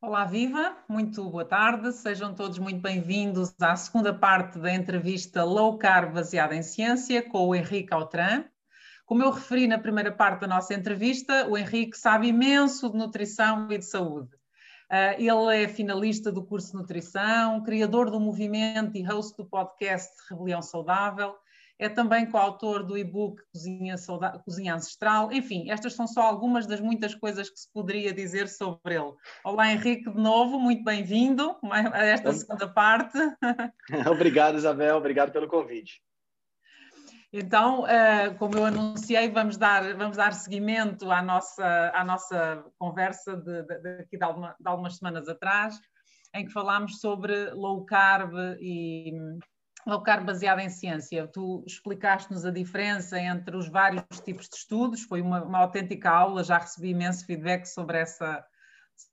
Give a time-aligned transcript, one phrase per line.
[0.00, 0.76] Olá, viva!
[0.88, 6.54] Muito boa tarde, sejam todos muito bem-vindos à segunda parte da entrevista Low Carb baseada
[6.54, 8.44] em ciência com o Henrique Altran.
[9.04, 13.66] Como eu referi na primeira parte da nossa entrevista, o Henrique sabe imenso de nutrição
[13.72, 14.30] e de saúde.
[14.88, 20.12] Uh, ele é finalista do curso de nutrição, criador do movimento e host do podcast
[20.30, 21.34] Rebelião Saudável
[21.78, 23.94] é também coautor do e-book Cozinha,
[24.44, 25.32] Cozinha, Ancestral.
[25.32, 29.12] Enfim, estas são só algumas das muitas coisas que se poderia dizer sobre ele.
[29.44, 33.16] Olá, Henrique, de novo, muito bem-vindo a esta segunda parte.
[34.10, 36.02] Obrigado, Isabel, obrigado pelo convite.
[37.32, 43.36] Então, eh, como eu anunciei, vamos dar, vamos dar seguimento à nossa, à nossa conversa
[43.36, 45.78] de, de, de, de, alguma, de algumas semanas atrás,
[46.34, 49.12] em que falámos sobre low carb e
[49.88, 51.26] low carb baseado em ciência.
[51.26, 56.44] Tu explicaste-nos a diferença entre os vários tipos de estudos, foi uma, uma autêntica aula,
[56.44, 58.44] já recebi imenso feedback sobre essa,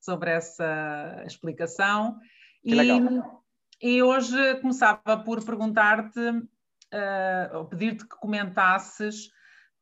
[0.02, 2.20] sobre essa explicação.
[2.64, 2.76] E,
[3.82, 9.30] e hoje começava por perguntar-te, uh, pedir-te que comentasses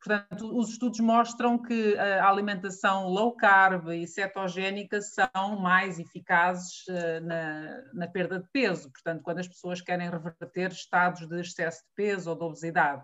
[0.04, 7.20] Portanto, os estudos mostram que a alimentação low carb e cetogénica são mais eficazes eh,
[7.20, 11.94] na, na, perda de peso, portanto, quando as pessoas querem reverter estados de excesso de
[11.96, 13.02] peso ou de obesidade.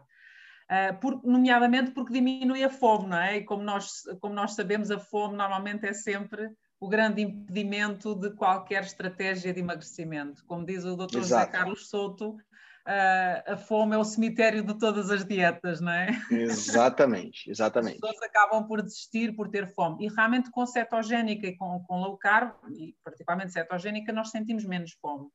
[0.71, 3.39] Uh, por, nomeadamente porque diminui a fome, não é?
[3.39, 8.31] E como nós, como nós sabemos, a fome normalmente é sempre o grande impedimento de
[8.31, 10.44] qualquer estratégia de emagrecimento.
[10.47, 11.19] Como diz o Dr.
[11.19, 12.37] José Carlos Souto,
[12.86, 16.10] a fome é o cemitério de todas as dietas, não é?
[16.30, 17.96] Exatamente, exatamente.
[17.96, 20.06] As pessoas acabam por desistir por ter fome.
[20.06, 24.92] E realmente com cetogénica e com, com low carb, e particularmente cetogénica, nós sentimos menos
[25.00, 25.28] fome.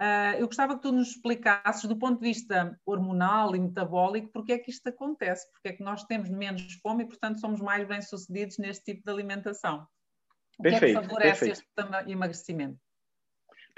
[0.00, 4.52] Uh, eu gostava que tu nos explicasses, do ponto de vista hormonal e metabólico, porque
[4.52, 7.86] é que isto acontece, porque é que nós temos menos fome e, portanto, somos mais
[7.86, 9.86] bem-sucedidos neste tipo de alimentação.
[10.58, 11.68] O perfeito, que é que favorece perfeito.
[11.86, 12.78] este emagrecimento?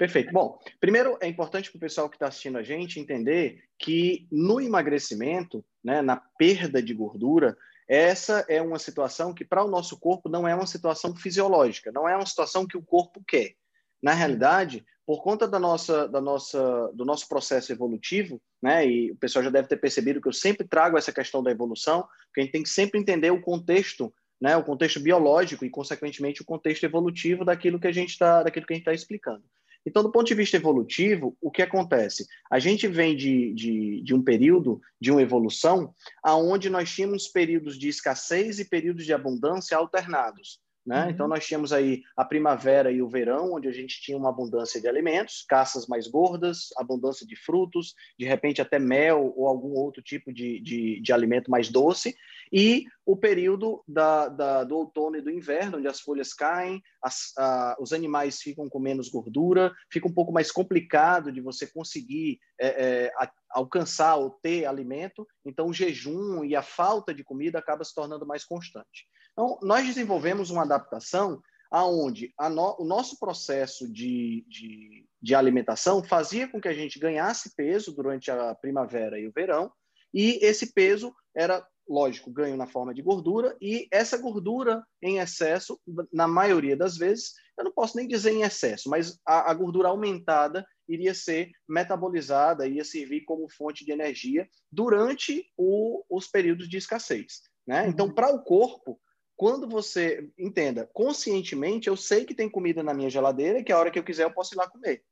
[0.01, 0.33] Perfeito.
[0.33, 4.59] Bom, primeiro é importante para o pessoal que está assistindo a gente entender que no
[4.59, 7.55] emagrecimento, né, na perda de gordura,
[7.87, 12.09] essa é uma situação que para o nosso corpo não é uma situação fisiológica, não
[12.09, 13.53] é uma situação que o corpo quer.
[14.01, 19.15] Na realidade, por conta da nossa, da nossa, do nosso processo evolutivo, né, e o
[19.15, 22.43] pessoal já deve ter percebido que eu sempre trago essa questão da evolução, que a
[22.43, 26.83] gente tem que sempre entender o contexto, né, o contexto biológico e, consequentemente, o contexto
[26.85, 29.43] evolutivo daquilo que a gente está, está explicando.
[29.85, 32.27] Então, do ponto de vista evolutivo, o que acontece?
[32.51, 35.93] A gente vem de, de, de um período de uma evolução
[36.23, 40.59] aonde nós tínhamos períodos de escassez e períodos de abundância alternados.
[40.85, 41.03] Né?
[41.03, 41.09] Uhum.
[41.11, 44.81] Então, nós tínhamos aí a primavera e o verão, onde a gente tinha uma abundância
[44.81, 50.01] de alimentos, caças mais gordas, abundância de frutos, de repente até mel ou algum outro
[50.01, 52.15] tipo de, de, de alimento mais doce,
[52.51, 57.31] e o período da, da, do outono e do inverno, onde as folhas caem, as,
[57.37, 62.39] a, os animais ficam com menos gordura, fica um pouco mais complicado de você conseguir
[62.59, 67.59] é, é, a, alcançar ou ter alimento, então o jejum e a falta de comida
[67.59, 69.07] acaba se tornando mais constante.
[69.33, 76.47] Então, nós desenvolvemos uma adaptação aonde no, o nosso processo de, de, de, alimentação fazia
[76.47, 79.71] com que a gente ganhasse peso durante a primavera e o verão,
[80.13, 85.79] e esse peso era, lógico, ganho na forma de gordura, e essa gordura em excesso,
[86.11, 89.87] na maioria das vezes, eu não posso nem dizer em excesso, mas a, a gordura
[89.87, 96.75] aumentada iria ser metabolizada, ia servir como fonte de energia durante o, os períodos de
[96.75, 97.43] escassez.
[97.65, 97.87] Né?
[97.87, 98.13] Então, uhum.
[98.13, 98.99] para o corpo,
[99.41, 103.79] quando você entenda conscientemente, eu sei que tem comida na minha geladeira e que a
[103.79, 105.03] hora que eu quiser eu posso ir lá comer.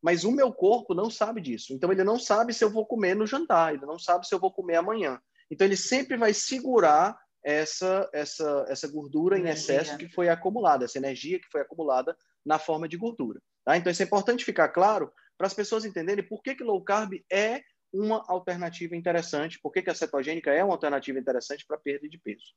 [0.00, 1.72] Mas o meu corpo não sabe disso.
[1.72, 4.38] Então ele não sabe se eu vou comer no jantar, ele não sabe se eu
[4.38, 5.20] vou comer amanhã.
[5.50, 9.74] Então ele sempre vai segurar essa, essa, essa gordura energia.
[9.74, 13.42] em excesso que foi acumulada, essa energia que foi acumulada na forma de gordura.
[13.64, 13.76] Tá?
[13.76, 17.14] Então, isso é importante ficar claro para as pessoas entenderem por que, que low carb
[17.28, 17.60] é
[17.92, 22.16] uma alternativa interessante, por que, que a cetogênica é uma alternativa interessante para perda de
[22.16, 22.54] peso.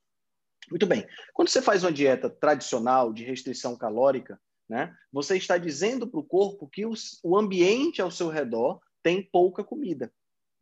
[0.70, 1.06] Muito bem.
[1.34, 6.24] Quando você faz uma dieta tradicional de restrição calórica, né, você está dizendo para o
[6.26, 10.12] corpo que os, o ambiente ao seu redor tem pouca comida.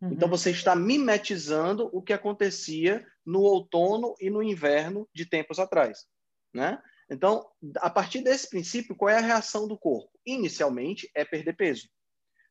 [0.01, 0.11] Uhum.
[0.11, 6.05] Então você está mimetizando o que acontecia no outono e no inverno de tempos atrás,
[6.53, 6.81] né?
[7.09, 7.45] Então,
[7.77, 10.09] a partir desse princípio, qual é a reação do corpo?
[10.25, 11.88] Inicialmente é perder peso.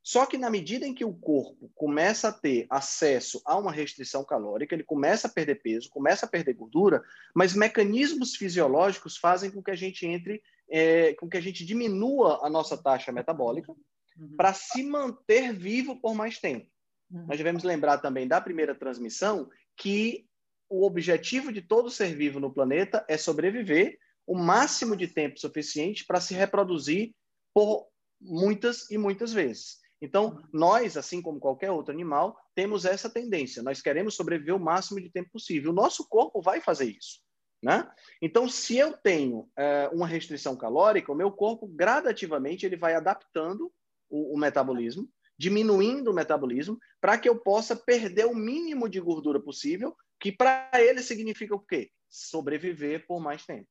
[0.03, 4.25] Só que na medida em que o corpo começa a ter acesso a uma restrição
[4.25, 7.03] calórica, ele começa a perder peso, começa a perder gordura,
[7.33, 12.45] mas mecanismos fisiológicos fazem com que a gente entre, é, com que a gente diminua
[12.45, 13.73] a nossa taxa metabólica
[14.19, 14.37] uhum.
[14.37, 16.67] para se manter vivo por mais tempo.
[17.09, 17.27] Uhum.
[17.27, 20.27] Nós devemos lembrar também da primeira transmissão que
[20.69, 26.05] o objetivo de todo ser vivo no planeta é sobreviver o máximo de tempo suficiente
[26.05, 27.15] para se reproduzir
[27.55, 27.87] por
[28.21, 29.82] muitas e muitas vezes.
[30.03, 33.63] Então, nós, assim como qualquer outro animal, temos essa tendência.
[33.63, 35.71] Nós queremos sobreviver o máximo de tempo possível.
[35.71, 37.21] O nosso corpo vai fazer isso.
[37.63, 37.89] Né?
[38.21, 43.73] Então, se eu tenho é, uma restrição calórica, o meu corpo gradativamente ele vai adaptando
[44.11, 45.09] o, o metabolismo,
[45.39, 50.69] diminuindo o metabolismo, para que eu possa perder o mínimo de gordura possível, que para
[50.75, 51.93] ele significa o quê?
[52.09, 53.69] Sobreviver por mais tempo.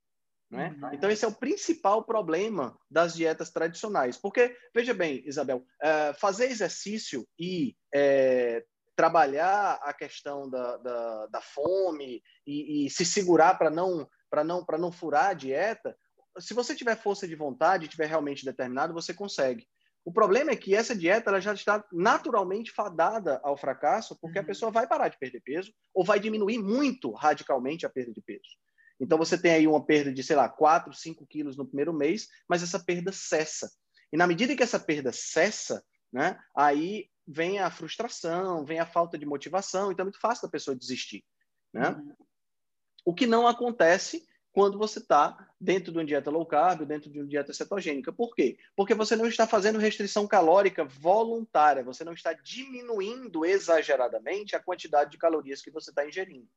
[0.51, 0.75] Né?
[0.81, 0.93] Uhum.
[0.93, 4.17] Então, esse é o principal problema das dietas tradicionais.
[4.17, 8.63] Porque, veja bem, Isabel, é, fazer exercício e é,
[8.95, 14.07] trabalhar a questão da, da, da fome e, e, se segurar para não,
[14.43, 15.95] não, não furar a dieta,
[16.37, 19.65] se você tiver força de vontade, tiver realmente determinado, você consegue.
[20.03, 24.43] O problema é que essa dieta ela já está naturalmente fadada ao fracasso, porque uhum.
[24.43, 28.21] a pessoa vai parar de perder peso ou vai diminuir muito radicalmente a perda de
[28.21, 28.57] peso.
[29.01, 32.27] Então, você tem aí uma perda de, sei lá, 4, 5 quilos no primeiro mês,
[32.47, 33.69] mas essa perda cessa.
[34.13, 35.83] E na medida que essa perda cessa,
[36.13, 40.51] né, aí vem a frustração, vem a falta de motivação, então é muito fácil da
[40.51, 41.23] pessoa desistir.
[41.73, 41.89] Né?
[41.89, 42.15] Uhum.
[43.05, 47.19] O que não acontece quando você está dentro de uma dieta low carb, dentro de
[47.19, 48.11] uma dieta cetogênica.
[48.11, 48.57] Por quê?
[48.75, 55.11] Porque você não está fazendo restrição calórica voluntária, você não está diminuindo exageradamente a quantidade
[55.11, 56.47] de calorias que você está ingerindo.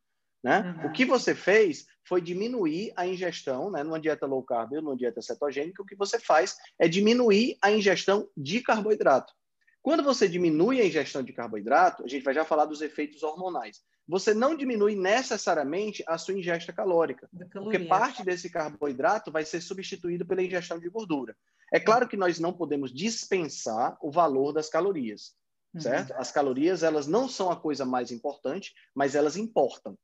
[0.45, 0.61] Né?
[0.61, 0.89] Uhum.
[0.89, 3.83] O que você fez foi diminuir a ingestão, né?
[3.83, 7.73] numa dieta low carb ou numa dieta cetogênica, o que você faz é diminuir a
[7.73, 9.33] ingestão de carboidrato.
[9.81, 13.83] Quando você diminui a ingestão de carboidrato, a gente vai já falar dos efeitos hormonais.
[14.07, 20.27] Você não diminui necessariamente a sua ingesta calórica, porque parte desse carboidrato vai ser substituído
[20.27, 21.35] pela ingestão de gordura.
[21.73, 25.35] É claro que nós não podemos dispensar o valor das calorias,
[25.79, 26.11] certo?
[26.11, 26.21] Uhum.
[26.21, 29.97] As calorias, elas não são a coisa mais importante, mas elas importam.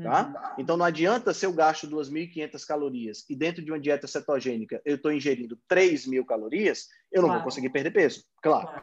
[0.00, 0.26] Tá?
[0.26, 0.62] Uhum.
[0.62, 4.96] Então não adianta se eu gasto 2.500 calorias e dentro de uma dieta cetogênica eu
[4.96, 7.40] estou ingerindo 3.000 calorias, eu não claro.
[7.40, 8.24] vou conseguir perder peso.
[8.42, 8.82] Claro.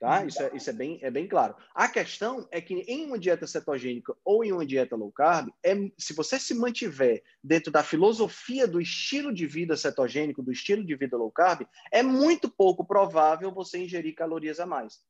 [0.00, 0.24] Tá?
[0.24, 1.56] Isso, é, isso é, bem, é bem claro.
[1.74, 5.74] A questão é que em uma dieta cetogênica ou em uma dieta low carb, é,
[5.98, 10.94] se você se mantiver dentro da filosofia do estilo de vida cetogênico, do estilo de
[10.94, 15.00] vida low carb, é muito pouco provável você ingerir calorias a mais.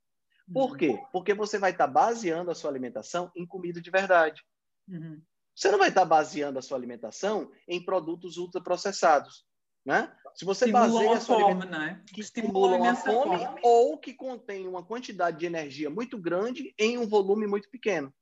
[0.53, 0.77] Por uhum.
[0.77, 0.99] quê?
[1.13, 4.43] Porque você vai estar tá baseando a sua alimentação em comida de verdade.
[4.89, 5.21] Uhum.
[5.59, 9.45] Você não vai estar baseando a sua alimentação em produtos ultraprocessados.
[9.85, 10.09] Né?
[10.37, 12.01] Se você estimulam baseia a sua fome, né?
[12.15, 16.97] que estimulam a fome, fome ou que contém uma quantidade de energia muito grande em
[16.97, 18.15] um volume muito pequeno.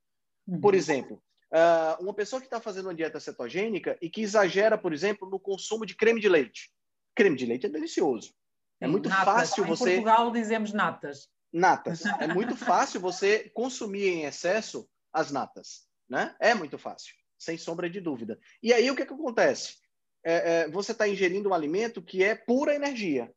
[0.46, 0.62] Uhum.
[0.62, 1.22] Por exemplo,
[1.52, 5.38] uh, uma pessoa que está fazendo uma dieta cetogênica e que exagera, por exemplo, no
[5.38, 6.72] consumo de creme de leite.
[7.14, 8.32] Creme de leite é delicioso.
[8.80, 9.24] É muito natas.
[9.26, 9.90] fácil você.
[9.90, 11.28] Em Portugal dizemos natas.
[11.52, 12.00] Natas.
[12.18, 16.34] É muito fácil você consumir em excesso as natas, né?
[16.40, 18.38] É muito fácil sem sombra de dúvida.
[18.62, 19.76] E aí o que, que acontece?
[20.24, 23.32] É, é, você está ingerindo um alimento que é pura energia.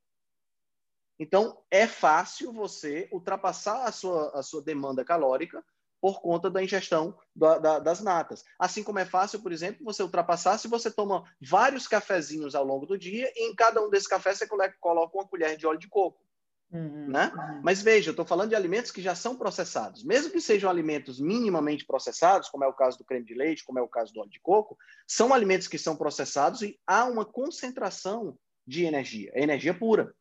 [1.19, 5.63] Então, é fácil você ultrapassar a sua, a sua demanda calórica
[6.01, 8.43] por conta da ingestão da, da, das natas.
[8.57, 12.85] Assim como é fácil, por exemplo, você ultrapassar se você toma vários cafezinhos ao longo
[12.85, 15.89] do dia e em cada um desses cafés você coloca uma colher de óleo de
[15.89, 16.23] coco.
[16.71, 17.31] Uhum, né?
[17.35, 17.61] Uhum.
[17.63, 20.03] Mas veja, eu estou falando de alimentos que já são processados.
[20.03, 23.79] Mesmo que sejam alimentos minimamente processados, como é o caso do creme de leite, como
[23.79, 27.25] é o caso do óleo de coco, são alimentos que são processados e há uma
[27.25, 29.31] concentração de energia.
[29.33, 30.13] É energia pura.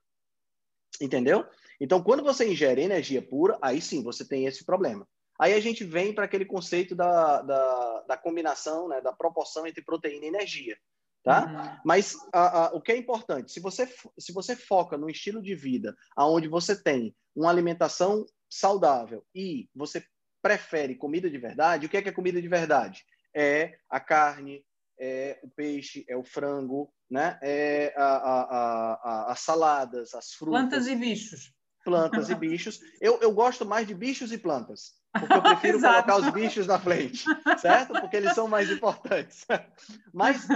[1.00, 1.44] Entendeu?
[1.78, 5.06] Então, quando você ingere energia pura, aí sim você tem esse problema.
[5.38, 9.84] Aí a gente vem para aquele conceito da, da, da combinação, né, da proporção entre
[9.84, 10.76] proteína e energia.
[11.24, 11.46] Tá?
[11.46, 11.80] Uhum.
[11.84, 13.86] Mas a, a, o que é importante, se você,
[14.18, 20.02] se você foca no estilo de vida onde você tem uma alimentação saudável e você
[20.40, 23.04] prefere comida de verdade, o que é, que é comida de verdade?
[23.34, 24.64] é a carne,
[24.98, 27.38] é o peixe, é o frango, né?
[27.42, 30.60] É a, a, a, as saladas, as frutas.
[30.60, 31.52] Plantas e bichos.
[31.84, 32.80] Plantas e bichos.
[33.00, 36.78] Eu, eu gosto mais de bichos e plantas, porque eu prefiro colocar os bichos na
[36.78, 37.24] frente,
[37.58, 37.92] certo?
[38.00, 39.46] Porque eles são mais importantes.
[40.12, 40.46] Mas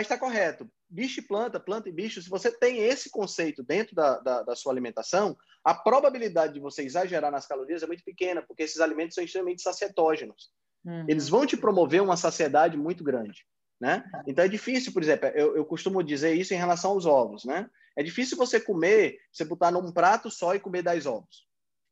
[0.00, 0.68] está correto.
[0.88, 4.56] Bicho e planta, planta e bicho, se você tem esse conceito dentro da, da, da
[4.56, 9.14] sua alimentação, a probabilidade de você exagerar nas calorias é muito pequena, porque esses alimentos
[9.14, 10.50] são extremamente sacietógenos.
[10.84, 11.04] Uhum.
[11.08, 13.44] Eles vão te promover uma saciedade muito grande.
[13.78, 14.02] Né?
[14.26, 17.68] Então é difícil, por exemplo, eu, eu, costumo dizer isso em relação aos ovos, né?
[17.94, 21.45] É difícil você comer, você botar num prato só e comer 10 ovos.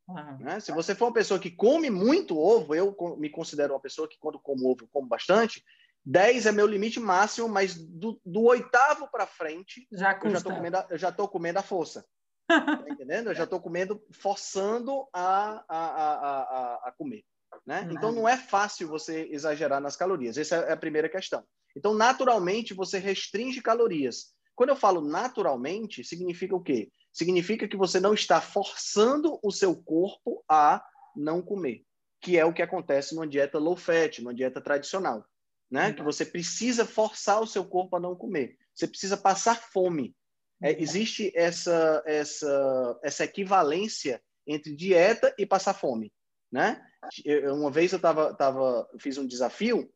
[0.08, 0.38] Uhum.
[0.38, 0.61] Né?
[0.61, 4.18] Se você for uma pessoa que come muito ovo, eu me considero uma pessoa que
[4.18, 5.64] quando como ovo, como bastante,
[6.04, 10.52] 10 é meu limite máximo, mas do, do oitavo para frente, já eu já estou
[10.52, 12.04] comendo, eu já tô comendo a força.
[12.46, 13.30] tá entendendo?
[13.30, 17.25] Eu já estou comendo, forçando a, a, a, a, a comer.
[17.66, 17.88] Né?
[17.90, 20.37] Então, não é fácil você exagerar nas calorias.
[20.37, 21.44] Essa é a primeira questão.
[21.76, 24.34] Então, naturalmente, você restringe calorias.
[24.54, 26.90] Quando eu falo naturalmente, significa o quê?
[27.14, 31.87] Significa que você não está forçando o seu corpo a não comer,
[32.21, 35.25] que é o que acontece numa dieta low fat, numa dieta tradicional,
[35.71, 35.88] né?
[35.88, 35.94] Uhum.
[35.94, 38.59] Que você precisa forçar o seu corpo a não comer.
[38.75, 40.12] Você precisa passar fome.
[40.61, 40.76] É, uhum.
[40.80, 46.12] existe essa, essa, essa equivalência entre dieta e passar fome,
[46.50, 46.85] né?
[47.25, 49.88] Eu, uma vez eu tava, tava, fiz um desafio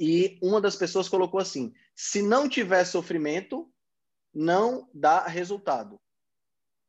[0.00, 3.72] e uma das pessoas colocou assim: se não tiver sofrimento,
[4.34, 6.00] não dá resultado.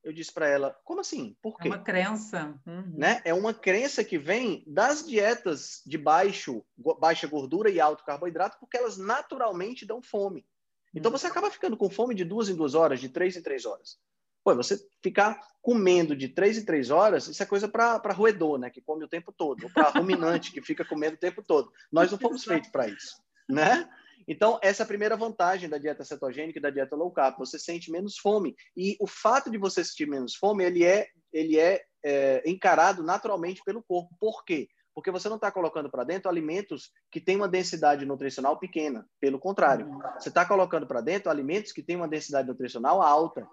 [0.05, 1.35] Eu disse para ela: como assim?
[1.41, 1.67] Por quê?
[1.67, 2.53] É uma crença.
[2.67, 2.93] Uhum.
[2.95, 3.21] Né?
[3.25, 6.63] É uma crença que vem das dietas de baixo,
[6.99, 10.45] baixa gordura e alto carboidrato, porque elas naturalmente dão fome.
[10.93, 11.17] Então uhum.
[11.17, 13.97] você acaba ficando com fome de duas em duas horas, de três em três horas.
[14.43, 18.69] Pô, você ficar comendo de três em três horas, isso é coisa para roedor, né?
[18.69, 19.63] Que come o tempo todo.
[19.63, 21.73] Ou para ruminante, que fica comendo o tempo todo.
[21.91, 23.17] Nós não fomos feitos para isso,
[23.49, 23.89] né?
[24.27, 27.37] Então, essa é a primeira vantagem da dieta cetogênica e da dieta low carb.
[27.37, 28.55] Você sente menos fome.
[28.75, 33.61] E o fato de você sentir menos fome, ele é, ele é, é encarado naturalmente
[33.63, 34.15] pelo corpo.
[34.19, 34.67] Por quê?
[34.95, 39.05] Porque você não está colocando para dentro alimentos que têm uma densidade nutricional pequena.
[39.19, 39.99] Pelo contrário, uhum.
[40.17, 43.47] você está colocando para dentro alimentos que têm uma densidade nutricional alta.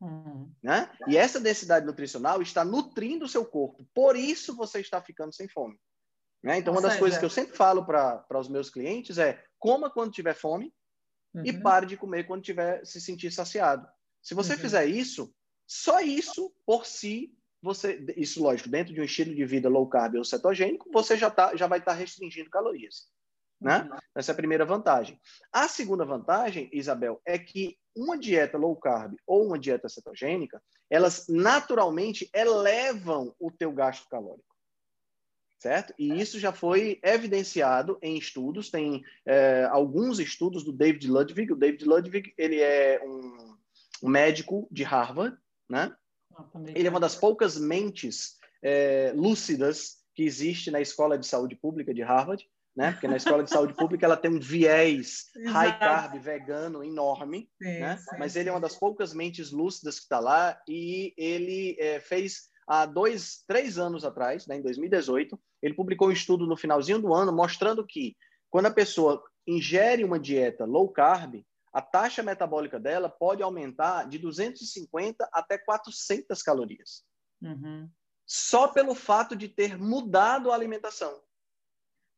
[0.00, 0.50] Uhum.
[0.62, 0.88] Né?
[1.08, 3.84] E essa densidade nutricional está nutrindo o seu corpo.
[3.92, 5.76] Por isso você está ficando sem fome.
[6.42, 6.58] Né?
[6.58, 7.00] Então, Ou uma das seja...
[7.00, 10.72] coisas que eu sempre falo para os meus clientes é coma quando tiver fome
[11.34, 11.42] uhum.
[11.44, 13.86] e pare de comer quando tiver se sentir saciado.
[14.22, 14.58] Se você uhum.
[14.58, 15.34] fizer isso,
[15.66, 20.16] só isso por si, você, isso lógico, dentro de um estilo de vida low carb
[20.16, 23.08] ou cetogênico, você já, tá, já vai estar tá restringindo calorias.
[23.60, 23.80] Né?
[23.82, 23.98] Uhum.
[24.14, 25.20] Essa é a primeira vantagem.
[25.52, 31.26] A segunda vantagem, Isabel, é que uma dieta low carb ou uma dieta cetogênica, elas
[31.28, 34.47] naturalmente elevam o teu gasto calórico.
[35.58, 35.92] Certo?
[35.98, 38.70] E isso já foi evidenciado em estudos.
[38.70, 41.52] Tem é, alguns estudos do David Ludwig.
[41.52, 43.56] O David Ludwig ele é um,
[44.04, 45.36] um médico de Harvard,
[45.68, 45.92] né?
[46.36, 51.56] Ah, ele é uma das poucas mentes é, lúcidas que existe na Escola de Saúde
[51.56, 52.48] Pública de Harvard
[52.78, 52.92] né?
[52.92, 57.80] Porque na escola de saúde pública ela tem um viés high carb vegano enorme, sim,
[57.80, 57.96] né?
[57.96, 61.98] Sim, Mas ele é uma das poucas mentes lúcidas que está lá e ele é,
[61.98, 67.00] fez há dois, três anos atrás, né, em 2018, ele publicou um estudo no finalzinho
[67.00, 68.14] do ano mostrando que
[68.50, 74.18] quando a pessoa ingere uma dieta low carb, a taxa metabólica dela pode aumentar de
[74.18, 77.04] 250 até 400 calorias.
[77.40, 77.88] Uhum.
[78.26, 81.22] Só pelo fato de ter mudado a alimentação.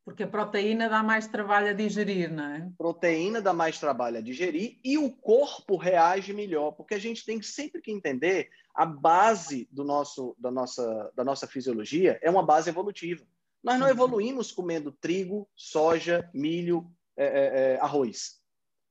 [0.03, 2.71] Porque a proteína dá mais trabalho a digerir, não é?
[2.77, 7.41] Proteína dá mais trabalho a digerir e o corpo reage melhor, porque a gente tem
[7.41, 12.69] sempre que entender a base do nosso, da, nossa, da nossa fisiologia é uma base
[12.69, 13.23] evolutiva.
[13.63, 13.91] Nós não uhum.
[13.91, 18.39] evoluímos comendo trigo, soja, milho, é, é, é, arroz.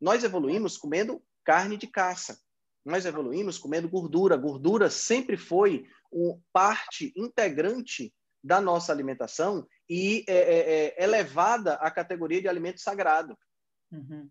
[0.00, 2.40] Nós evoluímos comendo carne de caça.
[2.84, 4.36] Nós evoluímos comendo gordura.
[4.36, 11.90] Gordura sempre foi um, parte integrante da nossa alimentação e é, é, é elevada à
[11.90, 13.36] categoria de alimento sagrado.
[13.92, 14.28] Uhum.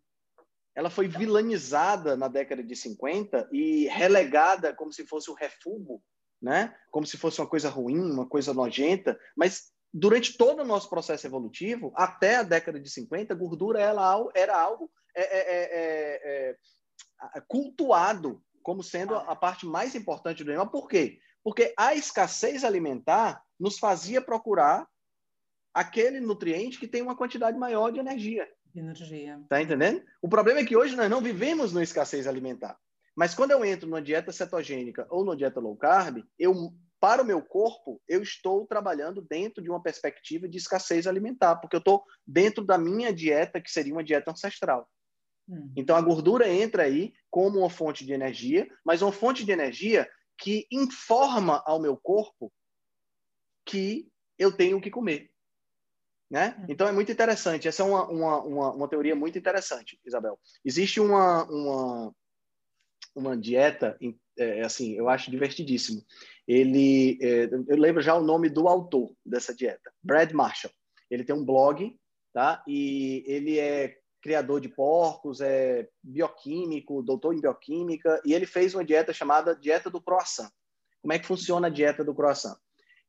[0.75, 6.01] Ela foi vilanizada na década de 50 e relegada como se fosse o refúgio,
[6.41, 6.75] né?
[6.89, 11.27] como se fosse uma coisa ruim, uma coisa nojenta, mas durante todo o nosso processo
[11.27, 18.83] evolutivo, até a década de 50, gordura ela era algo é, é, é, cultuado como
[18.83, 20.69] sendo a parte mais importante do animal.
[20.69, 21.19] Por quê?
[21.43, 24.87] Porque a escassez alimentar nos fazia procurar
[25.73, 28.47] aquele nutriente que tem uma quantidade maior de energia.
[28.75, 29.41] Energia.
[29.49, 30.03] Tá entendendo?
[30.21, 32.77] O problema é que hoje nós não vivemos numa escassez alimentar.
[33.15, 37.25] Mas quando eu entro numa dieta cetogênica ou numa dieta low carb, eu para o
[37.25, 42.03] meu corpo, eu estou trabalhando dentro de uma perspectiva de escassez alimentar, porque eu estou
[42.27, 44.85] dentro da minha dieta, que seria uma dieta ancestral.
[45.47, 45.71] Uhum.
[45.77, 50.09] Então, a gordura entra aí como uma fonte de energia, mas uma fonte de energia
[50.39, 52.51] que informa ao meu corpo
[53.65, 55.29] que eu tenho o que comer.
[56.31, 56.55] Né?
[56.59, 56.65] Uhum.
[56.69, 57.67] Então é muito interessante.
[57.67, 60.39] Essa é uma, uma, uma, uma teoria muito interessante, Isabel.
[60.63, 62.15] Existe uma, uma,
[63.15, 63.97] uma dieta,
[64.37, 66.03] é, assim, eu acho divertidíssimo.
[66.47, 70.73] Ele, é, eu lembro já o nome do autor dessa dieta, Brad Marshall.
[71.09, 71.95] Ele tem um blog,
[72.31, 72.63] tá?
[72.67, 78.83] E ele é criador de porcos, é bioquímico, doutor em bioquímica, e ele fez uma
[78.83, 80.49] dieta chamada dieta do croissant.
[81.01, 82.57] Como é que funciona a dieta do croissant?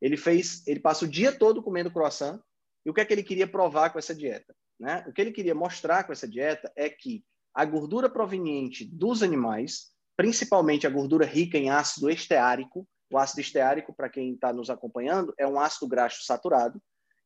[0.01, 2.39] Ele fez, ele passa o dia todo comendo croissant
[2.85, 4.55] e o que é que ele queria provar com essa dieta?
[4.79, 5.03] Né?
[5.07, 9.91] O que ele queria mostrar com essa dieta é que a gordura proveniente dos animais,
[10.17, 15.33] principalmente a gordura rica em ácido esteárico, o ácido esteárico, para quem está nos acompanhando,
[15.37, 16.81] é um ácido graxo saturado,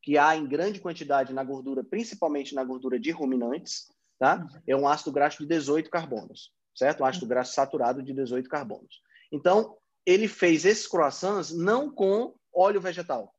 [0.05, 4.45] que há em grande quantidade na gordura, principalmente na gordura de ruminantes, tá?
[4.67, 7.01] É um ácido graxo de 18 carbonos, certo?
[7.01, 9.01] Um ácido graxo saturado de 18 carbonos.
[9.31, 13.33] Então, ele fez esses croissants não com óleo vegetal,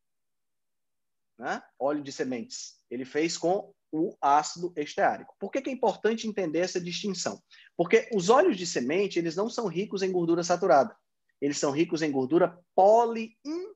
[1.39, 1.63] né?
[1.79, 2.81] óleo de sementes.
[2.91, 5.37] Ele fez com o ácido esteárico.
[5.39, 7.41] Por que, que, é importante entender essa distinção?
[7.77, 10.97] Porque os óleos de semente eles não são ricos em gordura saturada.
[11.41, 12.59] Eles são ricos em gordura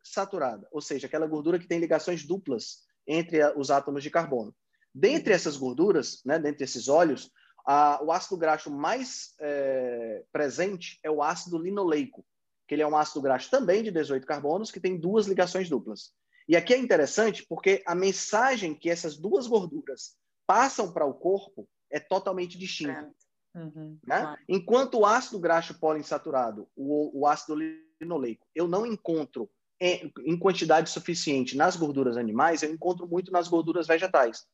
[0.00, 4.54] poliinsaturada, ou seja, aquela gordura que tem ligações duplas entre os átomos de carbono.
[4.94, 7.30] Dentre essas gorduras, né, dentre esses óleos,
[7.66, 12.24] a, o ácido graxo mais é, presente é o ácido linoleico,
[12.66, 16.12] que ele é um ácido graxo também de 18 carbonos, que tem duas ligações duplas.
[16.48, 20.16] E aqui é interessante porque a mensagem que essas duas gorduras
[20.46, 23.12] passam para o corpo é totalmente distinta.
[23.54, 24.20] Uhum, né?
[24.20, 24.40] claro.
[24.48, 27.56] Enquanto o ácido graxo poliinsaturado, o, o ácido
[28.00, 29.50] linoleico, eu não encontro
[29.80, 34.44] em, em, quantidade suficiente nas gorduras animais, eu encontro muito nas gorduras vegetais,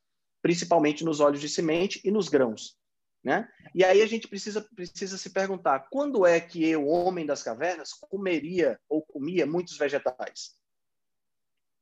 [0.41, 2.77] principalmente nos óleos de semente e nos grãos.
[3.25, 3.49] Né?
[3.75, 7.93] E aí a gente precisa, precisa se perguntar, quando é que eu, homem das cavernas,
[7.93, 10.57] comeria ou comia muitos vegetais?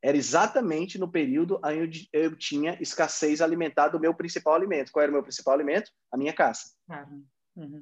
[0.04, 4.92] era exatamente no período onde eu tinha escassez alimentar do meu principal alimento.
[4.92, 5.90] Qual era o meu principal alimento?
[6.12, 6.74] A minha caça.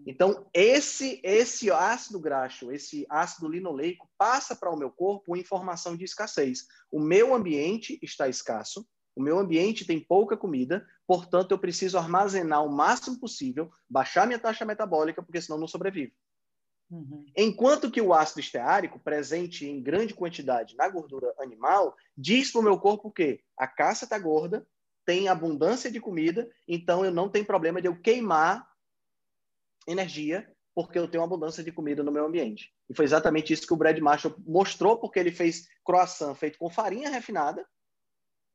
[0.07, 5.97] Então, esse, esse ácido graxo, esse ácido linoleico, passa para o meu corpo uma informação
[5.97, 6.67] de escassez.
[6.91, 12.65] O meu ambiente está escasso, o meu ambiente tem pouca comida, portanto, eu preciso armazenar
[12.65, 16.13] o máximo possível, baixar minha taxa metabólica, porque senão não sobrevivo.
[16.91, 17.25] Uhum.
[17.35, 22.65] Enquanto que o ácido esteárico, presente em grande quantidade na gordura animal, diz para o
[22.65, 24.67] meu corpo que a caça está gorda,
[25.05, 28.71] tem abundância de comida, então eu não tenho problema de eu queimar
[29.87, 32.73] energia, porque eu tenho abundância de comida no meu ambiente.
[32.88, 36.71] E foi exatamente isso que o Brad Marshall mostrou, porque ele fez croissant feito com
[36.71, 37.66] farinha refinada,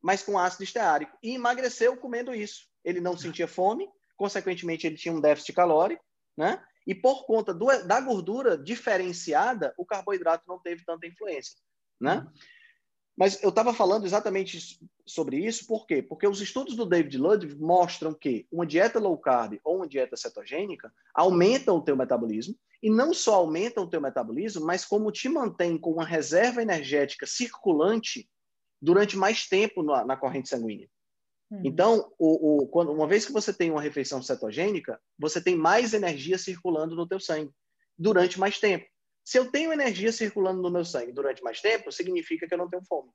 [0.01, 2.67] mas com ácido esteárico, e emagreceu comendo isso.
[2.83, 6.03] Ele não sentia fome, consequentemente ele tinha um déficit calórico,
[6.35, 6.63] né?
[6.85, 11.59] E por conta do, da gordura diferenciada, o carboidrato não teve tanta influência,
[11.99, 12.25] né?
[13.17, 16.03] Mas eu estava falando exatamente sobre isso, por quê?
[16.03, 20.15] Porque os estudos do David Ludwig mostram que uma dieta low carb ou uma dieta
[20.15, 25.27] cetogênica aumentam o teu metabolismo, e não só aumentam o teu metabolismo, mas como te
[25.27, 28.30] mantém com uma reserva energética circulante
[28.80, 30.88] durante mais tempo na, na corrente sanguínea.
[31.49, 31.62] Uhum.
[31.63, 35.95] Então, o, o, quando, uma vez que você tem uma refeição cetogênica, você tem mais
[35.95, 37.51] energia circulando no teu sangue
[37.97, 38.86] durante mais tempo.
[39.27, 42.69] Se eu tenho energia circulando no meu sangue durante mais tempo, significa que eu não
[42.69, 43.11] tenho fome.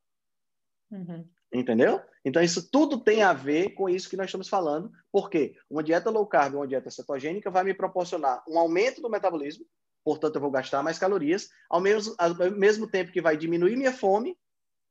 [0.90, 1.26] Uhum.
[1.50, 2.02] Entendeu?
[2.22, 6.10] Então, isso tudo tem a ver com isso que nós estamos falando, porque uma dieta
[6.10, 9.64] low carb, uma dieta cetogênica, vai me proporcionar um aumento do metabolismo,
[10.04, 13.92] portanto, eu vou gastar mais calorias, ao mesmo, ao mesmo tempo que vai diminuir minha
[13.92, 14.36] fome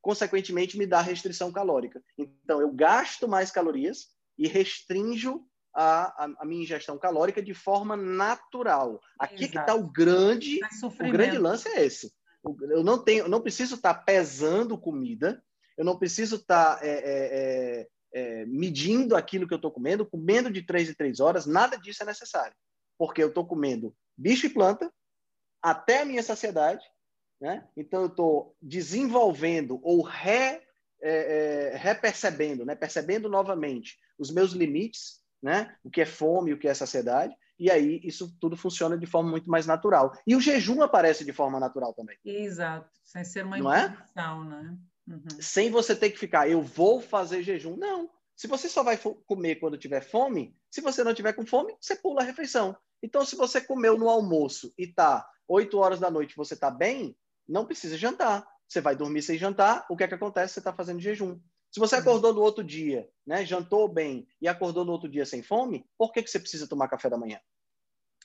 [0.01, 2.03] consequentemente me dá restrição calórica.
[2.17, 4.07] Então, eu gasto mais calorias
[4.39, 9.01] e restringo a, a, a minha ingestão calórica de forma natural.
[9.19, 9.51] Aqui Exato.
[9.51, 12.13] que está o grande, o grande lance é esse.
[12.43, 15.43] Eu não tenho, eu não preciso estar tá pesando comida,
[15.77, 16.97] eu não preciso estar tá, é, é,
[17.33, 21.77] é, é, medindo aquilo que eu estou comendo, comendo de três em três horas, nada
[21.77, 22.55] disso é necessário,
[22.97, 24.91] porque eu estou comendo bicho e planta
[25.61, 26.83] até a minha saciedade
[27.41, 27.67] né?
[27.75, 30.61] Então, eu estou desenvolvendo ou re, é,
[31.01, 32.75] é, repercebendo, né?
[32.75, 35.75] percebendo novamente os meus limites, né?
[35.83, 39.29] o que é fome, o que é saciedade, e aí isso tudo funciona de forma
[39.29, 40.11] muito mais natural.
[40.25, 42.17] E o jejum aparece de forma natural também.
[42.25, 44.47] Exato, sem ser uma Não imposição, é?
[44.47, 44.77] né?
[45.07, 45.27] Uhum.
[45.39, 47.75] Sem você ter que ficar, eu vou fazer jejum.
[47.75, 48.09] Não.
[48.35, 51.95] Se você só vai comer quando tiver fome, se você não tiver com fome, você
[51.95, 52.75] pula a refeição.
[53.03, 57.15] Então, se você comeu no almoço e tá 8 horas da noite, você tá bem,
[57.47, 58.47] não precisa jantar.
[58.67, 60.53] você vai dormir sem jantar, o que é que acontece?
[60.53, 61.39] Você está fazendo jejum.
[61.71, 65.41] Se você acordou no outro dia, né, jantou bem e acordou no outro dia sem
[65.41, 67.39] fome, por que, que você precisa tomar café da manhã?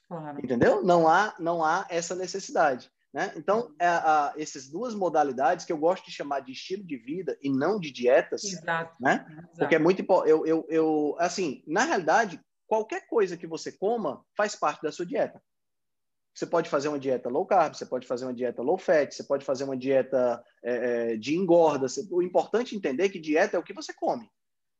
[0.08, 0.38] Claro.
[0.44, 0.82] Entendeu?
[0.82, 2.90] Não há, não há essa necessidade.
[3.12, 3.32] Né?
[3.36, 7.38] Então, é, a, essas duas modalidades que eu gosto de chamar de estilo de vida
[7.40, 8.94] e não de dietas, Exato.
[9.00, 9.24] né?
[9.30, 9.48] Exato.
[9.58, 10.30] Porque é muito importante.
[10.30, 15.06] Eu, eu, eu, assim, na realidade, qualquer coisa que você coma faz parte da sua
[15.06, 15.40] dieta.
[16.36, 19.24] Você pode fazer uma dieta low carb, você pode fazer uma dieta low fat, você
[19.24, 21.86] pode fazer uma dieta é, é de engorda.
[22.10, 24.24] O importante é entender que dieta é o que você come.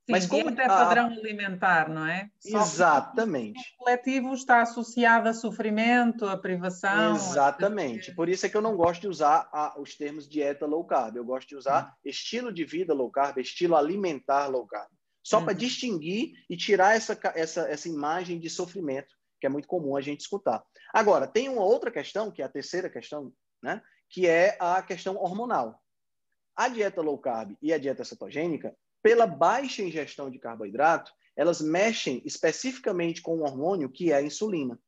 [0.07, 2.31] Sim, Mas como é padrão alimentar, não é?
[2.39, 3.59] Só Exatamente.
[3.75, 7.17] O coletivo está associado a sofrimento, a privação.
[7.17, 8.11] Exatamente.
[8.11, 8.15] A...
[8.15, 11.17] Por isso é que eu não gosto de usar a, os termos dieta low carb.
[11.17, 11.93] Eu gosto de usar hum.
[12.05, 14.91] estilo de vida low carb, estilo alimentar low carb.
[15.25, 15.59] Só para uhum.
[15.59, 20.21] distinguir e tirar essa, essa, essa imagem de sofrimento, que é muito comum a gente
[20.21, 20.63] escutar.
[20.97, 23.31] Agora, tem uma outra questão, que é a terceira questão,
[23.63, 23.83] né?
[24.09, 25.79] que é a questão hormonal.
[26.57, 32.23] A dieta low carb e a dieta cetogênica, pela baixa ingestão de carboidrato, elas mexem
[32.25, 34.81] especificamente com um hormônio que é a insulina.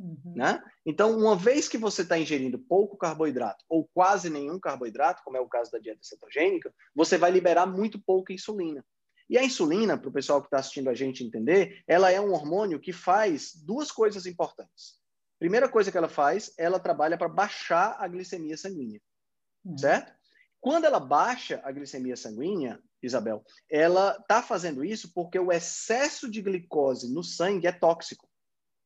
[0.00, 0.34] Uhum.
[0.34, 0.60] Né?
[0.84, 5.40] Então, uma vez que você está ingerindo pouco carboidrato ou quase nenhum carboidrato, como é
[5.40, 8.84] o caso da dieta cetogênica, você vai liberar muito pouca insulina.
[9.30, 12.32] E a insulina, para o pessoal que está assistindo a gente entender, ela é um
[12.32, 15.00] hormônio que faz duas coisas importantes.
[15.42, 19.00] Primeira coisa que ela faz, ela trabalha para baixar a glicemia sanguínea,
[19.64, 19.76] uhum.
[19.76, 20.12] certo?
[20.60, 26.40] Quando ela baixa a glicemia sanguínea, Isabel, ela está fazendo isso porque o excesso de
[26.40, 28.28] glicose no sangue é tóxico.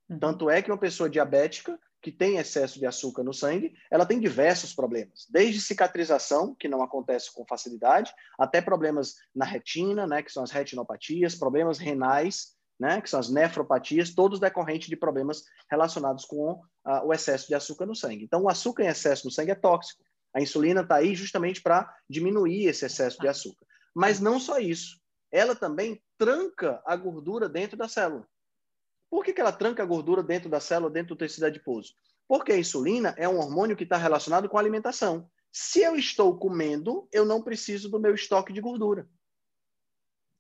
[0.09, 0.19] Uhum.
[0.19, 4.19] Tanto é que uma pessoa diabética que tem excesso de açúcar no sangue, ela tem
[4.19, 10.33] diversos problemas, desde cicatrização, que não acontece com facilidade, até problemas na retina, né, que
[10.33, 16.25] são as retinopatias, problemas renais, né, que são as nefropatias, todos decorrentes de problemas relacionados
[16.25, 18.25] com uh, o excesso de açúcar no sangue.
[18.25, 20.05] Então, o açúcar em excesso no sangue é tóxico.
[20.35, 23.67] A insulina está aí justamente para diminuir esse excesso de açúcar.
[23.95, 25.01] Mas não só isso.
[25.33, 28.27] Ela também tranca a gordura dentro da célula.
[29.09, 31.95] Por que, que ela tranca a gordura dentro da célula, dentro do tecido adiposo?
[32.29, 35.31] Porque a insulina é um hormônio que está relacionado com a alimentação.
[35.51, 39.09] Se eu estou comendo, eu não preciso do meu estoque de gordura.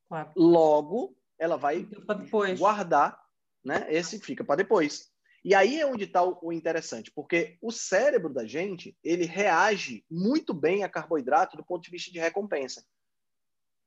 [0.08, 0.30] Claro.
[0.36, 1.86] Logo, ela vai
[2.58, 3.18] guardar,
[3.64, 3.86] né?
[3.88, 5.10] Esse fica para depois.
[5.44, 10.52] E aí é onde está o interessante, porque o cérebro da gente, ele reage muito
[10.52, 12.84] bem a carboidrato do ponto de vista de recompensa.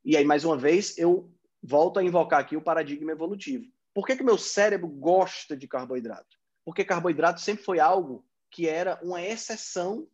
[0.06, 1.30] E aí, mais uma vez, eu
[1.62, 3.66] volto a invocar aqui o paradigma evolutivo.
[3.94, 6.38] Por que, que meu cérebro gosta de carboidrato?
[6.64, 10.08] Porque carboidrato sempre foi algo que era uma exceção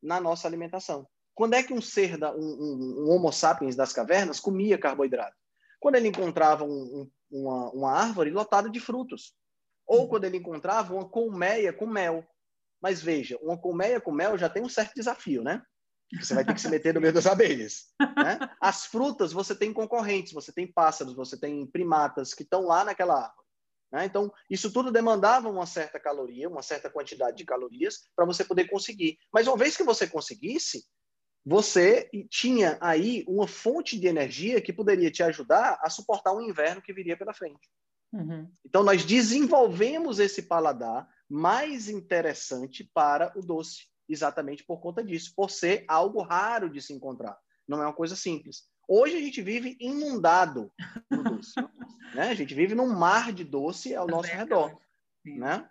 [0.00, 1.08] na nossa alimentação.
[1.34, 5.36] Quando é que um ser, da, um, um, um Homo sapiens das cavernas comia carboidrato?
[5.82, 9.34] Quando ele encontrava um, uma, uma árvore lotada de frutos.
[9.84, 12.24] Ou quando ele encontrava uma colmeia com mel.
[12.80, 15.60] Mas veja, uma colmeia com mel já tem um certo desafio, né?
[16.20, 17.86] Você vai ter que se meter no meio das abelhas.
[17.98, 18.38] Né?
[18.60, 23.14] As frutas, você tem concorrentes, você tem pássaros, você tem primatas que estão lá naquela
[23.14, 23.46] árvore.
[23.90, 24.04] Né?
[24.04, 28.68] Então, isso tudo demandava uma certa caloria, uma certa quantidade de calorias para você poder
[28.68, 29.18] conseguir.
[29.32, 30.86] Mas uma vez que você conseguisse,
[31.44, 36.82] você tinha aí uma fonte de energia que poderia te ajudar a suportar um inverno
[36.82, 37.68] que viria pela frente.
[38.12, 38.50] Uhum.
[38.64, 45.50] Então, nós desenvolvemos esse paladar mais interessante para o doce, exatamente por conta disso, por
[45.50, 47.38] ser algo raro de se encontrar.
[47.66, 48.64] Não é uma coisa simples.
[48.86, 50.70] Hoje a gente vive inundado
[51.10, 51.52] no doce.
[52.14, 52.28] né?
[52.28, 54.78] A gente vive num mar de doce ao nosso redor.
[55.24, 55.68] Né?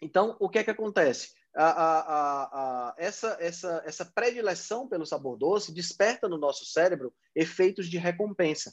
[0.00, 1.32] Então, o que é que acontece?
[1.54, 7.88] A, a, a, essa, essa, essa predileção pelo sabor doce desperta no nosso cérebro efeitos
[7.88, 8.72] de recompensa.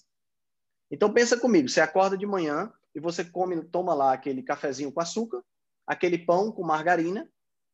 [0.89, 4.99] Então pensa comigo, você acorda de manhã, e você come, toma lá aquele cafezinho com
[4.99, 5.43] açúcar,
[5.85, 7.29] aquele pão com margarina,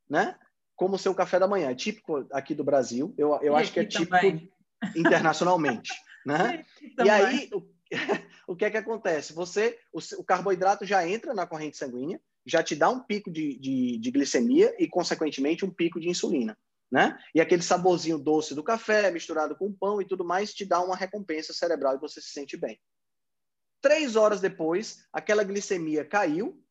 [0.09, 0.37] né?
[0.75, 1.71] Como o seu café da manhã.
[1.71, 3.13] É típico aqui do Brasil.
[3.17, 4.51] Eu, eu acho que é típico também.
[4.95, 5.91] internacionalmente,
[6.25, 6.65] né?
[7.03, 7.65] E aí, o,
[8.47, 9.33] o que é que acontece?
[9.33, 13.57] Você, o, o, carboidrato já entra na corrente sanguínea, já te dá um pico de,
[13.57, 16.57] de, de glicemia e, consequentemente, um pico de insulina.
[16.91, 17.17] Né?
[17.33, 20.95] E aquele saborzinho doce do café, misturado com pão e tudo mais, te dá uma
[20.95, 22.79] recompensa cerebral e você se sente bem.
[23.81, 26.63] Três horas depois, aquela glicemia caiu,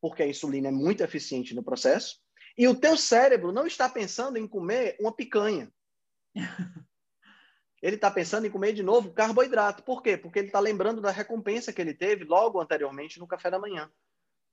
[0.00, 2.18] porque a insulina é muito eficiente no processo,
[2.56, 5.72] e o teu cérebro não está pensando em comer uma picanha.
[7.82, 9.82] Ele está pensando em comer de novo carboidrato.
[9.82, 10.16] Por quê?
[10.16, 13.92] Porque ele está lembrando da recompensa que ele teve logo anteriormente no café da manhã.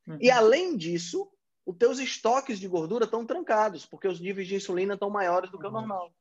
[0.07, 0.17] Uhum.
[0.19, 1.29] E além disso,
[1.65, 5.57] os teus estoques de gordura estão trancados, porque os níveis de insulina estão maiores do
[5.57, 5.73] que o uhum.
[5.73, 6.13] normal.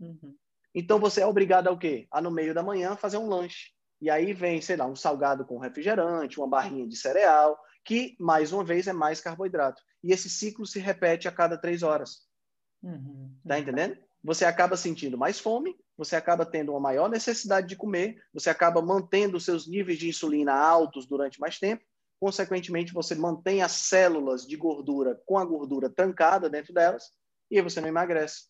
[0.00, 0.34] Uhum.
[0.74, 2.06] Então você é obrigado a quê?
[2.10, 3.70] A no meio da manhã fazer um lanche.
[4.00, 8.52] E aí vem, sei lá, um salgado com refrigerante, uma barrinha de cereal, que, mais
[8.52, 9.80] uma vez, é mais carboidrato.
[10.04, 12.26] E esse ciclo se repete a cada três horas.
[12.82, 13.34] Uhum.
[13.46, 13.96] Tá entendendo?
[14.26, 18.82] você acaba sentindo mais fome, você acaba tendo uma maior necessidade de comer, você acaba
[18.82, 21.84] mantendo seus níveis de insulina altos durante mais tempo,
[22.20, 27.10] consequentemente, você mantém as células de gordura com a gordura trancada dentro delas,
[27.50, 28.44] e aí você não emagrece.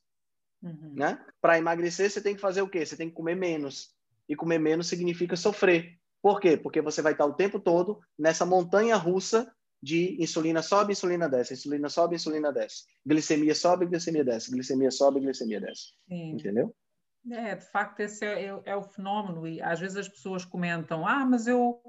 [0.63, 0.95] Uhum.
[0.95, 1.19] Né?
[1.41, 2.85] Para emagrecer, você tem que fazer o quê?
[2.85, 3.95] Você tem que comer menos.
[4.29, 5.99] E comer menos significa sofrer.
[6.23, 6.57] Por quê?
[6.57, 9.53] Porque você vai estar o tempo todo nessa montanha russa
[9.83, 12.85] de insulina sobe, insulina desce, insulina sobe, insulina desce.
[13.05, 15.93] Glicemia sobe, glicemia desce, glicemia sobe, glicemia desce.
[16.09, 16.31] Sim.
[16.33, 16.75] Entendeu?
[17.31, 19.47] É, de facto, esse é, é, é, o fenómeno.
[19.47, 21.81] E às vezes as pessoas comentam: ah, mas eu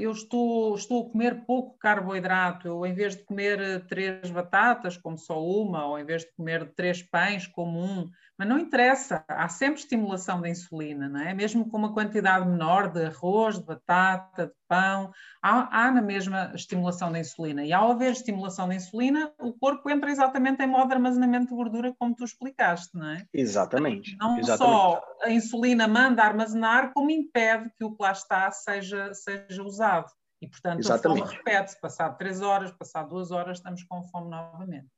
[0.00, 4.96] eu estou, estou a comer pouco carboidrato, eu em vez de comer eh, três batatas,
[4.96, 9.24] como só uma, ou em vez de comer três pães, como um, mas não interessa,
[9.28, 11.32] há sempre estimulação da insulina, não é?
[11.34, 16.52] Mesmo com uma quantidade menor de arroz, de batata, de pão, há, há na mesma
[16.54, 17.64] estimulação da insulina.
[17.64, 21.54] E ao haver estimulação da insulina, o corpo entra exatamente em modo de armazenamento de
[21.54, 23.26] gordura, como tu explicaste, não é?
[23.34, 24.16] Exatamente.
[24.16, 24.76] Não exatamente.
[24.76, 30.06] só a insulina manda armazenar, como impede que o que lá está seja, seja usado.
[30.40, 31.22] E, portanto, Exatamente.
[31.22, 31.80] a fome repete-se.
[31.80, 34.88] Passado três horas, passado duas horas, estamos com fome novamente.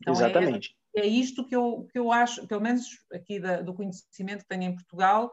[0.00, 0.76] Então, é Exatamente.
[0.94, 4.48] É, é isto que eu, que eu acho, pelo menos aqui da, do conhecimento que
[4.48, 5.30] tenho em Portugal,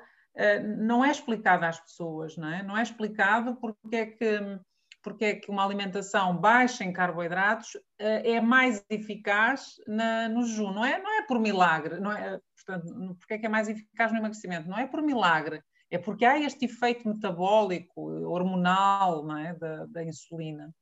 [0.77, 2.63] não é explicado às pessoas, não é?
[2.63, 4.59] Não é explicado porque é que,
[5.01, 10.71] porque é que uma alimentação baixa em carboidratos uh, é mais eficaz na, no jejum.
[10.71, 14.11] Não é, não é por milagre, não é, portanto, porque é que é mais eficaz
[14.11, 14.69] no emagrecimento?
[14.69, 19.53] Não é por milagre, é porque há este efeito metabólico, hormonal, não é?
[19.53, 20.73] da, da insulina.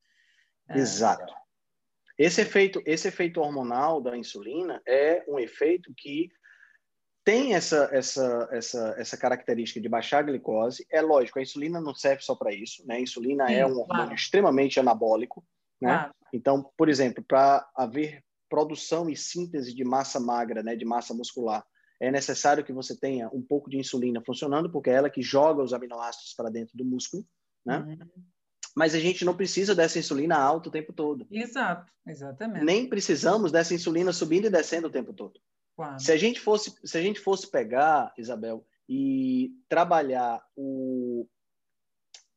[0.70, 1.34] Exato.
[2.16, 6.30] Esse efeito, esse efeito hormonal da insulina é um efeito que
[7.30, 10.84] tem essa, essa, essa, essa característica de baixar a glicose.
[10.92, 12.96] É lógico, a insulina não serve só para isso, né?
[12.96, 14.14] A insulina Sim, é um hormônio claro.
[14.16, 15.46] extremamente anabólico,
[15.80, 15.90] né?
[15.90, 16.16] Claro.
[16.34, 21.64] Então, por exemplo, para haver produção e síntese de massa magra, né, de massa muscular,
[22.00, 25.62] é necessário que você tenha um pouco de insulina funcionando, porque é ela que joga
[25.62, 27.24] os aminoácidos para dentro do músculo,
[27.64, 27.78] né?
[27.78, 28.24] Uhum
[28.76, 31.28] mas a gente não precisa dessa insulina alta o tempo todo.
[31.30, 32.64] Exato, exatamente.
[32.64, 35.38] Nem precisamos dessa insulina subindo e descendo o tempo todo.
[35.80, 35.98] Claro.
[35.98, 41.26] Se a gente fosse, se a gente fosse pegar, Isabel, e trabalhar o,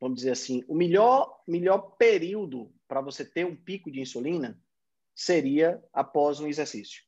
[0.00, 4.56] vamos dizer assim, o melhor, melhor período para você ter um pico de insulina
[5.12, 7.02] seria após um exercício.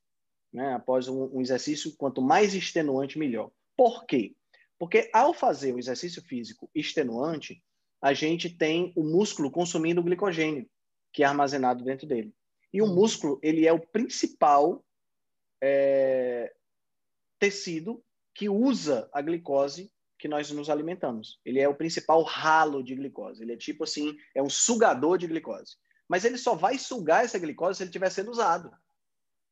[0.52, 0.74] Né?
[0.74, 3.52] Após um, um exercício, quanto mais extenuante, melhor.
[3.76, 4.34] Por quê?
[4.76, 7.62] Porque ao fazer um exercício físico extenuante,
[8.02, 10.68] a gente tem o músculo consumindo o glicogênio,
[11.12, 12.34] que é armazenado dentro dele.
[12.72, 12.92] E o hum.
[12.92, 14.84] músculo, ele é o principal
[15.66, 16.54] é,
[17.38, 21.40] tecido que usa a glicose que nós nos alimentamos.
[21.42, 23.42] Ele é o principal ralo de glicose.
[23.42, 25.76] Ele é tipo assim, é um sugador de glicose.
[26.06, 28.70] Mas ele só vai sugar essa glicose se ele estiver sendo usado.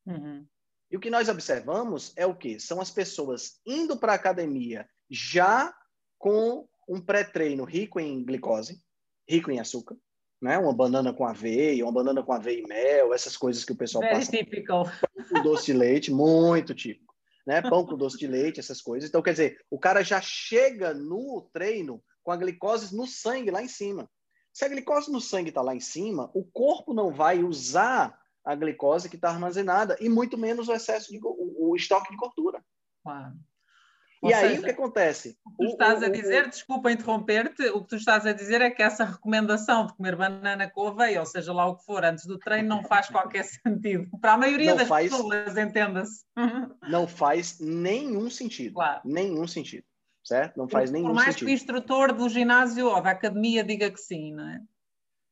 [0.05, 0.45] Uhum.
[0.91, 2.59] E o que nós observamos é o que?
[2.59, 5.75] São as pessoas indo para a academia já
[6.19, 8.79] com um pré-treino rico em glicose,
[9.27, 9.97] rico em açúcar,
[10.43, 10.57] né?
[10.57, 14.01] Uma banana com aveia, uma banana com aveia e mel, essas coisas que o pessoal
[14.01, 14.31] Very passa.
[14.31, 14.91] Typical.
[15.29, 17.15] Com doce de leite, muito típico,
[17.47, 17.61] né?
[17.61, 19.09] Pão com doce de leite, essas coisas.
[19.09, 23.63] Então, quer dizer, o cara já chega no treino com a glicose no sangue lá
[23.63, 24.09] em cima.
[24.51, 28.53] Se a glicose no sangue está lá em cima, o corpo não vai usar a
[28.53, 32.61] glicose que está armazenada e muito menos o excesso de o, o estoque de gordura.
[33.01, 33.33] Claro.
[34.23, 35.37] Ou e seja, aí o que acontece?
[35.45, 38.31] O que tu estás o, a dizer, o, desculpa interromper-te, o que tu estás a
[38.31, 41.83] dizer é que essa recomendação de comer banana com aveia, ou seja lá o que
[41.83, 44.09] for, antes do treino, não faz qualquer sentido.
[44.21, 46.23] Para a maioria não das faz, pessoas, entenda-se.
[46.89, 48.75] Não faz nenhum sentido.
[48.75, 49.01] Claro.
[49.03, 49.83] Nenhum sentido.
[50.23, 50.57] Certo?
[50.57, 51.15] Não faz nenhum sentido.
[51.15, 51.47] Por mais sentido.
[51.47, 54.61] que o instrutor do ginásio ou da academia diga que sim, não é?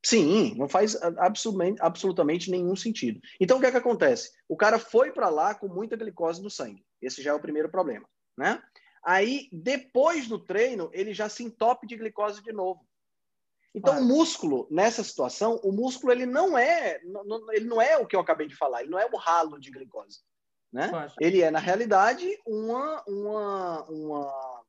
[0.03, 3.21] Sim, não faz absolutamente, absolutamente nenhum sentido.
[3.39, 4.31] Então, o que é que acontece?
[4.49, 6.83] O cara foi para lá com muita glicose no sangue.
[7.01, 8.61] Esse já é o primeiro problema, né?
[9.03, 12.85] Aí, depois do treino, ele já se entope de glicose de novo.
[13.73, 14.05] Então, claro.
[14.05, 16.99] o músculo, nessa situação, o músculo ele não é,
[17.51, 19.71] ele não é o que eu acabei de falar, ele não é o ralo de
[19.71, 20.19] glicose.
[20.71, 20.89] Né?
[21.19, 24.63] Ele é, na realidade, uma, uma, uma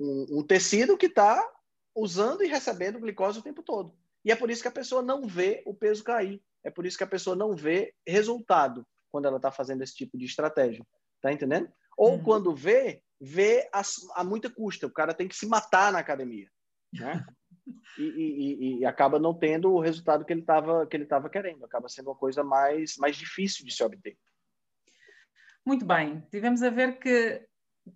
[0.00, 1.46] um, um tecido que está
[1.94, 3.94] usando e recebendo glicose o tempo todo.
[4.24, 6.42] E é por isso que a pessoa não vê o peso cair.
[6.64, 10.16] É por isso que a pessoa não vê resultado quando ela está fazendo esse tipo
[10.16, 10.86] de estratégia.
[11.20, 11.70] Tá entendendo?
[11.96, 12.22] Ou uhum.
[12.22, 13.82] quando vê, vê a,
[14.16, 14.86] a, muita custa.
[14.86, 16.48] O cara tem que se matar na academia,
[16.92, 17.24] né?
[17.96, 21.64] E, e, e acaba não tendo o resultado que ele estava que ele estava querendo.
[21.64, 24.18] Acaba sendo uma coisa mais mais difícil de se obter.
[25.64, 26.20] Muito bem.
[26.28, 27.46] Tivemos a ver que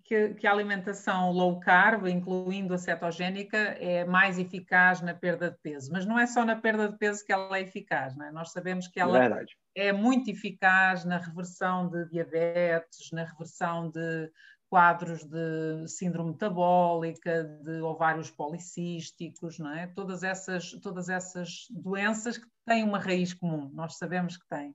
[0.03, 5.57] que, que, a alimentação low carb, incluindo a cetogénica, é mais eficaz na perda de
[5.59, 5.91] peso.
[5.91, 8.31] Mas não é só na perda de peso que ela é eficaz, não é?
[8.31, 14.31] Nós sabemos que ela é, é muito eficaz na reversão de diabetes, na reversão de
[14.69, 19.87] quadros de síndrome metabólica, de ovários policísticos, não é?
[19.87, 24.71] Todas essas, todas essas doenças que têm uma raiz comum, nós sabemos que têm.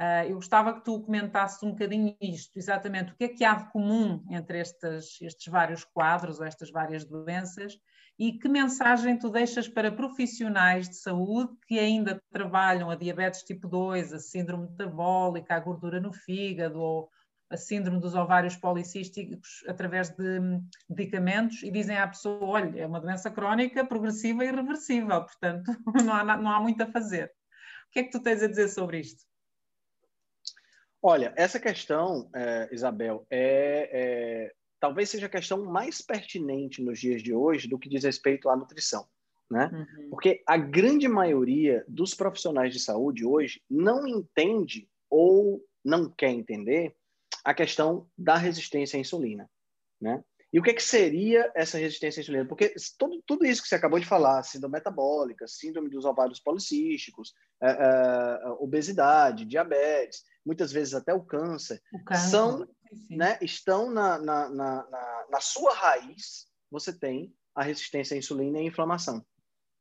[0.00, 3.54] Uh, eu gostava que tu comentasses um bocadinho isto, exatamente o que é que há
[3.54, 7.76] de comum entre estes, estes vários quadros ou estas várias doenças
[8.16, 13.66] e que mensagem tu deixas para profissionais de saúde que ainda trabalham a diabetes tipo
[13.66, 17.10] 2, a síndrome metabólica, a gordura no fígado ou
[17.50, 20.40] a síndrome dos ovários policísticos através de
[20.88, 25.72] medicamentos e dizem à pessoa, olha, é uma doença crónica, progressiva e irreversível, portanto
[26.04, 27.32] não há, não há muito a fazer.
[27.88, 29.24] O que é que tu tens a dizer sobre isto?
[31.00, 37.22] Olha, essa questão, é, Isabel, é, é, talvez seja a questão mais pertinente nos dias
[37.22, 39.06] de hoje do que diz respeito à nutrição.
[39.50, 39.70] Né?
[39.72, 40.10] Uhum.
[40.10, 46.94] Porque a grande maioria dos profissionais de saúde hoje não entende ou não quer entender
[47.48, 49.48] a questão da resistência à insulina.
[49.98, 50.22] Né?
[50.52, 52.44] E o que, é que seria essa resistência à insulina?
[52.44, 57.32] Porque tudo, tudo isso que você acabou de falar, síndrome metabólica, síndrome dos ovários policísticos,
[57.62, 62.68] é, é, obesidade, diabetes, muitas vezes até o câncer, o câncer são,
[63.08, 68.60] né, estão na, na, na, na, sua raiz, você tem a resistência à insulina e
[68.60, 69.24] a inflamação.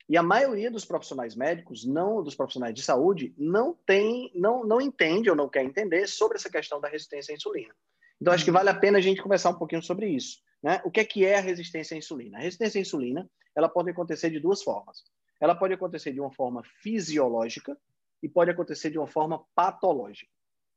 [0.09, 4.79] E a maioria dos profissionais médicos, não dos profissionais de saúde, não tem, não, não
[4.79, 7.75] entende ou não quer entender sobre essa questão da resistência à insulina.
[8.19, 10.39] Então, acho que vale a pena a gente conversar um pouquinho sobre isso.
[10.63, 10.81] Né?
[10.85, 12.37] O que é, que é a resistência à insulina?
[12.37, 15.03] A resistência à insulina ela pode acontecer de duas formas.
[15.41, 17.77] Ela pode acontecer de uma forma fisiológica
[18.23, 20.31] e pode acontecer de uma forma patológica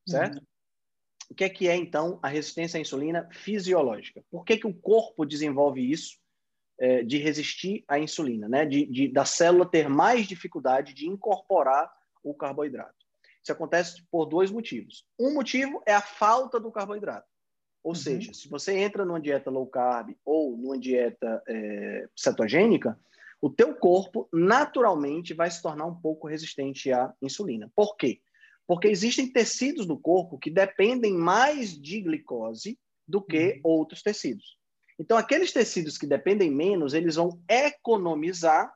[0.06, 0.36] certo?
[0.36, 0.46] Uhum.
[1.30, 4.22] O que é que é, então, a resistência à insulina fisiológica?
[4.30, 6.18] Por que, que o corpo desenvolve isso
[6.80, 8.64] é, de resistir à insulina, né?
[8.64, 11.92] De, de, da célula ter mais dificuldade de incorporar
[12.24, 12.94] o carboidrato?
[13.42, 15.06] Isso acontece por dois motivos.
[15.18, 17.28] Um motivo é a falta do carboidrato.
[17.82, 17.94] Ou uhum.
[17.94, 22.98] seja, se você entra numa dieta low carb ou numa dieta é, cetogênica,
[23.40, 27.70] o teu corpo naturalmente vai se tornar um pouco resistente à insulina.
[27.74, 28.20] Por quê?
[28.66, 33.60] Porque existem tecidos do corpo que dependem mais de glicose do que uhum.
[33.64, 34.59] outros tecidos.
[35.00, 38.70] Então, aqueles tecidos que dependem menos, eles vão economizar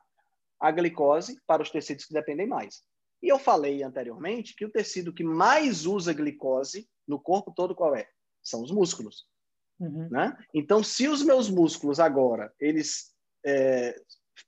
[0.59, 2.83] a glicose para os tecidos que dependem mais.
[3.23, 7.95] E eu falei anteriormente que o tecido que mais usa glicose no corpo todo qual
[7.95, 8.09] é?
[8.43, 9.27] São os músculos.
[9.79, 10.09] Uhum.
[10.11, 10.35] Né?
[10.55, 13.13] Então, se os meus músculos agora eles
[13.45, 13.95] é,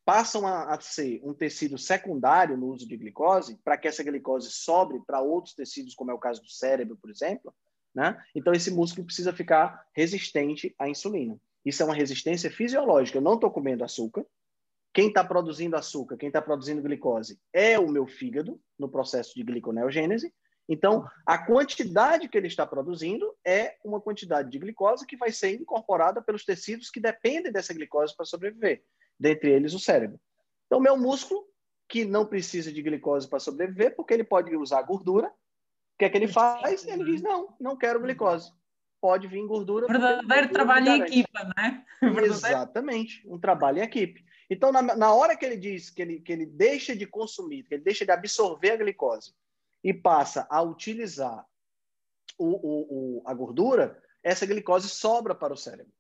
[0.03, 4.51] passam a, a, ser um tecido secundário no uso de glicose, para que essa glicose
[4.51, 7.55] sobre para outros tecidos, como é o caso do cérebro, por exemplo,
[7.95, 8.19] né?
[8.35, 11.39] Então, esse músculo precisa ficar resistente à insulina.
[11.67, 13.19] Isso é uma resistência fisiológica.
[13.19, 14.25] Eu não estou comendo açúcar.
[14.95, 19.43] Quem está produzindo açúcar, quem está produzindo glicose, é o meu fígado, no processo de
[19.43, 20.33] gliconeogênese.
[20.69, 25.55] Então, a quantidade que ele está produzindo é uma quantidade de glicose que vai ser
[25.61, 28.83] incorporada pelos tecidos que dependem dessa glicose para sobreviver
[29.19, 30.21] dentre eles o cérebro.
[30.67, 31.45] Então, meu músculo,
[31.89, 36.11] que não precisa de glicose para sobreviver, porque ele pode usar gordura, o que é
[36.11, 36.87] que ele faz?
[36.87, 38.53] Ele diz: não, não quero glicose.
[39.01, 39.87] Pode vir gordura.
[39.87, 41.85] Verdadeiro trabalho em equipe, né?
[42.25, 44.25] Exatamente, um trabalho em equipe.
[44.49, 47.75] Então, na, na hora que ele diz que ele, que ele deixa de consumir, que
[47.75, 49.35] ele deixa de absorver a glicose
[49.83, 51.45] e passa a utilizar
[52.39, 55.93] o, o, o, a gordura, essa glicose sobra para o cérebro,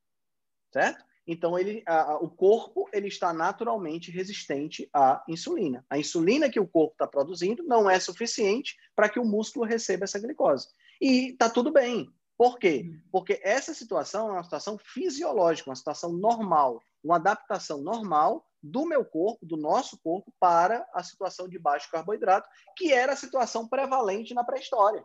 [0.72, 1.04] certo?
[1.26, 5.84] Então, ele, a, a, o corpo ele está naturalmente resistente à insulina.
[5.90, 10.04] A insulina que o corpo está produzindo não é suficiente para que o músculo receba
[10.04, 10.68] essa glicose.
[11.00, 12.08] E está tudo bem.
[12.36, 12.84] Por quê?
[12.84, 13.00] Hum.
[13.10, 19.04] Porque essa situação é uma situação fisiológica, uma situação normal, uma adaptação normal do meu
[19.04, 24.34] corpo, do nosso corpo, para a situação de baixo carboidrato, que era a situação prevalente
[24.34, 25.04] na pré-história.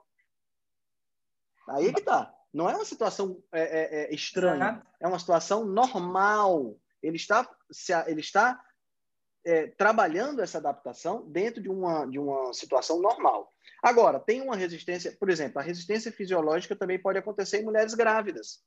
[1.69, 2.33] Aí que está.
[2.53, 6.75] Não é uma situação é, é, é estranha, é uma situação normal.
[7.01, 7.47] Ele está,
[8.07, 8.61] ele está
[9.45, 13.51] é, trabalhando essa adaptação dentro de uma, de uma situação normal.
[13.81, 18.63] Agora, tem uma resistência, por exemplo, a resistência fisiológica também pode acontecer em mulheres grávidas.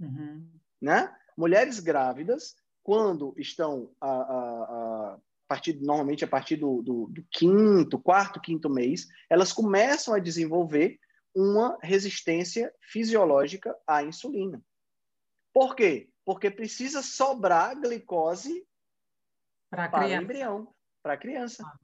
[0.00, 0.48] Uhum.
[0.80, 1.14] Né?
[1.36, 7.98] Mulheres grávidas, quando estão a, a, a partir, normalmente a partir do, do, do quinto,
[7.98, 10.98] quarto, quinto mês, elas começam a desenvolver
[11.34, 14.62] uma resistência fisiológica à insulina.
[15.52, 16.10] Por quê?
[16.24, 18.66] Porque precisa sobrar glicose
[19.70, 21.64] para, para o embrião, para a criança.
[21.64, 21.78] Ah.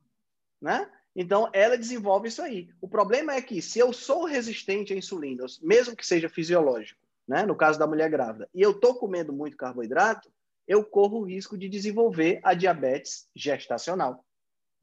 [0.60, 0.90] Né?
[1.14, 2.68] Então, ela desenvolve isso aí.
[2.80, 7.44] O problema é que, se eu sou resistente à insulina, mesmo que seja fisiológico, né?
[7.44, 10.32] no caso da mulher grávida, e eu estou comendo muito carboidrato,
[10.66, 14.24] eu corro o risco de desenvolver a diabetes gestacional.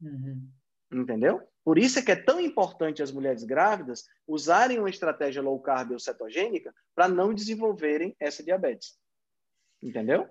[0.00, 0.48] Uhum.
[0.92, 1.46] Entendeu?
[1.64, 5.92] Por isso é que é tão importante as mulheres grávidas usarem uma estratégia low carb
[5.92, 8.98] ou cetogênica para não desenvolverem essa diabetes.
[9.82, 10.28] Entendeu?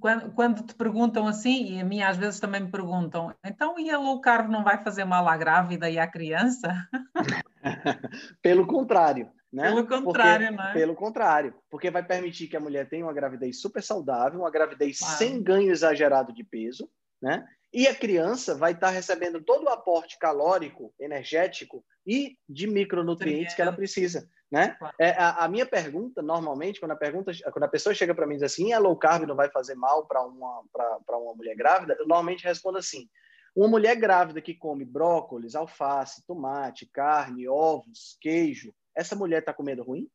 [0.00, 3.90] Quando, quando, te perguntam assim, e a mim às vezes também me perguntam, então e
[3.90, 6.88] a low carb não vai fazer mal à grávida e à criança?
[8.42, 9.30] Pelo contrário.
[9.52, 9.62] Né?
[9.70, 10.72] Pelo contrário, porque, não é?
[10.74, 14.98] Pelo contrário, porque vai permitir que a mulher tenha uma gravidez super saudável, uma gravidez
[14.98, 15.16] claro.
[15.16, 16.88] sem ganho exagerado de peso,
[17.20, 17.46] né?
[17.72, 23.60] E a criança vai estar recebendo todo o aporte calórico, energético e de micronutrientes que
[23.60, 24.28] ela precisa.
[24.50, 24.76] Né?
[24.98, 28.34] É, a, a, minha pergunta, normalmente, quando a, pergunta, quando a pessoa chega para mim
[28.34, 30.62] e diz assim, a low carb não vai fazer mal para uma,
[31.10, 33.08] uma mulher grávida, eu normalmente respondo assim,
[33.54, 39.82] uma mulher grávida que come brócolis, alface, tomate, carne, ovos, queijo, essa mulher está comendo
[39.82, 40.08] ruim?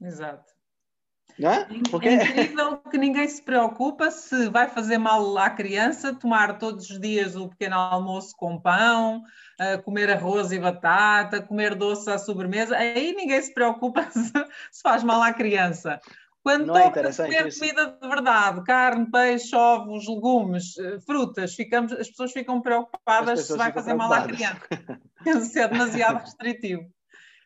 [0.00, 0.50] Exato.
[1.38, 1.66] Né?
[1.90, 2.08] Porque...
[2.08, 7.00] É incrível que ninguém se preocupa se vai fazer mal à criança tomar todos os
[7.00, 9.22] dias o pequeno almoço com pão,
[9.84, 12.76] comer arroz e batata, comer doce à sobremesa.
[12.76, 16.00] Aí ninguém se preocupa se, faz mal à criança.
[16.42, 17.60] Quando Não é toca é comer isso.
[17.60, 23.46] comida de verdade, carne, peixe, ovos, legumes, eh, frutas, ficamos, as pessoas ficam preocupadas pessoas
[23.46, 24.58] se vai fazer mal à criança.
[25.48, 26.90] se é demasiado restritivo.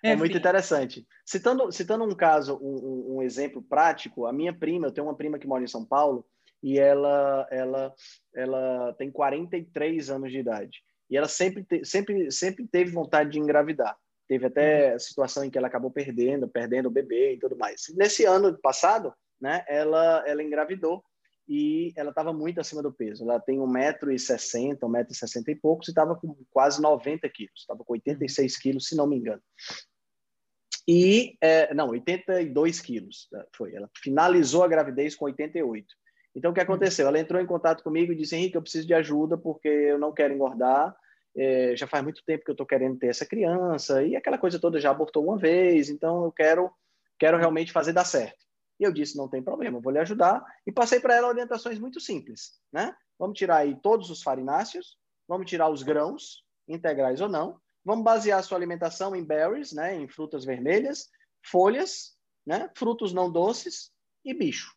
[0.07, 0.18] É Enfim.
[0.18, 1.07] muito interessante.
[1.24, 5.38] Citando, citando um caso, um, um, exemplo prático, a minha prima, eu tenho uma prima
[5.38, 6.24] que mora em São Paulo
[6.62, 7.94] e ela, ela,
[8.34, 10.80] ela tem 43 anos de idade.
[11.11, 13.96] E ela sempre, te, sempre, sempre teve vontade de engravidar.
[14.28, 14.98] Teve até uhum.
[14.98, 17.86] situação em que ela acabou perdendo, perdendo o bebê e tudo mais.
[17.96, 21.02] Nesse ano passado, né, ela, ela engravidou
[21.48, 23.22] e ela estava muito acima do peso.
[23.22, 27.61] Ela tem 1,60m, 1,60m e poucos e estava com quase 90 quilos.
[27.61, 29.42] Estava com 86 quilos, se não me engano.
[30.89, 33.74] E, é, não, 82 quilos tá, foi.
[33.74, 35.87] Ela finalizou a gravidez com 88.
[36.34, 37.09] Então, o que aconteceu?
[37.09, 40.12] Ela entrou em contato comigo e disse, Henrique, eu preciso de ajuda porque eu não
[40.12, 40.95] quero engordar.
[41.34, 44.59] É, já faz muito tempo que eu estou querendo ter essa criança e aquela coisa
[44.59, 46.70] toda já abortou uma vez, então eu quero,
[47.18, 48.39] quero realmente fazer dar certo.
[48.80, 50.45] E eu disse, não tem problema, vou lhe ajudar.
[50.66, 52.95] E passei para ela orientações muito simples, né?
[53.18, 58.41] Vamos tirar aí todos os farináceos, vamos tirar os grãos, integrais ou não, vamos basear
[58.41, 59.95] a sua alimentação em berries, né?
[59.95, 61.09] Em frutas vermelhas,
[61.41, 62.68] folhas, né?
[62.74, 63.93] Frutos não doces
[64.24, 64.74] e bicho.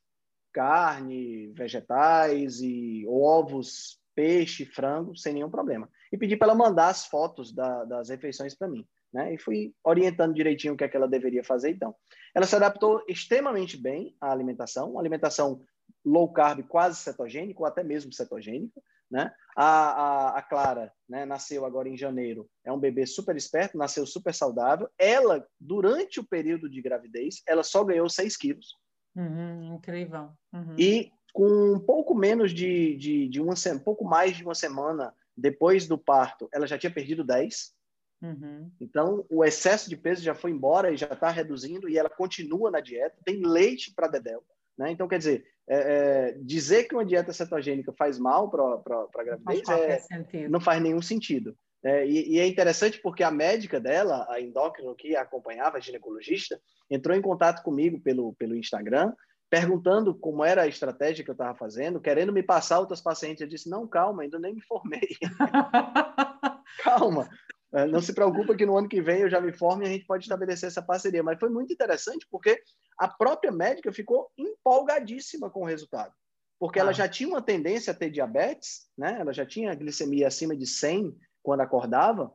[0.53, 5.89] Carne, vegetais e ovos, peixe, frango, sem nenhum problema.
[6.11, 8.87] E pedi para ela mandar as fotos da, das refeições para mim.
[9.11, 9.33] Né?
[9.33, 11.71] E fui orientando direitinho o que é que ela deveria fazer.
[11.71, 11.95] Então,
[12.35, 15.63] ela se adaptou extremamente bem à alimentação, uma alimentação
[16.09, 18.81] low carb, quase cetogênica, ou até mesmo cetogênica.
[19.09, 19.31] Né?
[19.55, 24.05] A, a, a Clara né, nasceu agora em janeiro, é um bebê super esperto, nasceu
[24.05, 24.87] super saudável.
[24.97, 28.75] Ela, durante o período de gravidez, ela só ganhou 6 quilos.
[29.15, 30.29] Uhum, incrível.
[30.53, 30.75] Uhum.
[30.77, 35.13] E com um pouco menos de, de, de uma um pouco mais de uma semana
[35.35, 37.73] depois do parto, ela já tinha perdido 10.
[38.21, 38.69] Uhum.
[38.79, 42.69] Então, o excesso de peso já foi embora e já está reduzindo e ela continua
[42.69, 43.17] na dieta.
[43.23, 44.43] Tem leite para Dedel.
[44.79, 44.91] Né?
[44.91, 49.61] Então, quer dizer, é, é, dizer que uma dieta cetogênica faz mal para a gravidez
[49.67, 51.53] não faz, é, não faz nenhum sentido.
[51.83, 55.81] É, e, e, é interessante porque a médica dela, a endócrino que a acompanhava, a
[55.81, 56.59] ginecologista,
[56.89, 59.13] entrou em contato comigo pelo, pelo Instagram,
[59.49, 63.41] perguntando como era a estratégia que eu estava fazendo, querendo me passar outras pacientes.
[63.41, 65.09] Eu disse, não, calma, ainda nem me formei.
[66.83, 67.29] calma,
[67.71, 70.05] não se preocupa que no ano que vem eu já me formo e a gente
[70.05, 71.21] pode estabelecer essa parceria.
[71.21, 72.61] Mas foi muito interessante porque
[72.97, 76.13] a própria médica ficou empolgadíssima com o resultado.
[76.59, 76.83] Porque ah.
[76.83, 79.17] ela já tinha uma tendência a ter diabetes, né?
[79.19, 82.33] ela já tinha glicemia acima de 100 quando acordava,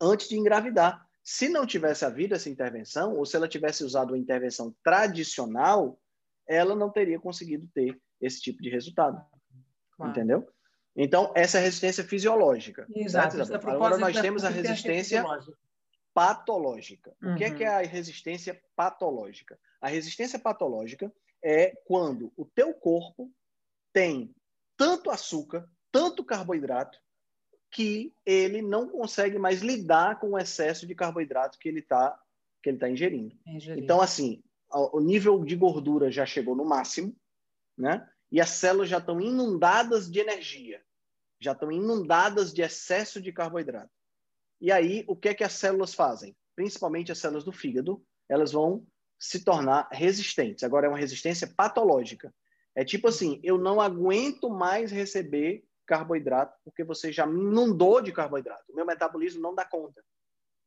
[0.00, 1.06] antes de engravidar.
[1.22, 5.98] Se não tivesse havido essa intervenção, ou se ela tivesse usado uma intervenção tradicional,
[6.48, 9.22] ela não teria conseguido ter esse tipo de resultado.
[9.92, 10.10] Claro.
[10.10, 10.48] Entendeu?
[11.00, 12.84] Então, essa é a resistência fisiológica.
[12.92, 13.40] Exato.
[13.70, 15.24] Agora nós temos a resistência
[16.12, 17.14] patológica.
[17.22, 17.34] Uhum.
[17.34, 19.56] O que é, que é a resistência patológica?
[19.80, 23.32] A resistência patológica é quando o teu corpo
[23.92, 24.34] tem
[24.76, 26.98] tanto açúcar, tanto carboidrato,
[27.70, 32.18] que ele não consegue mais lidar com o excesso de carboidrato que ele está
[32.60, 33.38] que ele tá ingerindo.
[33.46, 33.84] ingerindo.
[33.84, 37.14] Então, assim, o nível de gordura já chegou no máximo,
[37.76, 38.08] né?
[38.32, 40.82] E as células já estão inundadas de energia
[41.40, 43.90] já estão inundadas de excesso de carboidrato.
[44.60, 46.36] E aí, o que é que as células fazem?
[46.56, 48.84] Principalmente as células do fígado, elas vão
[49.18, 50.64] se tornar resistentes.
[50.64, 52.34] Agora, é uma resistência patológica.
[52.74, 58.12] É tipo assim, eu não aguento mais receber carboidrato porque você já me inundou de
[58.12, 58.64] carboidrato.
[58.70, 60.02] O meu metabolismo não dá conta.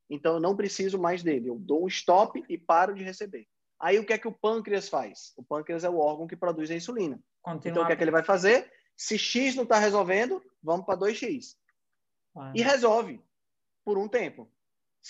[0.09, 1.49] Então, eu não preciso mais dele.
[1.49, 3.47] Eu dou um stop e paro de receber.
[3.79, 5.33] Aí o que é que o pâncreas faz?
[5.35, 7.19] O pâncreas é o órgão que produz a insulina.
[7.41, 8.71] Continuar então o que é que ele vai fazer?
[9.01, 11.55] Se X não está resolvendo, vamos para 2X.
[12.35, 12.53] Ah.
[12.53, 13.19] E resolve
[13.83, 14.47] por um tempo.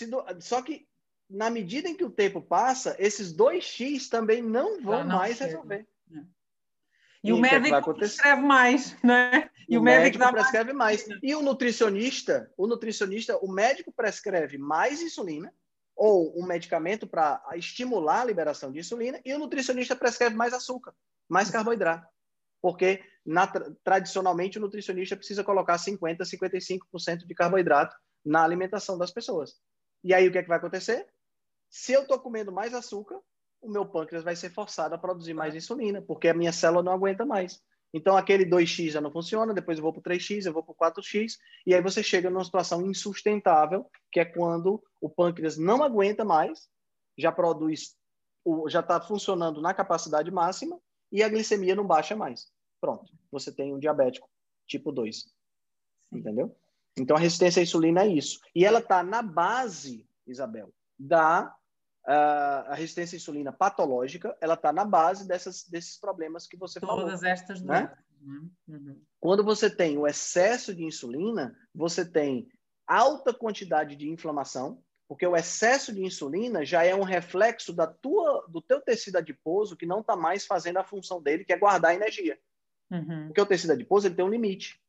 [0.07, 0.23] Do...
[0.39, 0.87] Só que
[1.29, 5.49] na medida em que o tempo passa, esses 2X também não vão não mais chega.
[5.49, 5.85] resolver.
[6.09, 6.19] É.
[7.21, 9.49] E, e o médico prescreve mais, né?
[9.67, 11.05] E o, o médico, médico prescreve mais.
[11.05, 11.19] mais.
[11.21, 15.53] E o nutricionista, o nutricionista, o médico prescreve mais insulina
[15.97, 20.95] ou um medicamento para estimular a liberação de insulina e o nutricionista prescreve mais açúcar,
[21.27, 22.07] mais carboidrato.
[22.61, 23.47] Porque na,
[23.83, 27.95] tradicionalmente o nutricionista precisa colocar 50, 55% de carboidrato
[28.25, 29.55] na alimentação das pessoas.
[30.03, 31.07] E aí o que, é que vai acontecer?
[31.69, 33.19] Se eu estou comendo mais açúcar,
[33.61, 36.93] o meu pâncreas vai ser forçado a produzir mais insulina, porque a minha célula não
[36.93, 37.61] aguenta mais.
[37.93, 40.71] Então, aquele 2x já não funciona, depois eu vou para o 3x, eu vou para
[40.71, 41.33] o 4x,
[41.65, 46.69] e aí você chega numa situação insustentável, que é quando o pâncreas não aguenta mais,
[47.17, 47.95] já produz,
[48.67, 50.79] já está funcionando na capacidade máxima,
[51.11, 52.47] e a glicemia não baixa mais.
[52.81, 54.27] Pronto, você tem um diabético
[54.67, 55.31] tipo 2.
[56.11, 56.57] Entendeu?
[56.97, 58.39] Então, a resistência à insulina é isso.
[58.53, 61.55] E ela está na base, Isabel, da
[62.03, 66.95] a resistência à insulina patológica, ela está na base dessas, desses problemas que você Todas
[66.95, 67.05] falou.
[67.05, 67.81] Todas estas né?
[67.81, 67.97] doenças.
[67.97, 68.51] Né?
[68.67, 69.01] Uhum.
[69.19, 72.49] Quando você tem o excesso de insulina, você tem
[72.87, 78.47] alta quantidade de inflamação, porque o excesso de insulina já é um reflexo da tua,
[78.47, 81.93] do teu tecido adiposo que não está mais fazendo a função dele, que é guardar
[81.93, 82.39] energia.
[82.91, 83.27] Uhum.
[83.27, 84.79] Porque o tecido adiposo ele tem um limite.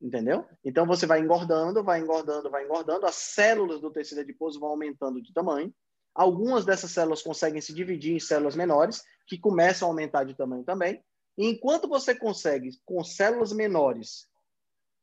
[0.00, 0.44] Entendeu?
[0.64, 5.22] Então você vai engordando, vai engordando, vai engordando, as células do tecido adiposo vão aumentando
[5.22, 5.72] de tamanho.
[6.14, 10.64] Algumas dessas células conseguem se dividir em células menores, que começam a aumentar de tamanho
[10.64, 11.02] também.
[11.38, 14.28] E enquanto você consegue, com células menores,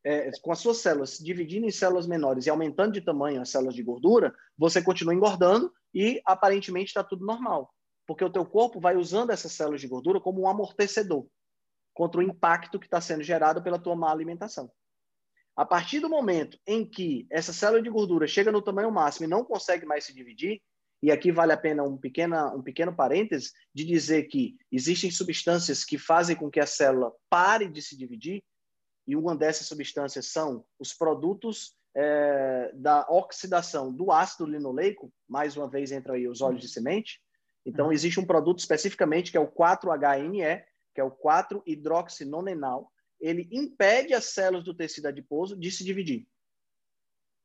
[0.03, 3.49] é, com as suas células se dividindo em células menores e aumentando de tamanho as
[3.49, 7.73] células de gordura, você continua engordando e aparentemente está tudo normal.
[8.05, 11.25] Porque o teu corpo vai usando essas células de gordura como um amortecedor
[11.93, 14.71] contra o impacto que está sendo gerado pela tua má alimentação.
[15.55, 19.29] A partir do momento em que essa célula de gordura chega no tamanho máximo e
[19.29, 20.61] não consegue mais se dividir,
[21.01, 25.83] e aqui vale a pena um, pequena, um pequeno parêntese de dizer que existem substâncias
[25.83, 28.43] que fazem com que a célula pare de se dividir,
[29.07, 35.69] e uma dessas substâncias são os produtos é, da oxidação do ácido linoleico, mais uma
[35.69, 37.19] vez entra aí os óleos de semente.
[37.65, 37.91] Então, uhum.
[37.91, 40.63] existe um produto especificamente que é o 4-HNE,
[40.93, 46.27] que é o 4-hidroxinonenal, ele impede as células do tecido adiposo de se dividir.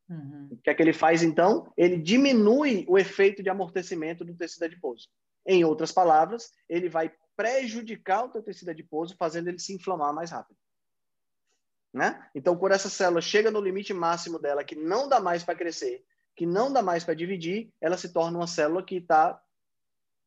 [0.08, 0.48] Uhum.
[0.52, 1.72] O que é que ele faz, então?
[1.76, 5.08] Ele diminui o efeito de amortecimento do tecido adiposo.
[5.46, 10.30] Em outras palavras, ele vai prejudicar o teu tecido adiposo, fazendo ele se inflamar mais
[10.30, 10.58] rápido.
[11.92, 12.28] Né?
[12.34, 16.04] Então, quando essa célula chega no limite máximo dela, que não dá mais para crescer,
[16.34, 19.40] que não dá mais para dividir, ela se torna uma célula que está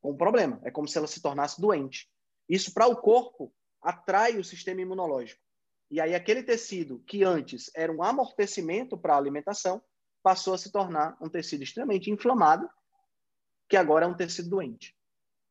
[0.02, 0.60] com um problema.
[0.64, 2.10] É como se ela se tornasse doente.
[2.50, 5.42] Isso, para o corpo, atrai o sistema imunológico.
[5.90, 9.82] E aí aquele tecido que antes era um amortecimento para a alimentação,
[10.22, 12.70] passou a se tornar um tecido extremamente inflamado,
[13.70, 14.96] que agora é um tecido doente.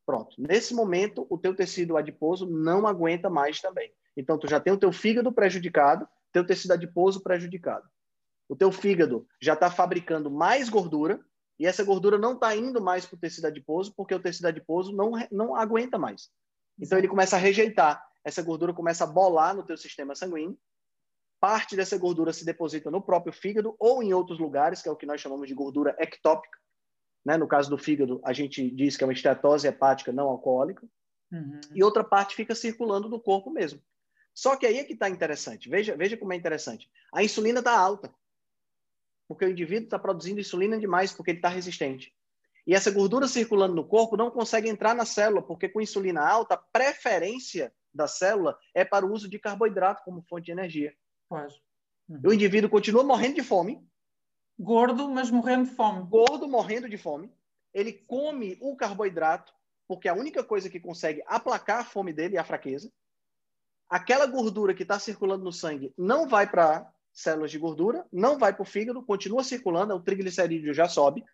[0.05, 0.37] Pronto.
[0.39, 3.93] Nesse momento, o teu tecido adiposo não aguenta mais também.
[4.17, 7.89] Então, tu já tem o teu fígado prejudicado, teu tecido adiposo prejudicado.
[8.49, 11.21] O teu fígado já está fabricando mais gordura
[11.59, 14.95] e essa gordura não está indo mais para o tecido adiposo porque o tecido adiposo
[14.95, 16.31] não, não aguenta mais.
[16.79, 20.59] Então, ele começa a rejeitar essa gordura começa a bolar no teu sistema sanguíneo.
[21.39, 24.97] Parte dessa gordura se deposita no próprio fígado ou em outros lugares, que é o
[24.97, 26.59] que nós chamamos de gordura ectópica.
[27.25, 27.37] Né?
[27.37, 30.85] No caso do fígado, a gente diz que é uma esteatose hepática não alcoólica.
[31.31, 31.61] Uhum.
[31.73, 33.81] E outra parte fica circulando no corpo mesmo.
[34.35, 35.69] Só que aí é que está interessante.
[35.69, 36.91] Veja, veja como é interessante.
[37.15, 38.13] A insulina está alta.
[39.29, 42.13] Porque o indivíduo está produzindo insulina demais, porque ele está resistente.
[42.67, 46.55] E essa gordura circulando no corpo não consegue entrar na célula, porque com insulina alta,
[46.55, 50.95] a preferência da célula é para o uso de carboidrato como fonte de energia.
[51.29, 51.55] Pois.
[52.09, 52.21] Uhum.
[52.25, 53.87] O indivíduo continua morrendo de fome.
[54.59, 56.07] Gordo, mas morrendo de fome.
[56.09, 57.33] Gordo, morrendo de fome.
[57.73, 59.53] Ele come o carboidrato,
[59.87, 62.93] porque é a única coisa que consegue aplacar a fome dele é a fraqueza.
[63.89, 68.53] Aquela gordura que está circulando no sangue não vai para células de gordura, não vai
[68.53, 71.25] para o fígado, continua circulando, o triglicerídeo já sobe,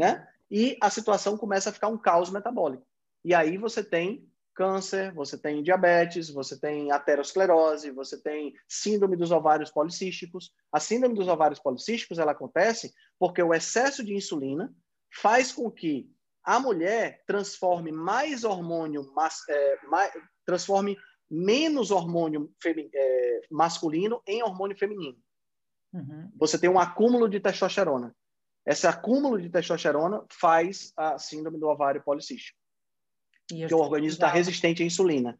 [0.00, 0.26] né?
[0.50, 2.84] E a situação começa a ficar um caos metabólico.
[3.24, 9.30] E aí você tem câncer, você tem diabetes, você tem aterosclerose, você tem síndrome dos
[9.30, 10.52] ovários policísticos.
[10.72, 14.74] A síndrome dos ovários policísticos ela acontece porque o excesso de insulina
[15.12, 16.10] faz com que
[16.42, 20.12] a mulher transforme mais hormônio, mas, é, mais,
[20.44, 20.96] transforme
[21.30, 22.50] menos hormônio
[22.94, 25.18] é, masculino em hormônio feminino.
[25.92, 26.30] Uhum.
[26.36, 28.14] Você tem um acúmulo de testosterona.
[28.66, 32.58] Esse acúmulo de testosterona faz a síndrome do ovário policístico.
[33.48, 35.38] Que o organismo está resistente à insulina.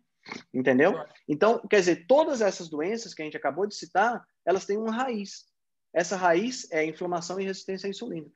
[0.53, 0.93] Entendeu?
[1.29, 4.93] Então, quer dizer, todas essas doenças que a gente acabou de citar, elas têm uma
[4.93, 5.47] raiz.
[5.93, 8.31] Essa raiz é inflamação e resistência à insulina.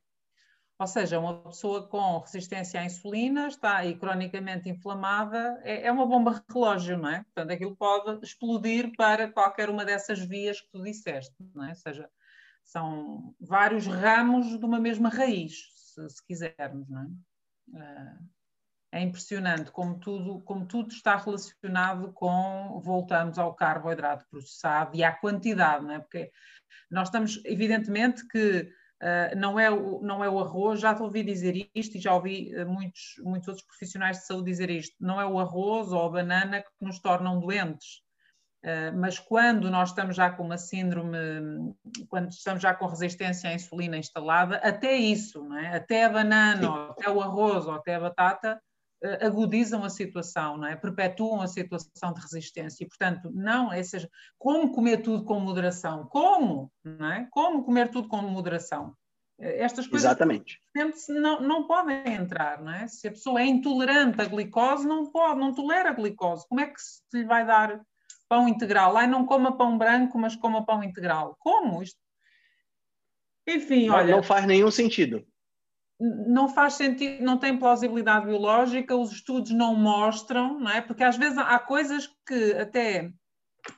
[0.78, 6.05] Ou seja, uma pessoa com resistência à insulina está aí cronicamente inflamada, é, é uma
[6.05, 7.22] bomba relógio, não é?
[7.22, 11.68] Portanto, aquilo pode explodir para qualquer uma dessas vias que tu disseste, não é?
[11.68, 12.11] Ou seja,
[12.64, 17.08] são vários ramos de uma mesma raiz, se, se quisermos, não é?
[17.76, 18.18] Ah,
[18.92, 25.12] é impressionante como tudo, como tudo está relacionado com, voltamos ao carboidrato processado e à
[25.12, 25.98] quantidade, não é?
[25.98, 26.30] Porque
[26.90, 31.22] nós estamos, evidentemente que Uh, não, é o, não é o arroz, já te ouvi
[31.22, 35.20] dizer isto e já ouvi uh, muitos, muitos outros profissionais de saúde dizer isto, não
[35.20, 38.03] é o arroz ou a banana que nos tornam doentes,
[38.96, 41.18] mas quando nós estamos já com uma síndrome,
[42.08, 45.76] quando estamos já com resistência à insulina instalada, até isso, é?
[45.76, 48.60] até a banana, ou até o arroz, ou até a batata,
[49.20, 50.76] agudizam a situação, não é?
[50.76, 52.84] perpetuam a situação de resistência.
[52.84, 54.08] E, portanto, não, seja,
[54.38, 56.06] como comer tudo com moderação?
[56.06, 56.72] Como?
[56.82, 57.28] Não é?
[57.30, 58.94] Como comer tudo com moderação?
[59.38, 60.60] Estas coisas Exatamente.
[61.08, 62.86] Não, não podem entrar, não é?
[62.86, 66.46] Se a pessoa é intolerante à glicose, não pode, não tolera a glicose.
[66.48, 67.84] Como é que se lhe vai dar
[68.35, 68.97] pão integral?
[68.97, 71.37] Ai, não coma pão branco, mas coma pão integral.
[71.39, 71.82] Como?
[71.82, 71.99] Isto...
[73.47, 74.16] Enfim, não, olha.
[74.16, 75.24] Não faz nenhum sentido
[76.01, 80.80] não faz sentido, não tem plausibilidade biológica, os estudos não mostram, não é?
[80.80, 83.12] Porque às vezes há coisas que até,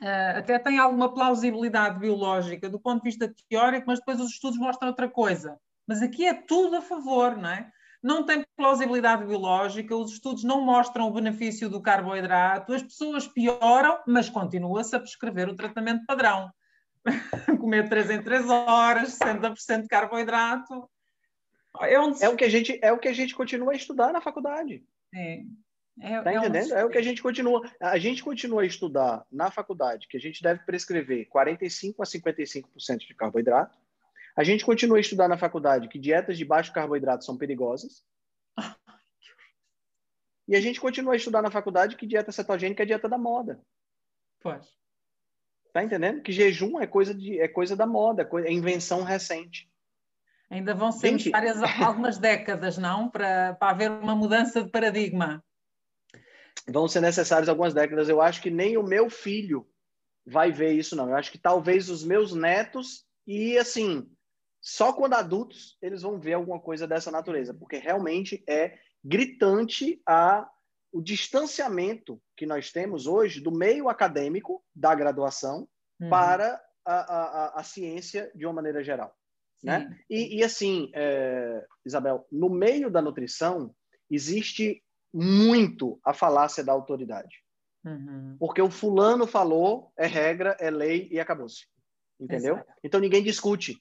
[0.01, 4.59] uh, até têm alguma plausibilidade biológica do ponto de vista teórico, mas depois os estudos
[4.59, 5.59] mostram outra coisa.
[5.87, 7.71] Mas aqui é tudo a favor, não é?
[8.03, 13.99] Não tem plausibilidade biológica, os estudos não mostram o benefício do carboidrato, as pessoas pioram,
[14.07, 16.51] mas continua-se a prescrever o tratamento padrão.
[17.61, 20.89] Comer 3 em 3 horas, 60% de carboidrato,
[21.83, 24.21] é, é, o que a gente, é o que a gente continua a estudar na
[24.21, 24.85] faculdade.
[25.15, 25.43] É.
[25.99, 26.73] É, tá entendendo?
[26.73, 26.79] É, um...
[26.79, 27.71] é o que a gente continua.
[27.81, 32.99] A gente continua a estudar na faculdade que a gente deve prescrever 45 a 55%
[32.99, 33.79] de carboidrato.
[34.37, 38.05] A gente continua a estudar na faculdade que dietas de baixo carboidrato são perigosas.
[40.47, 43.61] E a gente continua a estudar na faculdade que dieta cetogênica é dieta da moda.
[44.41, 44.69] Pode.
[45.73, 46.23] Tá entendendo?
[46.23, 49.69] Que jejum é coisa, de, é coisa da moda, é invenção recente.
[50.49, 51.33] Ainda vão ser Gente...
[51.33, 53.11] necessárias algumas décadas, não?
[53.11, 55.45] Para, para haver uma mudança de paradigma.
[56.69, 58.09] Vão ser necessárias algumas décadas.
[58.09, 59.69] Eu acho que nem o meu filho
[60.25, 61.09] vai ver isso, não.
[61.09, 64.09] Eu acho que talvez os meus netos e, assim,
[64.69, 70.51] só quando adultos eles vão ver alguma coisa dessa natureza, porque realmente é gritante a,
[70.93, 75.69] o distanciamento que nós temos hoje do meio acadêmico da graduação
[76.01, 76.11] uhum.
[76.11, 79.15] para a, a, a, ciência de uma maneira geral.
[79.63, 79.89] Né?
[80.11, 83.73] E, e, assim, é, Isabel, no meio da nutrição
[84.11, 84.83] existe
[85.15, 87.37] muito a falácia da autoridade.
[87.85, 88.37] Uhum.
[88.37, 91.69] Porque o fulano falou, é regra, é lei e acabou-se.
[92.19, 92.57] Entendeu?
[92.57, 92.73] Exato.
[92.83, 93.81] Então ninguém discute,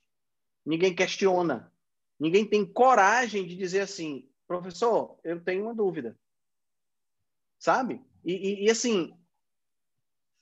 [0.65, 1.71] ninguém questiona,
[2.19, 6.17] ninguém tem coragem de dizer assim, professor, eu tenho uma dúvida.
[7.59, 8.01] Sabe?
[8.23, 9.17] E, e, e assim,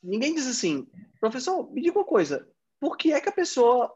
[0.01, 0.87] ninguém diz assim,
[1.19, 2.47] professor, me diga uma coisa,
[2.79, 3.95] por que é que a pessoa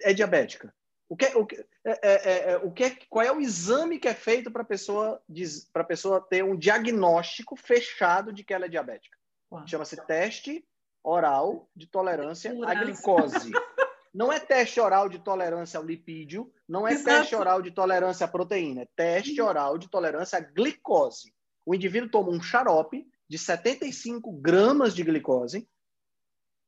[0.00, 0.74] é diabética?
[1.08, 3.98] O que, o que, é, é, é, é o que é, qual é o exame
[3.98, 5.22] que é feito para pessoa
[5.70, 9.18] para pessoa ter um diagnóstico fechado de que ela é diabética?
[9.66, 10.66] Chama-se teste
[11.04, 13.50] oral de tolerância à glicose.
[14.12, 17.20] Não é teste oral de tolerância ao lipídio, não é Exato.
[17.20, 21.32] teste oral de tolerância à proteína, é teste oral de tolerância à glicose.
[21.64, 25.66] O indivíduo toma um xarope de 75 gramas de glicose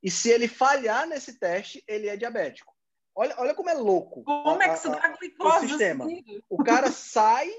[0.02, 2.74] e se ele falhar nesse teste, ele é diabético.
[3.14, 4.22] Olha, olha como é louco.
[4.24, 5.66] Como a, é que se dá glicose?
[5.66, 6.04] O sistema.
[6.04, 6.24] Assim?
[6.48, 7.50] O cara sai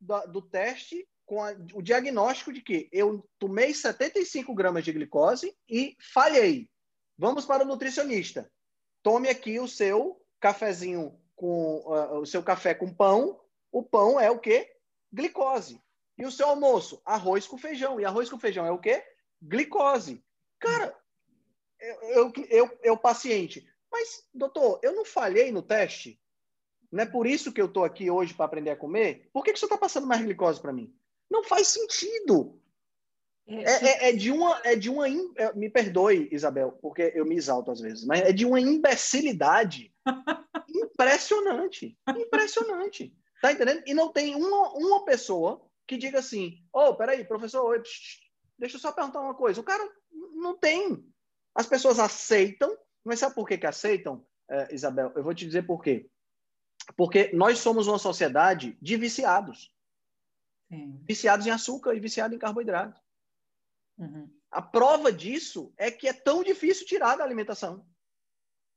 [0.00, 5.56] do, do teste com a, o diagnóstico de que eu tomei 75 gramas de glicose
[5.68, 6.68] e falhei.
[7.16, 8.50] Vamos para o nutricionista.
[9.02, 13.40] Tome aqui o seu cafezinho com uh, o seu café com pão.
[13.70, 14.76] O pão é o quê?
[15.12, 15.80] Glicose.
[16.16, 17.00] E o seu almoço?
[17.04, 18.00] Arroz com feijão.
[18.00, 19.04] E arroz com feijão é o quê?
[19.40, 20.24] Glicose.
[20.58, 20.96] Cara,
[21.80, 26.18] eu, eu, eu, eu paciente, mas, doutor, eu não falhei no teste?
[26.90, 29.28] Não é por isso que eu estou aqui hoje para aprender a comer?
[29.32, 30.94] Por que, que você está passando mais glicose para mim?
[31.30, 32.61] Não faz sentido.
[33.46, 37.26] É, é, é, é, de uma, é de uma, é, me perdoe, Isabel, porque eu
[37.26, 39.92] me exalto às vezes, mas é de uma imbecilidade
[40.68, 43.12] impressionante, impressionante,
[43.42, 43.82] tá entendendo?
[43.86, 48.20] E não tem uma, uma pessoa que diga assim, oh, peraí, professor, oi, psh,
[48.58, 49.60] deixa eu só perguntar uma coisa.
[49.60, 49.86] O cara
[50.34, 51.04] não tem.
[51.54, 55.12] As pessoas aceitam mas sabe por que, que aceitam, uh, Isabel?
[55.14, 56.08] Eu vou te dizer por quê.
[56.96, 59.72] Porque nós somos uma sociedade de viciados.
[60.68, 61.00] Sim.
[61.06, 63.00] Viciados em açúcar e viciados em carboidrato.
[63.98, 64.28] Uhum.
[64.50, 67.86] A prova disso é que é tão difícil tirar da alimentação.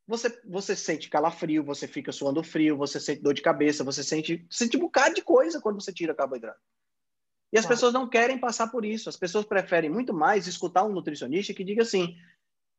[0.08, 4.46] Você, você sente calafrio, você fica suando frio, você sente dor de cabeça, você sente,
[4.50, 6.60] sente um bocado de coisa quando você tira carboidrato.
[7.52, 9.08] E as pessoas não querem passar por isso.
[9.08, 12.16] As pessoas preferem muito mais escutar um nutricionista que diga assim: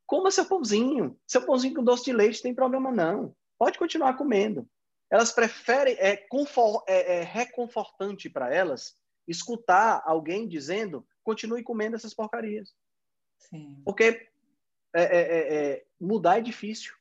[0.06, 1.18] coma seu pãozinho.
[1.26, 3.34] Seu pãozinho com doce de leite tem problema não.
[3.58, 4.68] Pode continuar comendo.
[5.10, 8.94] Elas preferem, é, confort, é, é reconfortante para elas
[9.26, 12.74] escutar alguém dizendo: continue comendo essas porcarias.
[13.38, 13.80] Sim.
[13.84, 14.28] Porque
[14.94, 16.94] é, é, é, é mudar é difícil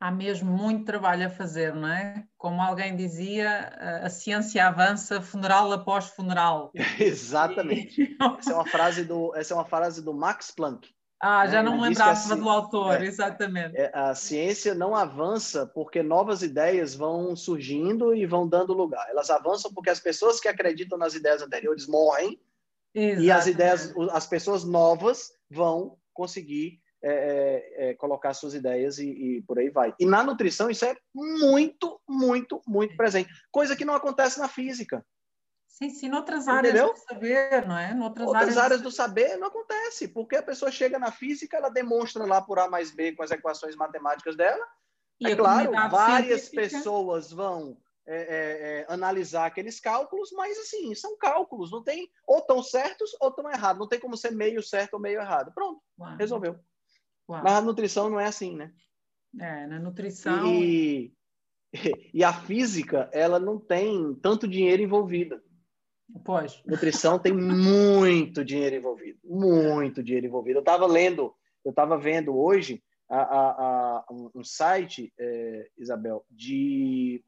[0.00, 2.26] há mesmo muito trabalho a fazer, não é?
[2.38, 3.68] Como alguém dizia,
[4.02, 6.72] a ciência avança funeral após funeral.
[6.98, 8.16] Exatamente.
[8.38, 10.88] Essa é uma frase do, essa é uma frase do Max Planck.
[11.20, 11.68] Ah, já né?
[11.68, 13.76] não lembrava do autor, é, exatamente.
[13.76, 19.06] É, a ciência não avança porque novas ideias vão surgindo e vão dando lugar.
[19.10, 22.40] Elas avançam porque as pessoas que acreditam nas ideias anteriores morrem
[22.94, 23.26] exatamente.
[23.26, 29.08] e as ideias, as pessoas novas vão conseguir é, é, é, colocar suas ideias e,
[29.08, 29.94] e, por aí vai.
[29.98, 33.30] E na nutrição isso é muito, muito, muito presente.
[33.50, 35.04] Coisa que não acontece na física.
[35.82, 36.92] Sim, sim, em outras áreas Entendeu?
[36.92, 37.94] do saber, não é?
[37.94, 41.70] Noutras outras áreas, áreas do saber não acontece, porque a pessoa chega na física, ela
[41.70, 44.66] demonstra lá por A mais B com as equações matemáticas dela.
[45.18, 46.76] E é claro, várias científica...
[46.78, 52.42] pessoas vão é, é, é, analisar aqueles cálculos, mas assim, são cálculos, não tem ou
[52.42, 55.50] tão certos ou tão errados, não tem como ser meio certo ou meio errado.
[55.54, 56.16] Pronto, Uau.
[56.16, 56.60] resolveu.
[57.26, 57.42] Uau.
[57.42, 58.70] Mas a nutrição não é assim, né?
[59.38, 60.46] É, na nutrição.
[60.46, 61.14] E,
[62.12, 65.40] e a física, ela não tem tanto dinheiro envolvido.
[66.24, 66.62] Pois.
[66.66, 69.18] Nutrição tem muito dinheiro envolvido.
[69.24, 70.58] Muito dinheiro envolvido.
[70.58, 71.34] Eu estava lendo,
[71.64, 77.24] eu estava vendo hoje a, a, a, um site, é, Isabel, de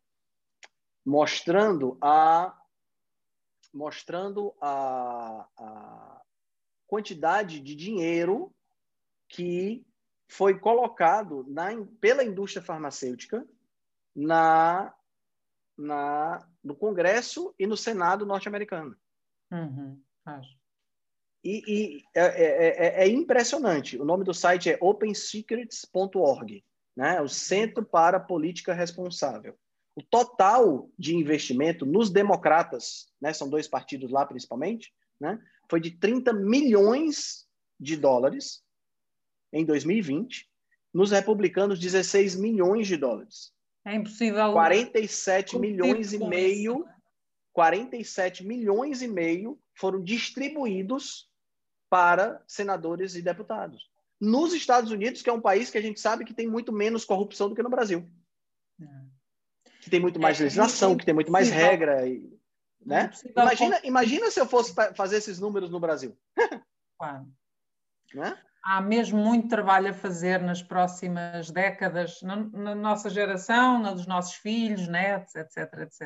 [1.04, 2.56] mostrando a
[3.74, 6.22] mostrando a, a
[6.86, 8.54] quantidade de dinheiro
[9.26, 9.82] que
[10.28, 13.46] foi colocado na, pela indústria farmacêutica
[14.14, 14.94] na,
[15.76, 18.96] na, no Congresso e no Senado norte-americano.
[19.50, 20.00] Uhum,
[21.44, 23.98] e, e é, é, é, é, impressionante.
[23.98, 26.64] O nome do site é opensecrets.org,
[26.96, 27.20] né?
[27.20, 29.56] o Centro para Política Responsável.
[29.94, 33.32] O total de investimento nos democratas, né?
[33.32, 35.38] são dois partidos lá principalmente, né?
[35.68, 37.46] foi de 30 milhões
[37.78, 38.62] de dólares
[39.52, 40.48] em 2020,
[40.94, 43.52] nos republicanos 16 milhões de dólares.
[43.84, 44.52] É impossível.
[44.52, 46.86] 47 milhões e meio,
[47.52, 51.28] 47 milhões e meio foram distribuídos
[51.90, 53.90] para senadores e deputados.
[54.20, 57.04] Nos Estados Unidos, que é um país que a gente sabe que tem muito menos
[57.04, 58.08] corrupção do que no Brasil.
[58.80, 58.86] É.
[59.80, 62.08] Que tem muito mais é, legislação, que tem muito mais regra.
[62.08, 62.38] E,
[62.86, 63.10] né?
[63.36, 66.16] Imagina, imagina se eu fosse fazer esses números no Brasil.
[66.96, 67.26] Claro.
[68.14, 68.40] Né?
[68.62, 74.06] Há mesmo muito trabalho a fazer nas próximas décadas, na, na nossa geração, na dos
[74.06, 76.02] nossos filhos, netos, etc, etc.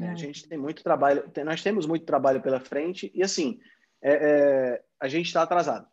[0.00, 0.04] É?
[0.04, 3.58] É, a gente tem muito trabalho, tem, nós temos muito trabalho pela frente e assim,
[4.02, 5.86] é, é a gente está atrasado.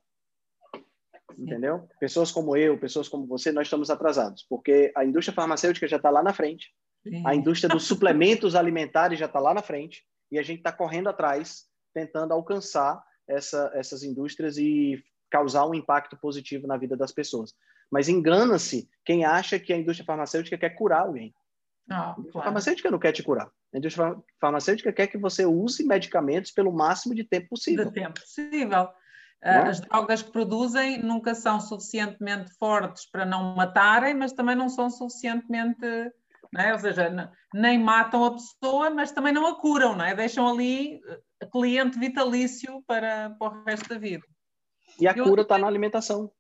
[1.36, 1.44] Sim.
[1.44, 1.88] Entendeu?
[2.00, 6.10] Pessoas como eu, pessoas como você, nós estamos atrasados, porque a indústria farmacêutica já está
[6.10, 6.68] lá na frente,
[7.04, 7.24] Sim.
[7.26, 11.10] a indústria dos suplementos alimentares já está lá na frente, e a gente está correndo
[11.10, 15.02] atrás, tentando alcançar essa, essas indústrias e
[15.32, 17.56] causar um impacto positivo na vida das pessoas.
[17.90, 21.34] Mas engana-se quem acha que a indústria farmacêutica quer curar alguém.
[21.90, 22.40] Ah, claro.
[22.40, 23.50] A farmacêutica não quer te curar.
[23.74, 27.86] A indústria farmacêutica quer que você use medicamentos pelo máximo de tempo possível.
[27.86, 28.90] De tempo possível.
[29.44, 29.58] É?
[29.58, 34.90] As drogas que produzem nunca são suficientemente fortes para não matarem, mas também não são
[34.90, 35.86] suficientemente.
[36.56, 36.74] É?
[36.74, 40.14] Ou seja, nem matam a pessoa, mas também não a curam, não é?
[40.14, 41.02] deixam ali
[41.42, 44.24] eh, cliente vitalício para, para o resto da vida.
[45.02, 46.32] E a cura está na alimentação.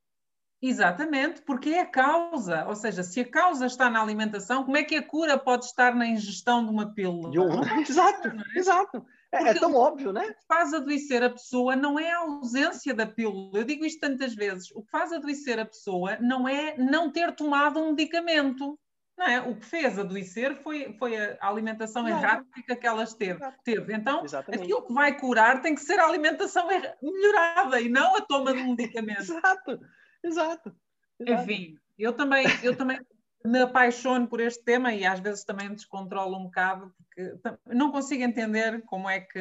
[0.61, 2.65] Exatamente, porque é a causa.
[2.67, 5.95] Ou seja, se a causa está na alimentação, como é que a cura pode estar
[5.95, 7.31] na ingestão de uma pílula?
[7.31, 7.49] De um...
[7.81, 8.59] exato, é?
[8.59, 9.03] exato.
[9.33, 10.25] É, é, tão óbvio, né?
[10.25, 13.57] O que faz adoecer a pessoa não é a ausência da pílula.
[13.57, 14.69] Eu digo isto tantas vezes.
[14.75, 18.77] O que faz adoecer a pessoa não é não ter tomado um medicamento.
[19.21, 19.39] Não é?
[19.39, 22.09] O que fez adoecer foi, foi a alimentação não.
[22.09, 23.39] errática que elas teve.
[23.63, 23.93] teve.
[23.93, 24.63] Então, Exatamente.
[24.63, 26.67] aquilo que vai curar tem que ser a alimentação
[26.99, 29.21] melhorada e não a toma de um medicamento.
[29.21, 29.79] exato,
[30.23, 30.75] exato,
[31.19, 31.43] exato.
[31.43, 32.99] Enfim, eu também, eu também
[33.45, 37.91] me apaixono por este tema e às vezes também me descontrolo um bocado, porque não
[37.91, 39.39] consigo entender como é que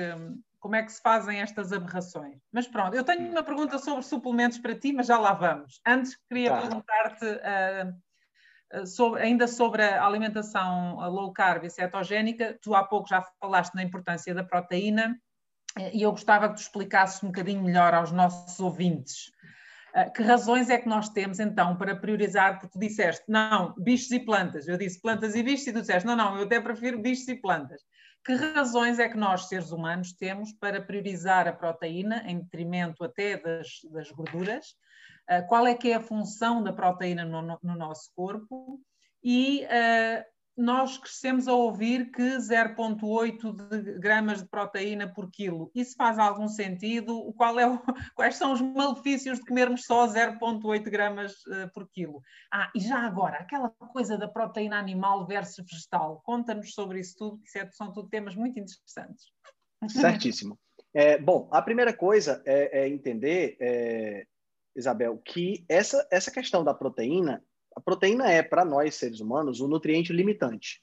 [0.58, 2.36] como é que se fazem estas aberrações.
[2.52, 5.80] Mas pronto, eu tenho uma pergunta sobre suplementos para ti, mas já lá vamos.
[5.86, 6.60] Antes queria tá.
[6.60, 7.98] perguntar-te uh,
[8.86, 13.82] sobre, ainda sobre a alimentação low carb e cetogénica, tu há pouco já falaste na
[13.82, 15.18] importância da proteína
[15.92, 19.30] e eu gostava que tu explicasses um bocadinho melhor aos nossos ouvintes
[20.14, 22.52] que razões é que nós temos então para priorizar?
[22.52, 24.68] Porque tu disseste, não, bichos e plantas.
[24.68, 27.34] Eu disse plantas e bichos e tu disseste, não, não, eu até prefiro bichos e
[27.34, 27.82] plantas.
[28.24, 33.36] Que razões é que nós, seres humanos, temos para priorizar a proteína em detrimento até
[33.38, 34.76] das, das gorduras?
[35.30, 38.80] Uh, qual é que é a função da proteína no, no nosso corpo?
[39.22, 40.24] E uh,
[40.56, 45.70] nós crescemos a ouvir que 0,8 gramas de proteína por quilo.
[45.74, 47.32] Isso faz algum sentido?
[47.34, 47.78] Qual é o,
[48.14, 52.20] quais são os malefícios de comermos só 0,8 gramas uh, por quilo?
[52.52, 56.20] Ah, e já agora, aquela coisa da proteína animal versus vegetal.
[56.24, 59.32] Conta-nos sobre isso tudo, que é, são tudo temas muito interessantes.
[59.88, 60.58] Certíssimo.
[60.92, 64.26] É, bom, a primeira coisa é, é entender, é,
[64.76, 67.42] Isabel, que essa, essa questão da proteína
[67.76, 70.82] a proteína é, para nós, seres humanos, um nutriente limitante,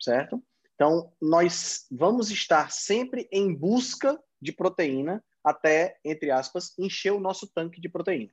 [0.00, 0.42] certo?
[0.74, 7.50] Então, nós vamos estar sempre em busca de proteína até, entre aspas, encher o nosso
[7.52, 8.32] tanque de proteína,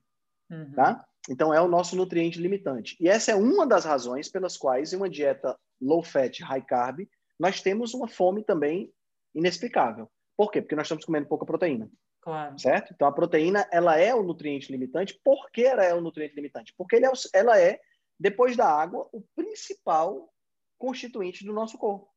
[0.50, 0.72] uhum.
[0.74, 1.06] tá?
[1.30, 2.96] Então, é o nosso nutriente limitante.
[3.00, 7.08] E essa é uma das razões pelas quais, em uma dieta low fat, high carb,
[7.38, 8.92] nós temos uma fome também
[9.36, 10.10] inexplicável.
[10.38, 10.62] Por quê?
[10.62, 11.90] Porque nós estamos comendo pouca proteína.
[12.28, 12.60] Claro.
[12.60, 12.92] Certo?
[12.94, 15.18] Então, a proteína, ela é o nutriente limitante.
[15.24, 16.74] Por que ela é o nutriente limitante?
[16.78, 17.02] Porque é
[17.34, 17.80] ela é,
[18.20, 20.30] depois da água, o principal
[20.78, 22.14] constituinte do nosso corpo.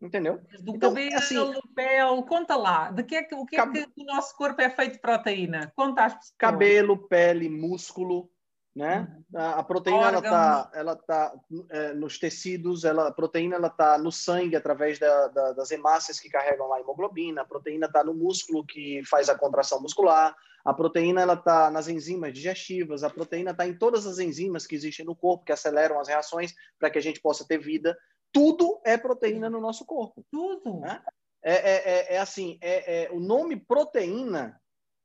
[0.00, 0.40] Entendeu?
[0.58, 1.36] Do então, cabelo, assim,
[1.74, 2.90] pele, conta lá.
[2.92, 5.70] De que é que, o que é que o nosso corpo é feito de proteína?
[5.76, 6.34] Conta às pessoas.
[6.38, 8.30] Cabelo, pele, músculo,
[8.74, 9.06] né?
[9.32, 9.40] Uhum.
[9.40, 11.32] A, proteína ela tá, ela tá
[11.70, 16.18] é, nos tecidos, ela, a proteína ela tá no sangue através da, da, das hemácias
[16.18, 20.74] que carregam a hemoglobina, a proteína está no músculo que faz a contração muscular, a
[20.74, 25.04] proteína ela tá nas enzimas digestivas, a proteína está em todas as enzimas que existem
[25.04, 27.96] no corpo que aceleram as reações para que a gente possa ter vida.
[28.32, 30.24] Tudo é proteína no nosso corpo.
[30.32, 30.80] Tudo.
[30.80, 31.00] Né?
[31.42, 34.58] É, é, é, é assim, é, é, o nome proteína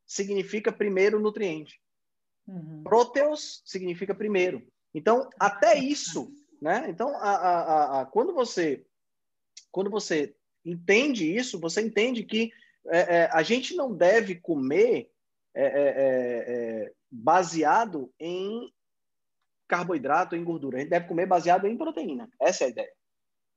[0.07, 1.79] significa primeiro nutriente.
[2.49, 2.83] Uhum.
[2.83, 4.65] Proteus significa primeiro.
[4.93, 6.87] Então, até isso, né?
[6.89, 8.83] Então, a, a, a, quando você
[9.71, 10.35] quando você
[10.65, 12.51] entende isso, você entende que
[12.87, 15.11] é, é, a gente não deve comer
[15.53, 18.71] é, é, é, é baseado em
[19.67, 20.77] carboidrato, em gordura.
[20.77, 22.27] A gente deve comer baseado em proteína.
[22.41, 22.93] Essa é a ideia,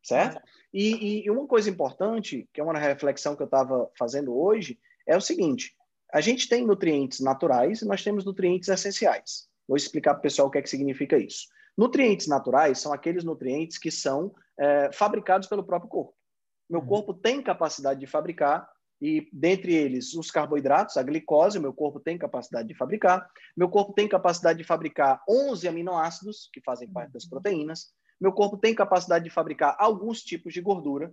[0.02, 0.42] certo?
[0.72, 5.16] E, e uma coisa importante, que é uma reflexão que eu estava fazendo hoje, é
[5.16, 5.74] o seguinte:
[6.12, 9.48] a gente tem nutrientes naturais e nós temos nutrientes essenciais.
[9.66, 11.46] Vou explicar para o pessoal o que é que significa isso.
[11.76, 16.14] Nutrientes naturais são aqueles nutrientes que são é, fabricados pelo próprio corpo.
[16.68, 16.86] Meu uhum.
[16.86, 18.68] corpo tem capacidade de fabricar,
[19.00, 23.28] e dentre eles os carboidratos, a glicose, o meu corpo tem capacidade de fabricar.
[23.56, 27.30] Meu corpo tem capacidade de fabricar 11 aminoácidos, que fazem parte das uhum.
[27.30, 27.92] proteínas.
[28.20, 31.12] Meu corpo tem capacidade de fabricar alguns tipos de gordura.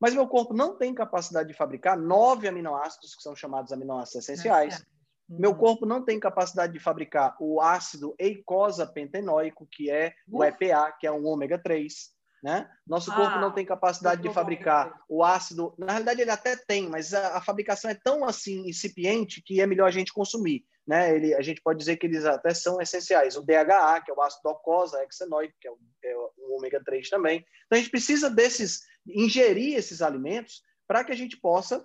[0.00, 4.78] Mas meu corpo não tem capacidade de fabricar nove aminoácidos, que são chamados aminoácidos essenciais.
[4.78, 5.38] Uhum.
[5.38, 11.06] Meu corpo não tem capacidade de fabricar o ácido eicosapentenoico, que é o EPA, que
[11.06, 12.14] é um ômega 3.
[12.42, 12.68] Né?
[12.86, 15.74] Nosso corpo ah, não tem capacidade de fabricar o ácido.
[15.78, 19.66] Na realidade, ele até tem, mas a, a, fabricação é tão assim incipiente que é
[19.66, 20.62] melhor a gente consumir.
[20.86, 21.16] Né?
[21.16, 23.34] Ele, a gente pode dizer que eles até são essenciais.
[23.38, 27.08] O DHA, que é o ácido docosa hexenoico, que é o, é o ômega 3
[27.08, 27.38] também.
[27.64, 31.84] Então, a gente precisa desses ingerir esses alimentos para que a gente possa,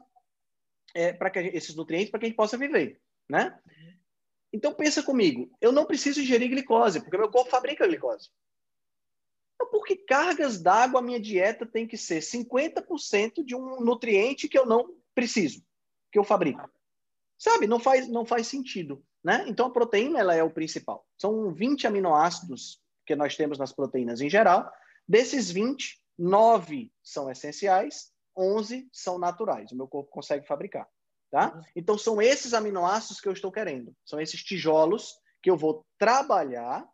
[0.93, 2.99] é, para que gente, esses nutrientes, para que a gente possa viver,
[3.29, 3.57] né?
[4.51, 8.29] Então pensa comigo, eu não preciso ingerir glicose, porque meu corpo fabrica glicose.
[9.55, 14.47] Então, por que cargas d'água a minha dieta tem que ser 50% de um nutriente
[14.47, 15.61] que eu não preciso,
[16.11, 16.69] que eu fabrico?
[17.37, 19.03] Sabe, não faz, não faz sentido.
[19.23, 19.45] Né?
[19.47, 21.05] Então, a proteína ela é o principal.
[21.17, 24.71] São 20 aminoácidos que nós temos nas proteínas em geral.
[25.07, 29.71] Desses 20, nove são essenciais, 11 são naturais.
[29.71, 30.87] O meu corpo consegue fabricar.
[31.31, 31.53] Tá?
[31.53, 31.61] Uhum.
[31.75, 33.95] Então, são esses aminoácidos que eu estou querendo.
[34.05, 36.87] São esses tijolos que eu vou trabalhar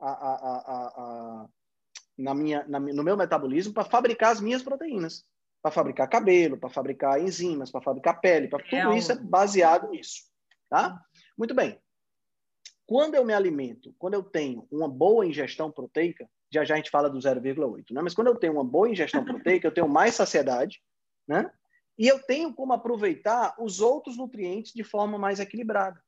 [0.00, 1.48] a, a, a,
[2.18, 5.24] na minha, na, no meu metabolismo para fabricar as minhas proteínas.
[5.62, 8.48] Para fabricar cabelo, para fabricar enzimas, para fabricar pele.
[8.48, 10.22] Pra, tudo isso é baseado nisso.
[10.68, 10.98] Tá?
[11.38, 11.78] Muito bem.
[12.86, 16.90] Quando eu me alimento, quando eu tenho uma boa ingestão proteica, já já a gente
[16.90, 18.02] fala do 0,8, né?
[18.02, 20.82] Mas quando eu tenho uma boa ingestão proteica, eu tenho mais saciedade,
[21.26, 21.50] né?
[21.98, 26.02] E eu tenho como aproveitar os outros nutrientes de forma mais equilibrada.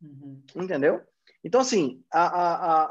[0.00, 0.42] Uhum.
[0.56, 1.02] Entendeu?
[1.44, 2.84] Então, assim, a, a,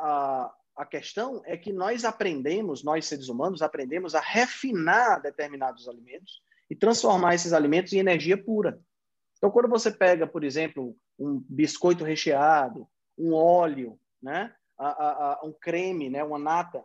[0.44, 6.42] a, a questão é que nós aprendemos, nós seres humanos, aprendemos a refinar determinados alimentos
[6.70, 8.80] e transformar esses alimentos em energia pura.
[9.38, 14.54] Então, quando você pega, por exemplo, um biscoito recheado, um óleo, né?
[14.88, 16.84] A, a, um creme, né, uma nata,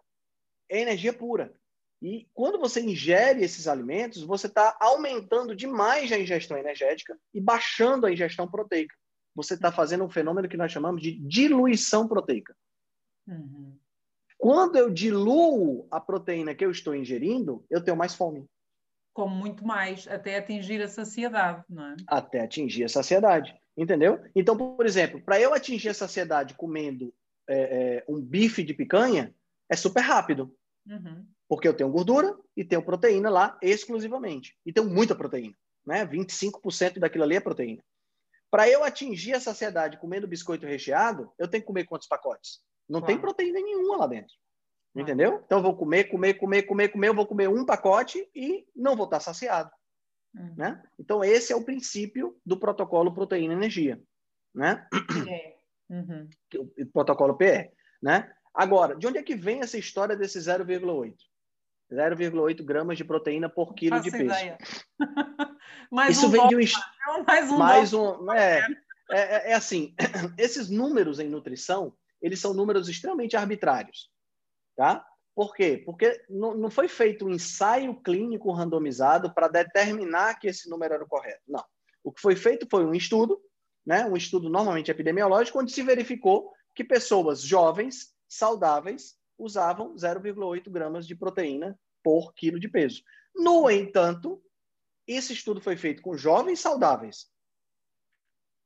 [0.68, 1.54] é energia pura.
[2.02, 8.06] E quando você ingere esses alimentos, você está aumentando demais a ingestão energética e baixando
[8.06, 8.94] a ingestão proteica.
[9.34, 12.54] Você está fazendo um fenômeno que nós chamamos de diluição proteica.
[13.26, 13.78] Uhum.
[14.36, 18.44] Quando eu diluo a proteína que eu estou ingerindo, eu tenho mais fome.
[19.14, 21.96] Como muito mais, até atingir a saciedade, não é?
[22.06, 24.22] Até atingir a saciedade, entendeu?
[24.34, 27.14] Então, por exemplo, para eu atingir a saciedade comendo
[27.48, 29.34] é, é, um bife de picanha,
[29.68, 30.54] é super rápido.
[30.86, 31.26] Uhum.
[31.48, 34.56] Porque eu tenho gordura e tenho proteína lá exclusivamente.
[34.64, 35.54] E tenho muita proteína.
[35.86, 36.06] Né?
[36.06, 37.82] 25% daquilo ali é proteína.
[38.50, 42.60] Para eu atingir a saciedade comendo biscoito recheado, eu tenho que comer quantos pacotes?
[42.88, 43.06] Não claro.
[43.14, 44.34] tem proteína nenhuma lá dentro.
[44.94, 45.42] Entendeu?
[45.44, 48.94] Então eu vou comer, comer, comer, comer, comer, eu vou comer um pacote e não
[48.94, 49.70] vou estar saciado.
[50.34, 50.54] Uhum.
[50.56, 50.82] Né?
[50.98, 54.00] Então esse é o princípio do protocolo proteína energia,
[54.54, 54.86] né?
[55.28, 55.53] É.
[55.94, 56.28] Uhum.
[56.80, 57.70] O protocolo PE,
[58.02, 58.32] né?
[58.52, 61.14] Agora, de onde é que vem essa história desse 0,8?
[61.92, 64.34] 0,8 gramas de proteína por quilo de peso.
[65.90, 68.60] mais Isso um vem de um, mais um, mais um é,
[69.10, 69.94] é, é, é assim,
[70.38, 74.10] esses números em nutrição, eles são números extremamente arbitrários,
[74.76, 75.06] tá?
[75.34, 75.82] Por quê?
[75.84, 81.04] Porque não, não foi feito um ensaio clínico randomizado para determinar que esse número era
[81.04, 81.42] o correto.
[81.48, 81.64] Não.
[82.04, 83.40] O que foi feito foi um estudo,
[83.84, 91.06] né, um estudo normalmente epidemiológico, onde se verificou que pessoas jovens saudáveis usavam 0,8 gramas
[91.06, 93.02] de proteína por quilo de peso.
[93.34, 94.42] No entanto,
[95.06, 97.30] esse estudo foi feito com jovens saudáveis.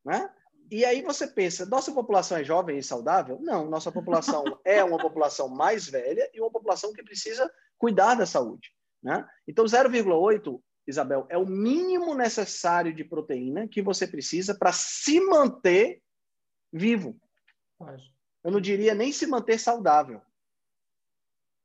[0.04, 0.30] Né?
[0.70, 3.38] E aí você pensa, nossa população é jovem e saudável?
[3.40, 8.26] Não, nossa população é uma população mais velha e uma população que precisa cuidar da
[8.26, 8.70] saúde.
[9.02, 9.26] Né?
[9.46, 16.00] Então, 0,8, Isabel, é o mínimo necessário de proteína que você precisa para se manter
[16.72, 17.20] vivo.
[18.42, 20.22] Eu não diria nem se manter saudável.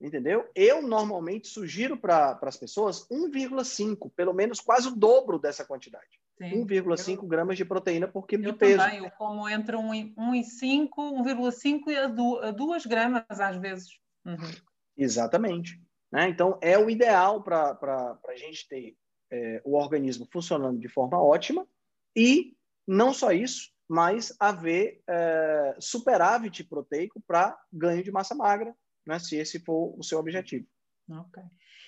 [0.02, 0.50] Entendeu?
[0.54, 6.20] Eu normalmente sugiro para as pessoas 1,5, pelo menos quase o dobro dessa quantidade.
[6.42, 8.80] 1,5 gramas de proteína por quilo de peso.
[8.80, 13.98] Também, eu como entre 1,5, 1,5 a 2 gramas às vezes.
[14.26, 14.52] Uhum.
[14.98, 15.82] Exatamente.
[16.12, 16.28] Né?
[16.28, 18.98] Então, é o ideal para a gente ter
[19.34, 21.68] é, o organismo funcionando de forma ótima
[22.16, 22.56] e
[22.88, 28.76] não só isso, mas haver é, superávit proteico para ganho de massa magra,
[29.06, 30.68] né, se esse for o seu objetivo.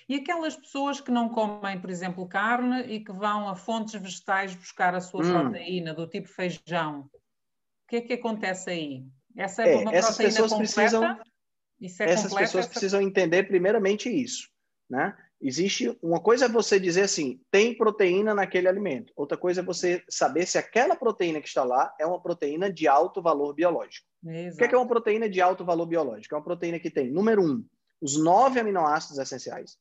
[0.10, 4.56] E aquelas pessoas que não comem, por exemplo, carne e que vão a fontes vegetais
[4.56, 5.32] buscar a sua hum.
[5.32, 9.06] proteína, do tipo feijão, o que é que acontece aí?
[9.38, 10.74] Essa é, é uma essas proteína pessoas completa?
[10.74, 12.70] Precisam, é essas pessoas essa...
[12.70, 14.50] precisam entender primeiramente isso,
[14.90, 15.16] né?
[15.42, 19.12] Existe uma coisa é você dizer assim, tem proteína naquele alimento.
[19.16, 22.88] Outra coisa é você saber se aquela proteína que está lá é uma proteína de
[22.88, 24.08] alto valor biológico.
[24.26, 24.56] Exato.
[24.56, 26.34] O que é, uma proteína de alto valor biológico?
[26.34, 27.64] É uma proteína que tem, número um,
[28.02, 29.78] os nove aminoácidos essenciais.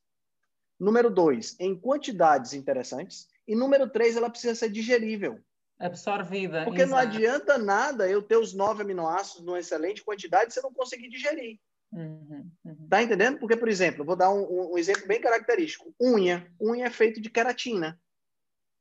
[0.79, 3.29] Número dois, em quantidades interessantes.
[3.47, 5.39] E número três, ela precisa ser digerível.
[5.79, 6.65] Absorvida.
[6.65, 6.91] Porque exato.
[6.91, 11.09] não adianta nada eu ter os nove aminoácidos numa excelente quantidade se eu não conseguir
[11.09, 11.59] digerir.
[11.95, 12.89] Uhum, uhum.
[12.89, 13.39] Tá entendendo?
[13.39, 15.95] Porque, por exemplo, vou dar um, um, exemplo bem característico.
[16.01, 16.53] Unha.
[16.61, 18.01] Unha é feito de queratina.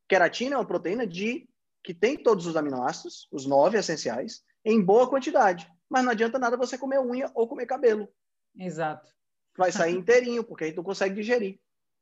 [0.10, 1.48] Queratina é uma proteína de
[1.84, 5.72] que tem todos os aminoácidos, os nove essenciais, em boa quantidade.
[5.88, 8.10] Mas não adianta nada você comer unha ou comer cabelo.
[8.58, 9.14] Exato.
[9.56, 11.60] Vai sair inteirinho, porque aí tu consegue digerir.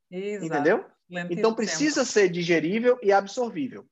[0.09, 0.45] Exato.
[0.45, 0.86] Entendeu?
[1.30, 2.12] então precisa tempo.
[2.12, 3.86] ser digerível e absorvível.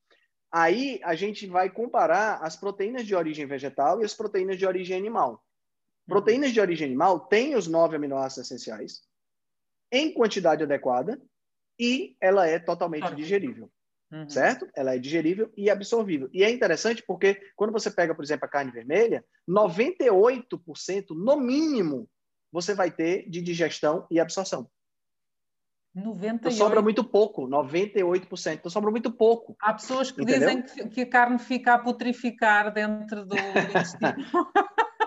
[0.50, 4.96] Aí a gente vai comparar as proteínas de origem vegetal e as proteínas de origem
[4.96, 5.44] animal.
[6.10, 9.02] Proteínas de origem animal têm os nove aminoácidos essenciais
[9.92, 11.20] em quantidade adequada
[11.80, 13.72] e ela é totalmente digerível.
[14.12, 14.28] Uhum.
[14.28, 14.68] Certo?
[14.76, 16.30] Ela é digerível e absorvível.
[16.34, 22.10] E é interessante porque quando você pega, por exemplo, a carne vermelha, 98% no mínimo
[22.52, 24.68] você vai ter de digestão e absorção.
[25.94, 26.36] 98.
[26.36, 28.54] Então sobra muito pouco, 98%.
[28.56, 29.56] Então sobra muito pouco.
[29.60, 30.62] Há pessoas que entendeu?
[30.62, 34.16] dizem que, a carne fica a putrificar dentro do intestino.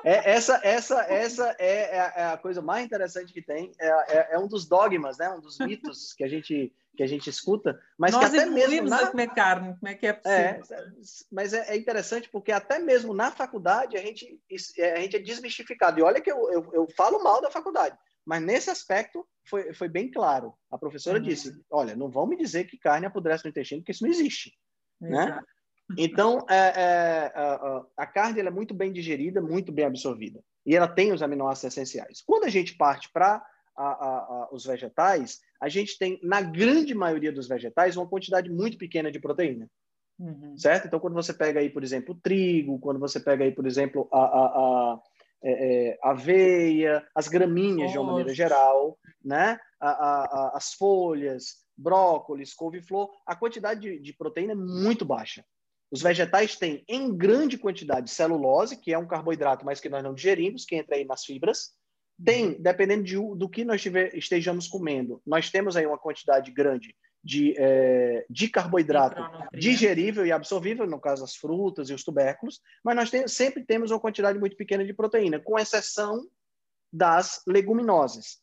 [0.04, 3.72] É, essa, essa, essa é, é, é, a coisa mais interessante que tem.
[3.78, 5.30] É, é, é, um dos dogmas, né?
[5.30, 8.86] Um dos mitos que a gente que a gente escuta, mas Nós que até mesmo
[8.86, 8.98] na...
[8.98, 10.44] a comer carne, como é que é possível?
[10.44, 10.60] É,
[11.30, 14.38] mas é, interessante porque até mesmo na faculdade a gente
[14.78, 15.98] a gente é desmistificado.
[15.98, 17.96] E olha que eu, eu, eu falo mal da faculdade,
[18.26, 20.52] mas nesse aspecto foi, foi bem claro.
[20.70, 21.24] A professora uhum.
[21.24, 24.52] disse: olha, não vão me dizer que carne apodrece no intestino, porque isso não existe.
[25.00, 25.40] Né?
[25.96, 30.42] Então, é, é, a, a, carne é muito bem digerida, muito bem absorvida.
[30.64, 32.22] E ela tem os aminoácidos essenciais.
[32.24, 33.44] Quando a gente parte para
[34.50, 39.18] os vegetais, a gente tem, na grande maioria dos vegetais, uma quantidade muito pequena de
[39.18, 39.68] proteína.
[40.18, 40.56] Uhum.
[40.56, 40.86] Certo?
[40.86, 44.08] Então, quando você pega aí, por exemplo, o trigo, quando você pega aí, por exemplo,
[44.12, 45.00] a, a, a
[45.44, 45.50] é,
[45.88, 49.58] é, aveia, as gramíneas de uma maneira geral, né?
[49.80, 55.44] As folhas, brócolis, couve-flor, a quantidade de, de proteína é muito baixa.
[55.92, 60.14] Os vegetais têm, em grande quantidade, celulose, que é um carboidrato, mas que nós não
[60.14, 61.72] digerimos, que entra aí nas fibras.
[62.24, 66.96] Tem, dependendo de, do que nós tiver, estejamos comendo, nós temos aí uma quantidade grande
[67.22, 69.22] de, é, de carboidrato
[69.52, 73.90] digerível e absorvível, no caso as frutas e os tubérculos, mas nós tem, sempre temos
[73.90, 76.26] uma quantidade muito pequena de proteína, com exceção
[76.90, 78.40] das leguminosas.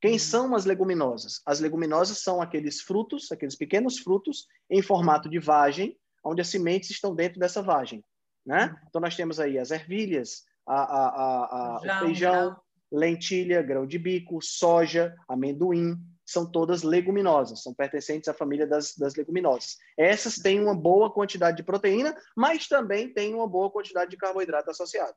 [0.00, 0.18] Quem uhum.
[0.18, 1.40] são as leguminosas?
[1.44, 6.90] As leguminosas são aqueles frutos, aqueles pequenos frutos em formato de vagem, onde as sementes
[6.90, 8.04] estão dentro dessa vagem.
[8.44, 8.66] Né?
[8.66, 8.86] Uhum.
[8.88, 12.56] Então, nós temos aí as ervilhas, a, a, a, o feijão,
[12.90, 19.14] lentilha, grão de bico, soja, amendoim, são todas leguminosas, são pertencentes à família das, das
[19.14, 19.76] leguminosas.
[19.96, 24.70] Essas têm uma boa quantidade de proteína, mas também têm uma boa quantidade de carboidrato
[24.70, 25.14] associado.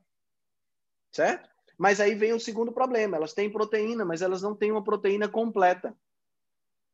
[1.13, 1.49] Certo?
[1.77, 5.29] Mas aí vem o segundo problema: elas têm proteína, mas elas não têm uma proteína
[5.29, 5.95] completa.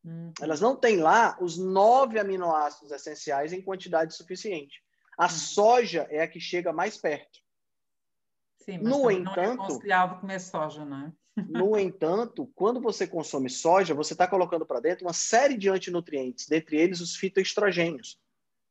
[0.04, 0.34] Uhum.
[0.42, 4.84] Elas não têm lá os nove aminoácidos essenciais em quantidade suficiente.
[5.18, 5.30] A uhum.
[5.30, 7.40] soja é a que chega mais perto.
[8.60, 11.14] Sim, mas no entanto, não é comer soja, não é?
[11.50, 16.48] No entanto, quando você consome soja, você está colocando para dentro uma série de antinutrientes,
[16.48, 18.20] dentre eles os fitoestrogênios,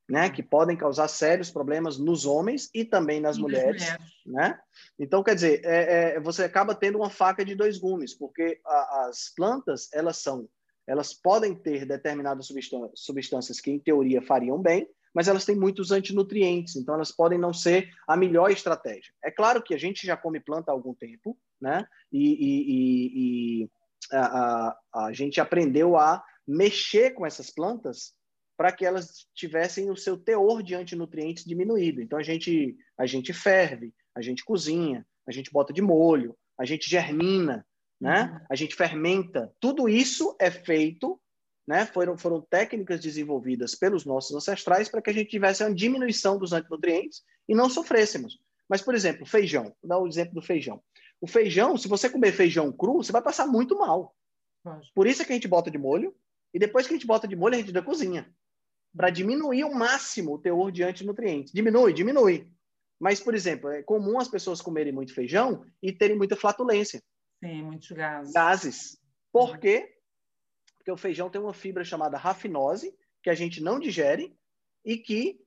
[0.09, 4.61] né, que podem causar sérios problemas nos homens e também nas e mulheres, mulheres, né?
[4.97, 9.07] Então, quer dizer, é, é, você acaba tendo uma faca de dois gumes, porque a,
[9.09, 10.49] as plantas elas são
[10.87, 12.49] elas podem ter determinadas
[12.95, 17.53] substâncias que, em teoria, fariam bem, mas elas têm muitos antinutrientes, então elas podem não
[17.53, 19.13] ser a melhor estratégia.
[19.23, 21.85] É claro que a gente já come planta há algum tempo, né?
[22.11, 23.71] E, e, e
[24.11, 28.15] a, a, a gente aprendeu a mexer com essas plantas
[28.57, 32.01] para que elas tivessem o seu teor de antinutrientes diminuído.
[32.01, 36.65] Então a gente a gente ferve, a gente cozinha, a gente bota de molho, a
[36.65, 37.67] gente germina,
[38.03, 38.25] né?
[38.25, 38.47] Uhum.
[38.51, 39.53] A gente fermenta.
[39.61, 41.21] Tudo isso é feito,
[41.65, 41.87] né?
[41.87, 46.53] Foram, foram técnicas desenvolvidas pelos nossos ancestrais para que a gente tivesse uma diminuição dos
[46.53, 48.41] antinutrientes e não sofrêssemos.
[48.69, 49.73] Mas, por exemplo, feijão.
[49.81, 50.83] Vou dar o exemplo do feijão.
[51.21, 54.13] O feijão, se você comer feijão cru, você vai passar muito mal.
[54.93, 56.13] Por isso é que a gente bota de molho.
[56.53, 58.29] E depois que a gente bota de molho, a gente dá cozinha.
[58.97, 61.53] Para diminuir ao máximo o teor de antinutrientes.
[61.53, 62.51] Diminui, diminui.
[62.99, 67.01] Mas, por exemplo, é comum as pessoas comerem muito feijão e terem muita flatulência.
[67.43, 68.33] Sim, muitos gases.
[68.33, 69.03] Gases.
[69.33, 69.97] Por quê?
[70.77, 74.37] Porque o feijão tem uma fibra chamada rafinose, que a gente não digere
[74.85, 75.41] e que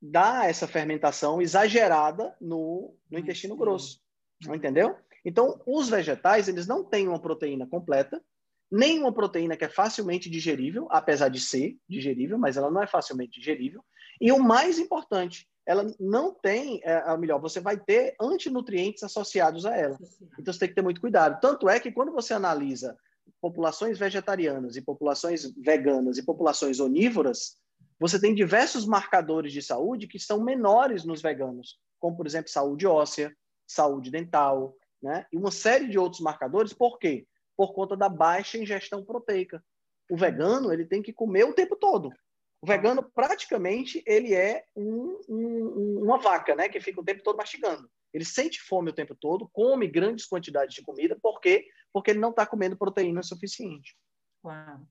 [0.00, 4.00] dá essa fermentação exagerada no, no intestino grosso.
[4.48, 4.96] Entendeu?
[5.24, 8.22] Então, os vegetais, eles não têm uma proteína completa,
[8.70, 12.86] nem uma proteína que é facilmente digerível, apesar de ser digerível, mas ela não é
[12.86, 13.84] facilmente digerível.
[14.20, 19.76] E o mais importante, ela não tem, é, melhor, você vai ter antinutrientes associados a
[19.76, 19.98] ela.
[20.38, 21.40] Então você tem que ter muito cuidado.
[21.40, 22.96] Tanto é que quando você analisa
[23.40, 27.56] populações vegetarianas e populações veganas e populações onívoras,
[27.98, 32.86] você tem diversos marcadores de saúde que são menores nos veganos, como por exemplo saúde
[32.86, 33.34] óssea,
[33.66, 35.26] saúde dental, né?
[35.32, 36.72] E uma série de outros marcadores.
[36.72, 37.26] Por quê?
[37.56, 39.64] Por conta da baixa ingestão proteica.
[40.10, 42.12] O vegano ele tem que comer o tempo todo.
[42.60, 46.68] O vegano, praticamente, ele é um, um, uma vaca, né?
[46.68, 47.88] Que fica o tempo todo mastigando.
[48.12, 51.66] Ele sente fome o tempo todo, come grandes quantidades de comida, por quê?
[51.92, 53.96] Porque ele não está comendo proteína suficiente.
[54.42, 54.86] Claro.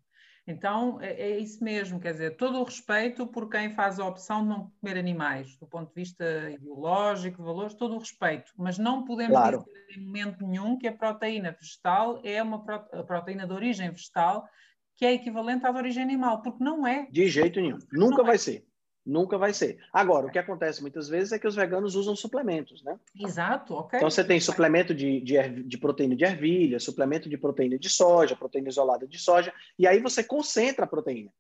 [0.48, 4.44] Então, é, é, isso mesmo, quer dizer, todo o respeito por quem faz a opção
[4.44, 8.78] de não comer animais, do ponto de vista ideológico, de valores, todo o respeito, mas
[8.78, 9.66] não podemos claro.
[9.66, 14.48] dizer em momento nenhum que a proteína vegetal é uma proteína de origem vegetal
[14.96, 17.08] que é equivalente à de origem animal, porque não é.
[17.12, 17.80] De jeito nenhum.
[17.92, 18.40] Nunca não vai é.
[18.40, 18.68] ser.
[19.06, 19.78] Nunca vai ser.
[19.94, 23.00] Agora, o que acontece muitas vezes é que os veganos usam suplementos, né?
[23.16, 23.98] Exato, ok.
[23.98, 28.36] Então você tem suplemento de, de, de, proteína de ervilha, suplemento de proteína de soja,
[28.36, 31.32] proteína isolada de soja, e aí você concentra a proteína.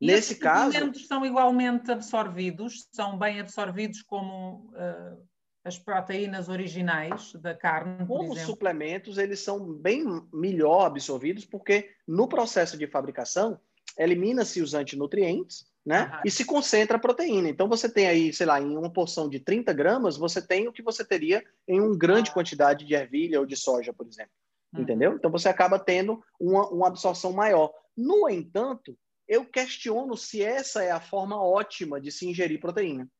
[0.00, 0.68] E Nesse caso.
[0.68, 5.26] Os suplementos são igualmente absorvidos, são bem absorvidos como uh,
[5.66, 8.06] as proteínas originais da carne.
[8.06, 13.58] Como suplementos, eles são bem melhor absorvidos, porque no processo de fabricação
[13.98, 16.20] elimina-se os antinutrientes, né?
[16.24, 17.48] E se concentra a proteína.
[17.48, 20.72] Então você tem aí, sei lá, em uma porção de 30 gramas, você tem o
[20.72, 22.34] que você teria em uma grande ah.
[22.34, 24.32] quantidade de ervilha ou de soja, por exemplo.
[24.72, 24.82] Uhum.
[24.82, 25.14] Entendeu?
[25.14, 27.72] Então você acaba tendo uma, uma absorção maior.
[27.96, 33.10] No entanto, eu questiono se essa é a forma ótima de se ingerir proteína.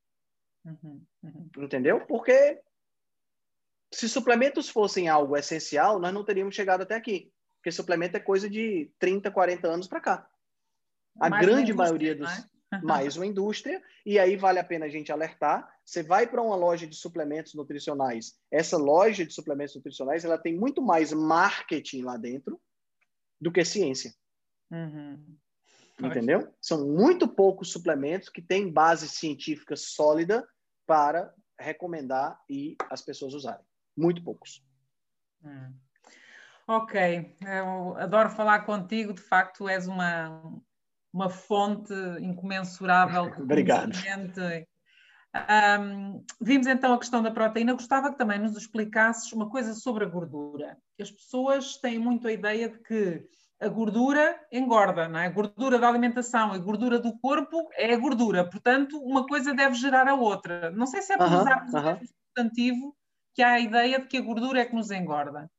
[0.66, 1.50] Uhum, uhum.
[1.58, 2.04] Entendeu?
[2.06, 2.60] Porque
[3.92, 7.32] se suplementos fossem algo essencial, nós não teríamos chegado até aqui.
[7.56, 10.30] Porque suplemento é coisa de 30, 40 anos para cá.
[11.18, 12.28] A mais grande maioria dos.
[12.28, 12.44] Né?
[12.82, 16.56] mais uma indústria, e aí vale a pena a gente alertar Você vai para uma
[16.56, 18.34] loja de suplementos nutricionais.
[18.50, 22.60] Essa loja de suplementos nutricionais ela tem muito mais marketing lá dentro
[23.40, 24.12] do que ciência.
[24.70, 25.36] Uhum.
[26.00, 26.52] Entendeu?
[26.60, 30.46] São muito poucos suplementos que têm base científica sólida
[30.86, 33.64] para recomendar e as pessoas usarem.
[33.96, 34.62] Muito poucos.
[35.44, 35.72] Hum.
[36.68, 40.42] Ok, eu adoro falar contigo, de facto és uma,
[41.12, 43.32] uma fonte incomensurável.
[43.38, 43.92] Obrigado.
[45.36, 47.74] Um, vimos então a questão da proteína.
[47.74, 50.76] Gostava que também nos explicasses uma coisa sobre a gordura.
[51.00, 53.24] As pessoas têm muito a ideia de que
[53.60, 55.26] a gordura engorda, não é?
[55.26, 58.48] A gordura da alimentação e gordura do corpo é a gordura.
[58.48, 60.70] Portanto, uma coisa deve gerar a outra.
[60.70, 62.02] Não sei se é por uh -huh, usarmos uh -huh.
[62.02, 62.96] o substantivo
[63.34, 65.50] que há a ideia de que a gordura é que nos engorda.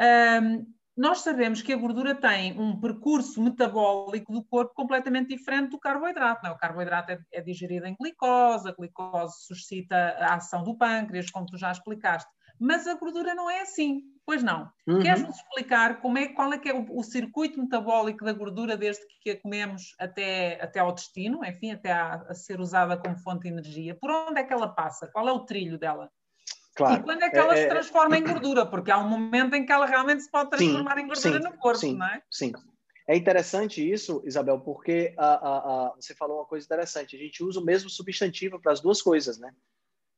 [0.00, 5.78] Um, nós sabemos que a gordura tem um percurso metabólico do corpo completamente diferente do
[5.78, 6.42] carboidrato.
[6.42, 6.50] Não?
[6.50, 6.54] É?
[6.54, 11.46] O carboidrato é, é digerido em glicose, a glicose suscita a ação do pâncreas, como
[11.46, 12.30] tu já explicaste.
[12.58, 14.70] Mas a gordura não é assim, pois não.
[14.86, 15.00] Uhum.
[15.00, 19.04] Queres-nos explicar como é, qual é que é o, o, circuito metabólico da gordura desde
[19.20, 23.42] que a comemos até, até ao destino, enfim, até a, a ser usada como fonte
[23.42, 23.92] de energia?
[23.92, 25.08] Por onde é que ela passa?
[25.08, 26.08] Qual é o trilho dela?
[26.76, 27.00] Claro.
[27.00, 28.20] E quando é que ela é, se é, transforma é...
[28.20, 28.64] em gordura?
[28.64, 31.44] Porque há um momento em que ela realmente se pode transformar sim, em gordura sim,
[31.44, 32.22] no corpo, sim, não é?
[32.30, 32.52] Sim.
[33.08, 37.16] É interessante isso, Isabel, porque a, a, a, você falou uma coisa interessante.
[37.16, 39.52] A gente usa o mesmo substantivo para as duas coisas, né?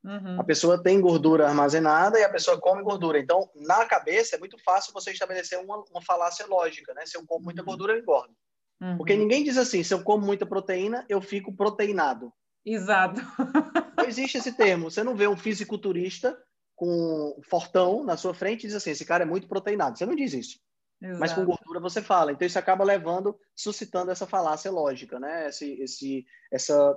[0.04, 0.40] Uhum.
[0.40, 3.18] A pessoa tem gordura armazenada e a pessoa come gordura.
[3.18, 7.06] Então, na cabeça, é muito fácil você estabelecer uma, uma falácia lógica, né?
[7.06, 7.66] Se eu como muita uhum.
[7.66, 8.34] gordura, eu engordo.
[8.80, 8.96] Uhum.
[8.96, 12.32] Porque ninguém diz assim, se eu como muita proteína, eu fico proteinado.
[12.64, 13.20] Exato.
[13.96, 14.90] Não existe esse termo.
[14.90, 16.36] Você não vê um fisiculturista
[16.74, 19.96] com fortão na sua frente e diz assim: esse cara é muito proteinado.
[19.96, 20.58] Você não diz isso.
[21.00, 21.20] Exato.
[21.20, 22.32] Mas com gordura você fala.
[22.32, 25.48] Então isso acaba levando, suscitando essa falácia lógica, né?
[25.48, 26.96] Esse, esse, essa,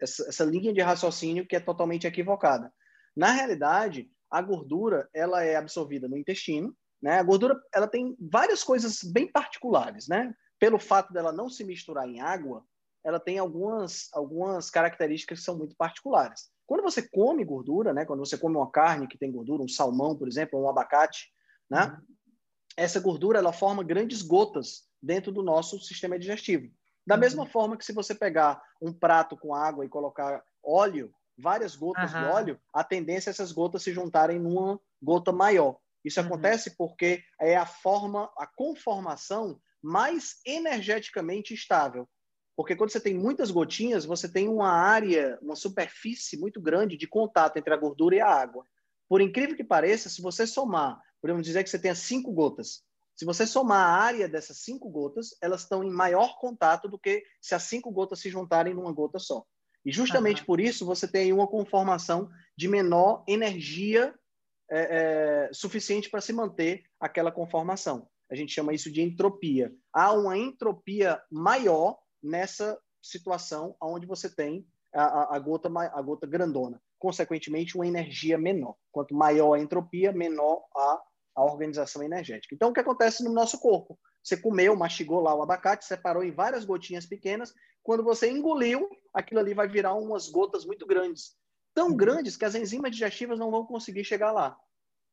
[0.00, 2.72] essa, essa linha de raciocínio que é totalmente equivocada.
[3.16, 6.76] Na realidade, a gordura ela é absorvida no intestino.
[7.00, 7.18] Né?
[7.18, 10.34] A gordura ela tem várias coisas bem particulares, né?
[10.58, 12.64] Pelo fato dela não se misturar em água,
[13.04, 16.50] ela tem algumas, algumas características que são muito particulares.
[16.66, 20.16] Quando você come gordura, né, quando você come uma carne que tem gordura, um salmão,
[20.16, 21.30] por exemplo, um abacate,
[21.68, 22.14] né, uhum.
[22.76, 26.72] essa gordura ela forma grandes gotas dentro do nosso sistema digestivo.
[27.06, 27.20] Da uhum.
[27.20, 32.12] mesma forma que se você pegar um prato com água e colocar óleo, várias gotas
[32.12, 32.20] uhum.
[32.20, 35.78] de óleo, a tendência é essas gotas se juntarem numa gota maior.
[36.04, 36.26] Isso uhum.
[36.26, 42.08] acontece porque é a forma, a conformação mais energeticamente estável.
[42.56, 47.06] Porque quando você tem muitas gotinhas, você tem uma área, uma superfície muito grande de
[47.06, 48.64] contato entre a gordura e a água.
[49.08, 52.82] Por incrível que pareça, se você somar, podemos dizer que você tenha cinco gotas.
[53.16, 57.22] Se você somar a área dessas cinco gotas, elas estão em maior contato do que
[57.40, 59.44] se as cinco gotas se juntarem numa gota só.
[59.84, 60.46] E justamente uhum.
[60.46, 64.14] por isso você tem uma conformação de menor energia
[64.70, 68.08] é, é, suficiente para se manter aquela conformação.
[68.30, 69.72] A gente chama isso de entropia.
[69.92, 76.80] Há uma entropia maior nessa situação onde você tem a, a, gota, a gota grandona.
[76.98, 78.76] Consequentemente, uma energia menor.
[78.90, 81.02] Quanto maior a entropia, menor a,
[81.34, 82.54] a organização energética.
[82.54, 83.98] Então, o que acontece no nosso corpo?
[84.22, 87.52] Você comeu, mastigou lá o abacate, separou em várias gotinhas pequenas.
[87.82, 91.36] Quando você engoliu, aquilo ali vai virar umas gotas muito grandes.
[91.74, 91.96] Tão uhum.
[91.96, 94.56] grandes que as enzimas digestivas não vão conseguir chegar lá.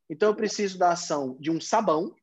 [0.10, 2.16] Então, eu preciso da ação de um sabão,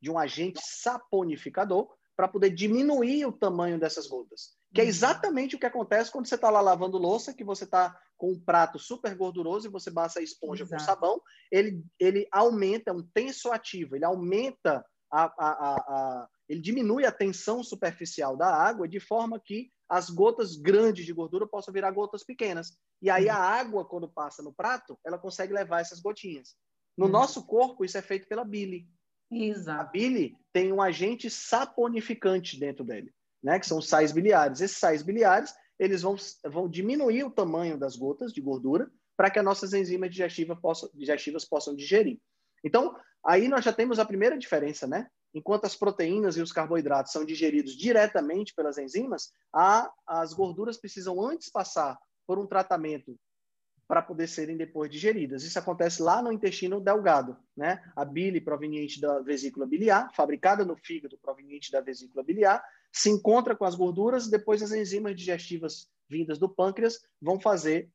[0.00, 4.56] de um agente saponificador, para poder diminuir o tamanho dessas gotas.
[4.74, 4.90] Que é uhum.
[4.90, 8.40] exatamente o que acontece quando você está lá lavando louça, que você está com um
[8.40, 10.82] prato super gorduroso e você passa a esponja Exato.
[10.82, 11.20] com sabão,
[11.50, 17.12] ele, ele aumenta, é um tensoativo, ele aumenta a, a, a, a, ele diminui a
[17.12, 22.24] tensão superficial da água de forma que as gotas grandes de gordura possam virar gotas
[22.24, 22.76] pequenas.
[23.00, 26.56] E aí a água, quando passa no prato, ela consegue levar essas gotinhas.
[26.96, 27.10] No hum.
[27.10, 28.88] nosso corpo, isso é feito pela bile.
[29.30, 29.80] Exato.
[29.80, 33.12] A bile tem um agente saponificante dentro dele,
[33.42, 33.58] né?
[33.58, 34.60] Que são os sais biliares.
[34.60, 39.38] Esses sais biliares, eles vão, vão diminuir o tamanho das gotas de gordura para que
[39.38, 42.18] as nossas enzimas digestivas possam, digestivas possam digerir.
[42.64, 45.08] Então, aí nós já temos a primeira diferença, né?
[45.34, 51.20] Enquanto as proteínas e os carboidratos são digeridos diretamente pelas enzimas, a, as gorduras precisam
[51.20, 53.18] antes passar por um tratamento
[53.86, 55.44] para poder serem depois digeridas.
[55.44, 57.82] Isso acontece lá no intestino delgado, né?
[57.94, 63.54] A bile proveniente da vesícula biliar, fabricada no fígado proveniente da vesícula biliar, se encontra
[63.54, 67.90] com as gorduras, depois as enzimas digestivas vindas do pâncreas vão fazer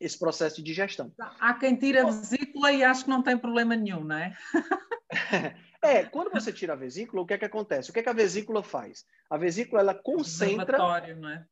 [0.00, 1.12] esse processo de digestão.
[1.18, 4.36] Há quem tira a vesícula e acho que não tem problema nenhum, não é?
[5.82, 7.90] é, quando você tira a vesícula, o que é que acontece?
[7.90, 9.04] O que é que a vesícula faz?
[9.30, 10.78] A vesícula ela concentra,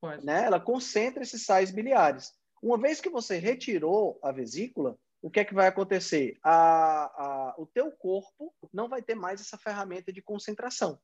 [0.02, 0.20] é?
[0.22, 0.44] né?
[0.44, 2.32] Ela concentra esses sais biliares.
[2.62, 6.38] Uma vez que você retirou a vesícula, o que é que vai acontecer?
[6.42, 10.98] A, a, o teu corpo não vai ter mais essa ferramenta de concentração.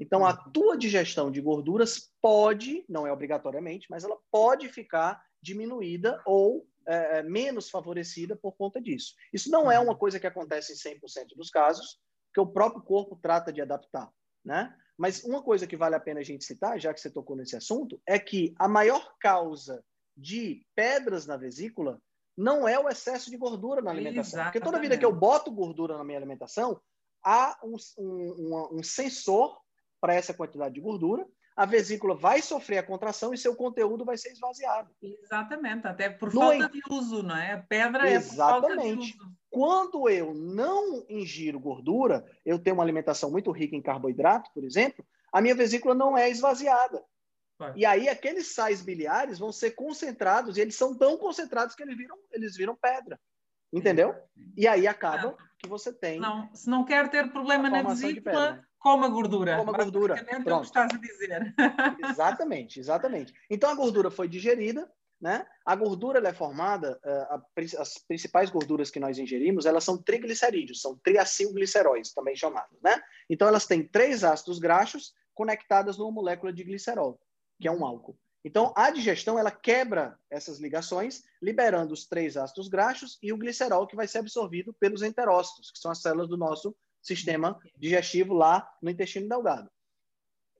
[0.00, 0.52] Então, a uhum.
[0.52, 7.18] tua digestão de gorduras pode, não é obrigatoriamente, mas ela pode ficar diminuída ou é,
[7.18, 9.14] é menos favorecida por conta disso.
[9.32, 9.98] Isso não é uma uhum.
[9.98, 11.98] coisa que acontece em 100% dos casos,
[12.32, 14.10] que o próprio corpo trata de adaptar,
[14.44, 14.74] né?
[14.96, 17.56] Mas uma coisa que vale a pena a gente citar, já que você tocou nesse
[17.56, 19.84] assunto, é que a maior causa
[20.16, 22.02] de pedras na vesícula
[22.36, 24.40] não é o excesso de gordura na alimentação.
[24.40, 24.52] Exatamente.
[24.52, 26.80] Porque toda vida que eu boto gordura na minha alimentação,
[27.24, 29.60] há um, um, um sensor
[30.00, 31.26] para essa quantidade de gordura,
[31.56, 34.90] a vesícula vai sofrer a contração e seu conteúdo vai ser esvaziado.
[35.02, 37.54] Exatamente, até por no falta de uso, não é?
[37.54, 38.12] A pedra Exatamente.
[38.12, 39.38] é por falta de uso.
[39.50, 45.04] Quando eu não ingiro gordura, eu tenho uma alimentação muito rica em carboidrato, por exemplo,
[45.32, 47.02] a minha vesícula não é esvaziada.
[47.58, 47.72] Vai.
[47.74, 51.96] E aí aqueles sais biliares vão ser concentrados e eles são tão concentrados que eles
[51.96, 53.18] viram, eles viram pedra.
[53.72, 54.14] Entendeu?
[54.56, 56.20] E aí acaba que você tem.
[56.20, 59.56] Não, se não quer ter problema na vesícula, coma gordura.
[59.56, 60.14] Coma gordura.
[60.14, 61.54] É o que estás a dizer.
[62.10, 63.34] Exatamente, exatamente.
[63.50, 64.90] Então a gordura foi digerida,
[65.20, 65.44] né?
[65.66, 67.28] A gordura é formada, eh,
[67.78, 73.00] as principais gorduras que nós ingerimos, elas são triglicerídeos, são triacilgliceróis, também chamados, né?
[73.28, 77.20] Então elas têm três ácidos graxos conectadas numa molécula de glicerol,
[77.60, 78.16] que é um álcool.
[78.44, 83.86] Então a digestão ela quebra essas ligações, liberando os três ácidos graxos e o glicerol
[83.86, 88.68] que vai ser absorvido pelos enterócitos, que são as células do nosso sistema digestivo lá
[88.80, 89.70] no intestino delgado.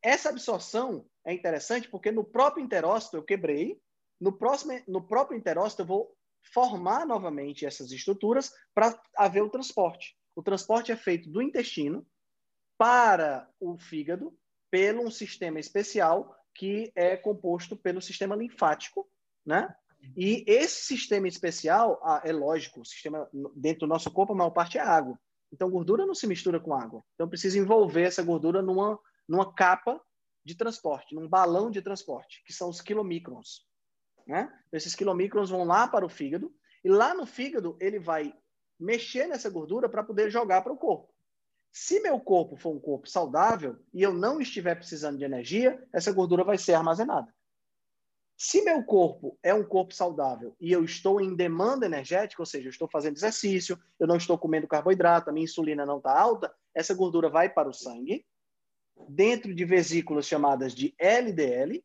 [0.02, 3.80] Essa absorção é interessante porque no próprio enterócito eu quebrei,
[4.20, 6.16] no, próximo, no próprio enterócito eu vou
[6.52, 10.16] formar novamente essas estruturas para haver o transporte.
[10.34, 12.06] O transporte é feito do intestino
[12.76, 14.36] para o fígado
[14.70, 19.08] pelo um sistema especial que é composto pelo sistema linfático,
[19.46, 19.72] né?
[20.16, 24.50] E esse sistema especial, ah, é lógico, o sistema dentro do nosso corpo a maior
[24.50, 25.18] parte é água.
[25.52, 27.02] Então, gordura não se mistura com água.
[27.14, 28.98] Então, precisa envolver essa gordura numa,
[29.28, 30.00] numa capa
[30.44, 33.64] de transporte, num balão de transporte, que são os quilomicrons.
[34.26, 34.52] Né?
[34.72, 36.52] Esses quilomicrons vão lá para o fígado,
[36.84, 38.34] e lá no fígado ele vai
[38.78, 41.12] mexer nessa gordura para poder jogar para o corpo.
[41.80, 46.10] Se meu corpo for um corpo saudável e eu não estiver precisando de energia, essa
[46.10, 47.32] gordura vai ser armazenada.
[48.36, 52.66] Se meu corpo é um corpo saudável e eu estou em demanda energética, ou seja,
[52.66, 56.52] eu estou fazendo exercício, eu não estou comendo carboidrato, a minha insulina não está alta,
[56.74, 58.26] essa gordura vai para o sangue,
[59.08, 61.84] dentro de vesículas chamadas de LDL,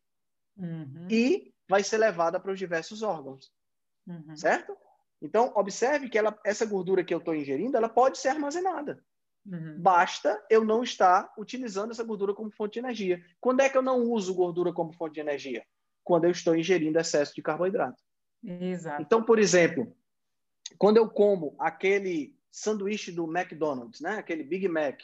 [0.56, 1.06] uhum.
[1.08, 3.52] e vai ser levada para os diversos órgãos.
[4.08, 4.36] Uhum.
[4.36, 4.76] Certo?
[5.22, 9.00] Então, observe que ela, essa gordura que eu estou ingerindo, ela pode ser armazenada.
[9.46, 9.76] Uhum.
[9.78, 13.22] Basta eu não estar utilizando essa gordura como fonte de energia.
[13.40, 15.64] Quando é que eu não uso gordura como fonte de energia?
[16.04, 18.00] quando eu estou ingerindo excesso de carboidrato.
[18.44, 19.02] Exato.
[19.02, 19.96] Então, por exemplo,
[20.78, 25.00] quando eu como aquele sanduíche do McDonald's, né, aquele Big Mac,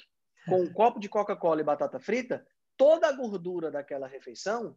[0.47, 2.47] com um copo de Coca-Cola e batata frita,
[2.77, 4.77] toda a gordura daquela refeição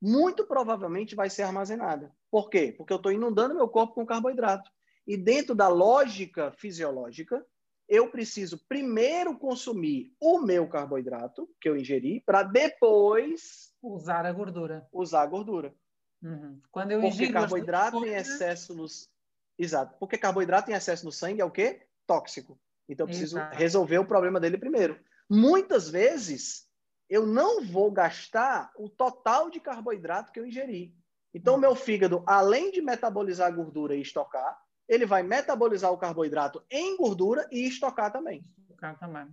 [0.00, 2.12] muito provavelmente vai ser armazenada.
[2.28, 2.74] Por quê?
[2.76, 4.68] Porque eu estou inundando meu corpo com carboidrato.
[5.06, 7.44] E dentro da lógica fisiológica,
[7.92, 14.88] eu preciso primeiro consumir o meu carboidrato que eu ingeri para depois Usar a gordura.
[14.90, 15.74] Usar a gordura.
[16.22, 16.58] Uhum.
[16.70, 19.10] Quando eu Porque carboidrato em excesso nos...
[19.58, 19.94] Exato.
[19.98, 21.82] Porque carboidrato em excesso no sangue é o quê?
[22.06, 22.58] Tóxico.
[22.88, 23.56] Então eu preciso Exato.
[23.58, 24.98] resolver o problema dele primeiro.
[25.28, 26.66] Muitas vezes
[27.10, 30.96] eu não vou gastar o total de carboidrato que eu ingeri.
[31.34, 35.98] Então, o meu fígado, além de metabolizar a gordura e estocar, ele vai metabolizar o
[35.98, 38.42] carboidrato em gordura e estocar também.
[38.58, 39.26] Estocar também.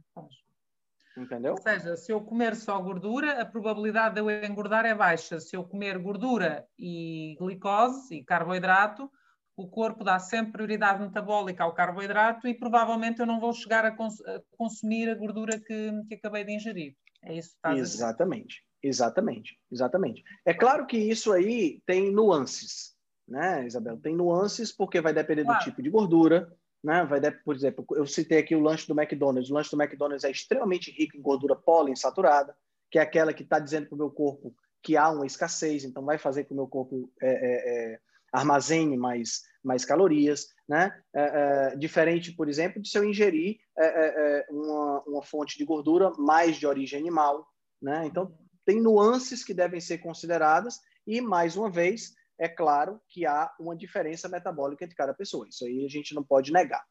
[1.17, 1.53] Entendeu?
[1.53, 5.39] Ou seja, se eu comer só gordura, a probabilidade de eu engordar é baixa.
[5.39, 9.11] Se eu comer gordura e glicose e carboidrato,
[9.59, 13.91] o corpo dá sempre prioridade metabólica ao carboidrato e provavelmente eu não vou chegar a,
[13.91, 16.95] cons a consumir a gordura que, que acabei de ingerir.
[17.21, 20.23] É isso que estás Exatamente, exatamente, exatamente.
[20.45, 22.95] É claro que isso aí tem nuances,
[23.29, 23.97] né, Isabel?
[23.97, 25.59] Tem nuances porque vai depender claro.
[25.59, 26.51] do tipo de gordura,
[26.83, 27.05] né?
[27.05, 29.49] Vai por exemplo, eu citei aqui o lanche do McDonald's.
[29.49, 32.55] O lanche do McDonald's é extremamente rico em gordura poliinsaturada,
[32.89, 36.03] que é aquela que está dizendo para o meu corpo que há uma escassez, então
[36.03, 37.99] vai fazer com que o meu corpo é, é, é,
[38.31, 40.97] armazene mais, mais calorias, né?
[41.13, 46.11] É, é, diferente, por exemplo, de se eu ingerir é, uma, uma fonte de gordura
[46.17, 47.45] mais de origem animal,
[47.81, 48.05] né?
[48.05, 48.33] Então
[48.65, 53.75] tem nuances que devem ser consideradas e mais uma vez é claro que há uma
[53.75, 55.47] diferença metabólica entre cada pessoa.
[55.47, 56.83] Isso aí a gente não pode negar.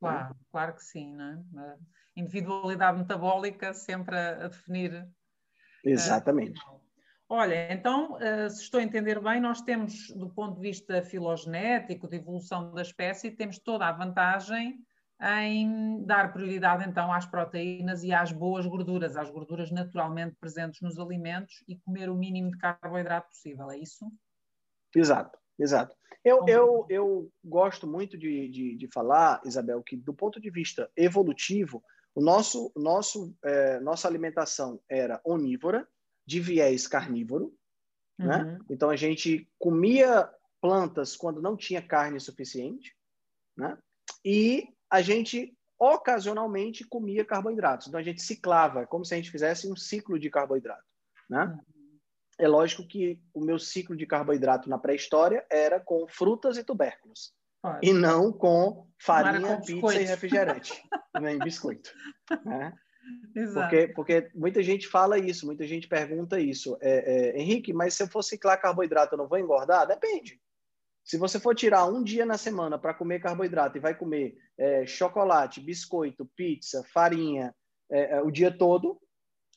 [0.00, 0.40] Claro, né?
[0.50, 1.42] claro que sim, né?
[1.56, 1.76] A
[2.16, 5.08] individualidade metabólica sempre a, a definir.
[5.84, 6.60] Exatamente.
[6.68, 6.76] Uh,
[7.28, 12.06] Olha, então, eh, se estou a entender bem, nós temos, do ponto de vista filogenético,
[12.06, 14.78] de evolução da espécie, temos toda a vantagem
[15.20, 20.98] em dar prioridade então às proteínas e às boas gorduras, às gorduras naturalmente presentes nos
[20.98, 24.06] alimentos e comer o mínimo de carboidrato possível, é isso?
[24.96, 25.94] Exato, exato.
[26.24, 30.90] Eu, eu, eu gosto muito de, de, de falar, Isabel, que do ponto de vista
[30.96, 35.86] evolutivo, o nosso, nosso, é, nossa alimentação era onívora,
[36.26, 37.54] de viés carnívoro,
[38.18, 38.38] né?
[38.38, 38.44] uhum.
[38.44, 38.58] né?
[38.68, 40.28] Então a gente comia
[40.60, 42.96] plantas quando não tinha carne suficiente,
[43.56, 43.78] né?
[44.24, 47.86] E a gente ocasionalmente comia carboidratos.
[47.86, 50.84] Então a gente ciclava, como se a gente fizesse um ciclo de carboidrato,
[51.28, 51.44] né?
[51.44, 51.75] Uhum.
[52.38, 57.34] É lógico que o meu ciclo de carboidrato na pré-história era com frutas e tubérculos.
[57.62, 57.88] Pode.
[57.88, 60.72] E não com farinha, com pizza e refrigerante,
[61.20, 61.90] nem biscoito.
[62.44, 62.72] Né?
[63.52, 66.76] Porque, porque muita gente fala isso, muita gente pergunta isso.
[66.80, 69.86] É, é, Henrique, mas se eu for ciclar carboidrato, eu não vou engordar?
[69.86, 70.40] Depende.
[71.04, 74.86] Se você for tirar um dia na semana para comer carboidrato e vai comer é,
[74.86, 77.54] chocolate, biscoito, pizza, farinha
[77.90, 79.00] é, é, o dia todo,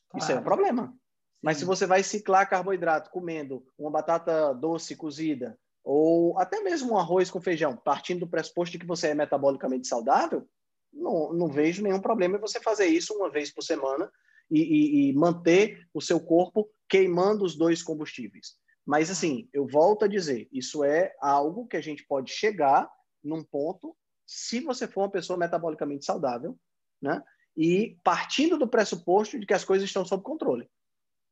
[0.08, 0.22] claro.
[0.22, 0.94] isso é um problema.
[1.42, 6.98] Mas se você vai ciclar carboidrato comendo uma batata doce cozida ou até mesmo um
[6.98, 10.46] arroz com feijão, partindo do pressuposto de que você é metabolicamente saudável,
[10.92, 14.10] não, não vejo nenhum problema em você fazer isso uma vez por semana
[14.50, 18.58] e, e, e manter o seu corpo queimando os dois combustíveis.
[18.84, 22.90] Mas, assim, eu volto a dizer, isso é algo que a gente pode chegar
[23.22, 23.96] num ponto
[24.26, 26.58] se você for uma pessoa metabolicamente saudável,
[27.00, 27.22] né?
[27.56, 30.68] E partindo do pressuposto de que as coisas estão sob controle.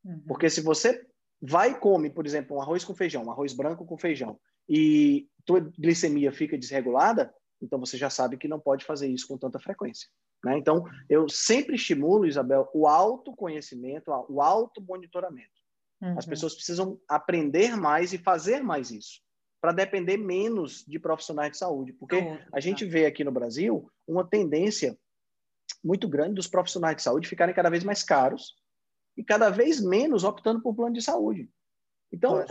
[0.04, 0.22] Uhum.
[0.26, 1.06] Porque se você
[1.40, 4.38] vai e come, por exemplo, um arroz com feijão, um arroz branco com feijão,
[4.68, 9.38] e tua glicemia fica desregulada, então você já sabe que não pode fazer isso com
[9.38, 10.08] tanta frequência.
[10.44, 10.58] Né?
[10.58, 15.58] Então, eu sempre estimulo, Isabel, o autoconhecimento, o auto-monitoramento.
[16.00, 16.16] Uhum.
[16.18, 19.20] As pessoas precisam aprender mais e fazer mais isso,
[19.60, 21.92] para depender menos de profissionais de saúde.
[21.92, 22.38] Porque uhum.
[22.52, 24.96] a gente vê aqui no Brasil uma tendência
[25.82, 28.54] muito grande dos profissionais de saúde ficarem cada vez mais caros
[29.18, 31.50] e cada vez menos optando por plano de saúde.
[32.12, 32.46] Então,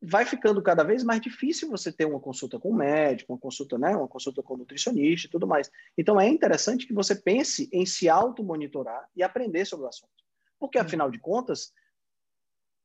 [0.00, 3.78] vai ficando cada vez mais difícil você ter uma consulta com um médico, uma consulta,
[3.78, 5.70] né, uma consulta com um nutricionista e tudo mais.
[5.96, 10.12] Então é interessante que você pense em se auto-monitorar e aprender sobre o assunto.
[10.58, 11.72] Porque, afinal de contas,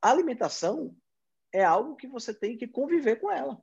[0.01, 0.95] a alimentação
[1.53, 3.61] é algo que você tem que conviver com ela.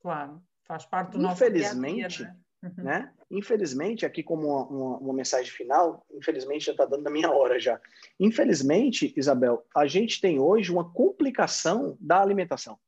[0.00, 2.40] Claro, faz parte do Infelizmente, nosso dia -dia, né?
[2.62, 2.84] Uhum.
[2.84, 3.12] Né?
[3.30, 7.58] Infelizmente, aqui como uma, uma, uma mensagem final, infelizmente já está dando da minha hora
[7.58, 7.80] já.
[8.18, 12.78] Infelizmente, Isabel, a gente tem hoje uma complicação da alimentação.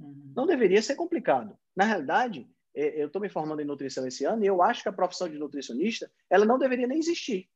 [0.00, 0.32] Uhum.
[0.34, 1.56] Não deveria ser complicado.
[1.74, 4.88] Na realidade, é, eu estou me formando em nutrição esse ano e eu acho que
[4.88, 7.48] a profissão de nutricionista ela não deveria nem existir.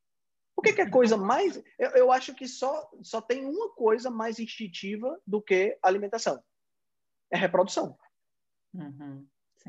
[0.55, 1.56] Por que, que é coisa mais.
[1.78, 6.43] Eu, eu, acho que só, só tem uma coisa mais instintiva do que alimentação:
[7.31, 7.98] é reprodução.
[8.72, 9.27] Uhum.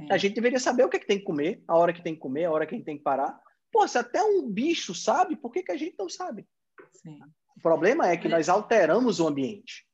[0.10, 2.14] A gente deveria saber o que, é que tem que comer, a hora que tem
[2.14, 3.40] que comer, a hora que a gente tem que parar.
[3.72, 6.48] Pô, se até um bicho sabe, por que, que a gente não sabe?
[6.94, 7.20] Sim.
[7.56, 9.86] O problema é que nós alteramos o ambiente.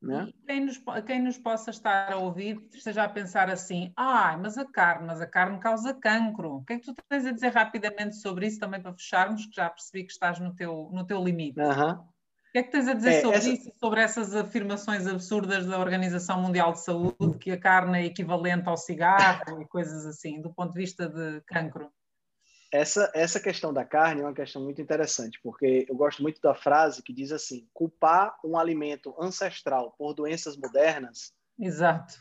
[0.00, 0.32] Né?
[0.46, 4.64] Quem, nos, quem nos possa estar a ouvir esteja a pensar assim: ah, mas a
[4.64, 6.56] carne, mas a carne causa cancro.
[6.56, 9.56] O que é que tu tens a dizer rapidamente sobre isso também para fecharmos, que
[9.56, 11.58] já percebi que estás no teu, no teu limite?
[11.58, 12.06] Uhum.
[12.48, 13.50] O que é que tens a dizer é, sobre essa...
[13.50, 18.66] isso, sobre essas afirmações absurdas da Organização Mundial de Saúde, que a carne é equivalente
[18.66, 21.90] ao cigarro e coisas assim, do ponto de vista de cancro?
[22.72, 26.54] Essa, essa questão da carne é uma questão muito interessante, porque eu gosto muito da
[26.54, 31.32] frase que diz assim: culpar um alimento ancestral por doenças modernas.
[31.58, 32.14] Exato.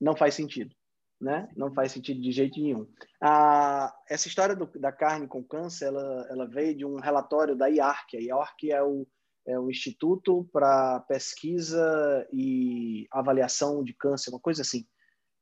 [0.00, 0.74] Não faz sentido.
[1.20, 1.48] Né?
[1.56, 2.84] Não faz sentido de jeito nenhum.
[3.20, 7.68] Ah, essa história do, da carne com câncer, ela, ela veio de um relatório da
[7.68, 8.16] IARC.
[8.16, 9.06] A IARC é o,
[9.46, 14.86] é o Instituto para Pesquisa e Avaliação de Câncer, uma coisa assim.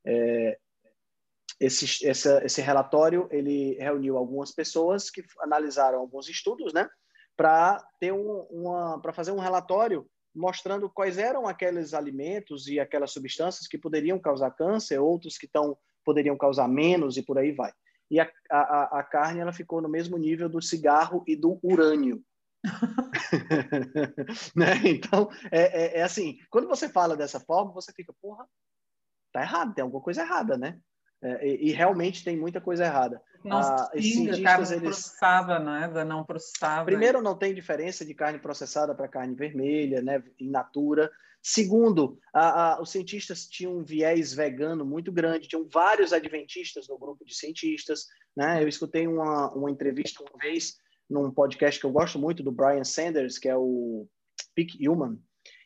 [0.05, 0.59] É,
[1.61, 6.89] esse, essa, esse relatório ele reuniu algumas pessoas que analisaram alguns estudos, né,
[7.37, 13.11] para ter um, uma para fazer um relatório mostrando quais eram aqueles alimentos e aquelas
[13.11, 17.73] substâncias que poderiam causar câncer, outros que tão, poderiam causar menos e por aí vai.
[18.11, 22.23] E a, a, a carne ela ficou no mesmo nível do cigarro e do urânio.
[24.55, 24.75] né?
[24.85, 28.47] Então, é, é, é, assim, quando você fala dessa forma, você fica, porra,
[29.33, 30.79] tá errado, tem alguma coisa errada, né?
[31.23, 33.21] É, e, e, realmente tem muita coisa errada.
[33.45, 33.91] Não ah,
[34.43, 34.81] carne eles...
[34.81, 36.05] processada, né?
[36.05, 36.85] Não processada.
[36.85, 40.23] Primeiro, não tem diferença de carne processada para carne vermelha, né?
[40.39, 41.11] In natura.
[41.43, 46.99] Segundo, a, a, os cientistas tinham um viés vegano muito grande, tinham vários adventistas no
[46.99, 48.07] grupo de cientistas.
[48.37, 48.63] Né?
[48.63, 50.77] Eu escutei uma, uma entrevista uma vez
[51.11, 54.07] num podcast que eu gosto muito, do Brian Sanders, que é o
[54.55, 55.19] Peak Human,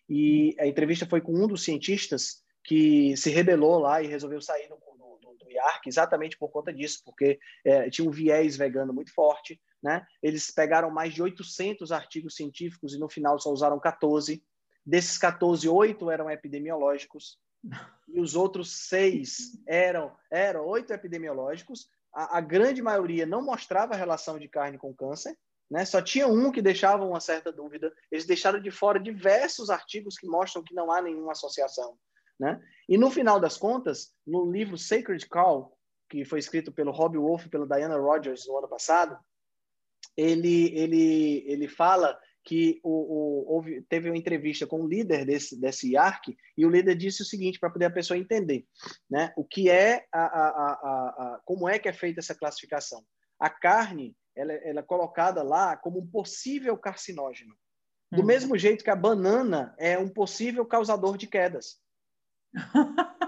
[0.09, 4.69] e a entrevista foi com um dos cientistas que se rebelou lá e resolveu sair
[4.69, 9.13] do, do, do IARC exatamente por conta disso, porque é, tinha um viés vegano muito
[9.13, 9.61] forte.
[9.83, 10.05] Né?
[10.23, 14.43] Eles pegaram mais de 800 artigos científicos e no final só usaram 14.
[14.85, 17.39] Desses 14, oito eram epidemiológicos
[18.09, 21.89] e os outros seis eram eram oito epidemiológicos.
[22.15, 25.37] A, a grande maioria não mostrava relação de carne com câncer.
[25.71, 25.85] Né?
[25.85, 27.93] Só tinha um que deixava uma certa dúvida.
[28.11, 31.97] Eles deixaram de fora diversos artigos que mostram que não há nenhuma associação.
[32.39, 32.61] Né?
[32.89, 35.77] E no final das contas, no livro Sacred Cow,
[36.09, 39.19] que foi escrito pelo Rob Wolf e pela Diana Rogers no ano passado,
[40.17, 45.59] ele, ele, ele fala que o, o, houve, teve uma entrevista com o líder desse,
[45.59, 48.67] desse IARC e o líder disse o seguinte para poder a pessoa entender
[49.09, 53.03] né, o que é a, a, a, como é que é feita essa classificação.
[53.39, 57.55] A carne ela, ela é colocada lá como um possível carcinógeno.
[58.13, 58.27] Do uhum.
[58.27, 61.81] mesmo jeito que a banana é um possível causador de quedas.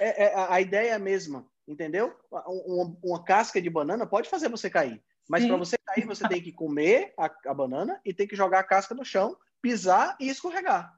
[0.00, 2.14] é, é, a ideia é a mesma, entendeu?
[2.30, 5.02] Uma, uma, casca de banana pode fazer você cair.
[5.28, 8.60] Mas para você cair, você tem que comer a, a, banana e tem que jogar
[8.60, 10.94] a casca no chão, pisar e escorregar.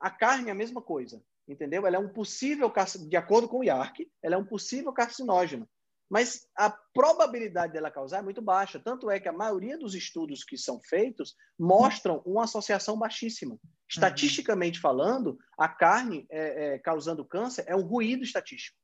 [0.00, 1.86] A carne é a mesma coisa, entendeu?
[1.86, 2.72] Ela é um possível,
[3.08, 5.68] de acordo com o IARC, ela é um possível carcinógeno
[6.14, 8.78] mas a probabilidade dela causar é muito baixa.
[8.78, 13.58] Tanto é que a maioria dos estudos que são feitos mostram uma associação baixíssima.
[13.88, 18.78] Estatisticamente falando, a carne é, é, causando câncer é um ruído estatístico.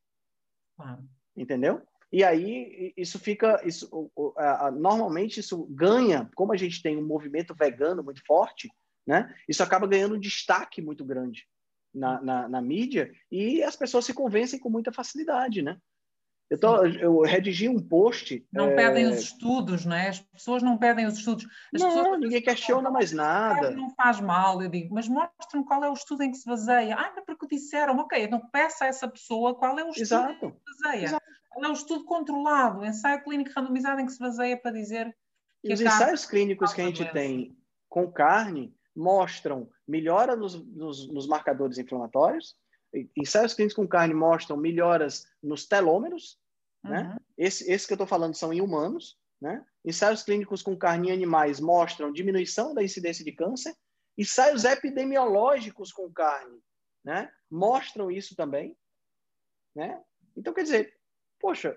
[1.36, 1.86] Entendeu?
[2.12, 4.10] E aí isso fica, isso,
[4.74, 8.68] normalmente isso ganha, como a gente tem um movimento vegano muito forte,
[9.06, 9.32] né?
[9.48, 11.46] Isso acaba ganhando um destaque muito grande
[11.94, 15.78] na, na, na mídia e as pessoas se convencem com muita facilidade, né?
[16.50, 18.44] Eu, tô, eu redigi um post.
[18.52, 18.74] Não é...
[18.74, 20.08] pedem os estudos, não é?
[20.08, 21.46] As pessoas não pedem os estudos.
[21.72, 23.70] As não, pessoas, ninguém questiona mais nada.
[23.70, 26.96] Não faz mal, eu digo, mas mostram qual é o estudo em que se baseia.
[26.98, 30.46] Ah, é porque disseram, ok, então peça a essa pessoa qual é o estudo Exato.
[30.46, 31.04] em que se baseia.
[31.04, 31.39] Exato.
[31.62, 35.14] É o estudo controlado, ensaio clínico randomizado em que se baseia para dizer
[35.62, 37.56] que Os ensaios clínicos que a gente tem
[37.88, 42.56] com carne mostram melhora nos, nos, nos marcadores inflamatórios,
[43.16, 46.38] ensaios clínicos com carne mostram melhoras nos telômeros,
[46.82, 47.02] né?
[47.02, 47.08] uhum.
[47.08, 47.16] né?
[47.36, 49.64] Esse, esse que eu estou falando são em humanos, né?
[49.84, 53.74] Ensaios clínicos com carne em animais mostram diminuição da incidência de câncer.
[54.18, 56.60] Ensaios epidemiológicos com carne,
[57.02, 57.32] né?
[57.50, 58.76] Mostram isso também,
[59.74, 60.02] né?
[60.36, 60.99] Então, quer dizer,
[61.40, 61.76] poxa,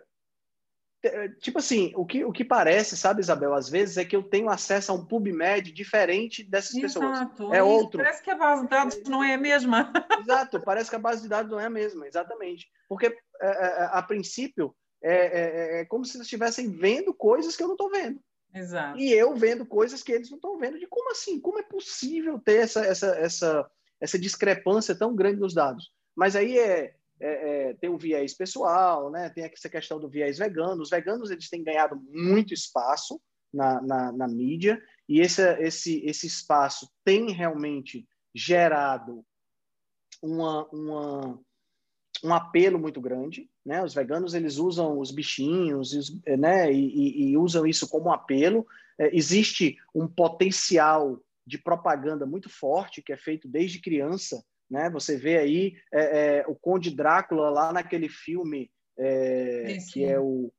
[1.03, 4.23] eh, tipo assim, o que, o que parece, sabe, Isabel, às vezes é que eu
[4.23, 7.30] tenho acesso a um PubMed diferente dessas Exato.
[7.30, 7.53] pessoas.
[7.53, 8.02] É outro.
[8.02, 9.91] Parece que a base de dados não é a mesma.
[10.22, 12.68] Exato, parece que a base de dados não é a mesma, exatamente.
[12.88, 13.07] Porque,
[13.41, 14.73] é, é, a princípio,
[15.03, 18.22] é, é, é, como se eles estivessem vendo coisas que eu não estou vendo.
[18.56, 18.98] Exato.
[18.98, 20.80] E eu vendo coisas que eles não estão vendo.
[20.80, 21.40] De como assim?
[21.40, 25.91] Como é possível ter essa, essa, essa, essa discrepância tão grande nos dados?
[26.15, 29.30] Mas aí é, é, é, tem o viés pessoal, né?
[29.30, 30.82] tem essa questão do viés vegano.
[30.82, 33.20] Os veganos eles têm ganhado muito espaço
[33.54, 38.06] na, na, na mídia e esse, esse, esse espaço tem realmente
[38.36, 39.24] gerado
[40.22, 41.40] uma, uma,
[42.22, 43.50] um apelo muito grande.
[43.66, 43.82] Né?
[43.82, 46.74] Os veganos eles usam os bichinhos né?
[46.74, 48.68] e, e, e usam isso como apelo.
[49.00, 54.90] É, existe um potencial de propaganda muito forte que é feito desde criança né?
[54.90, 60.52] Você vê aí é, é, o Conde Drácula lá naquele filme é, que é o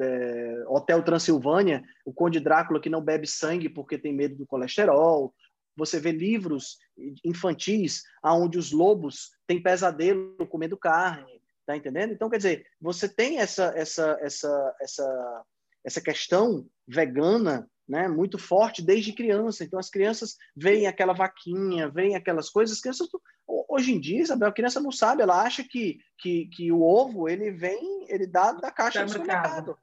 [0.00, 5.34] é, Hotel Transilvânia, o Conde Drácula que não bebe sangue porque tem medo do colesterol.
[5.76, 6.78] Você vê livros
[7.24, 12.12] infantis onde os lobos têm pesadelo comendo carne, tá entendendo?
[12.12, 15.44] Então, quer dizer, você tem essa essa essa essa
[15.84, 19.64] essa questão vegana né, muito forte desde criança.
[19.64, 22.76] Então, as crianças veem aquela vaquinha, veem aquelas coisas.
[22.76, 23.08] As crianças,
[23.46, 27.28] hoje em dia, Isabel, a criança não sabe, ela acha que, que, que o ovo
[27.28, 29.76] ele vem, ele dá da caixa do supermercado.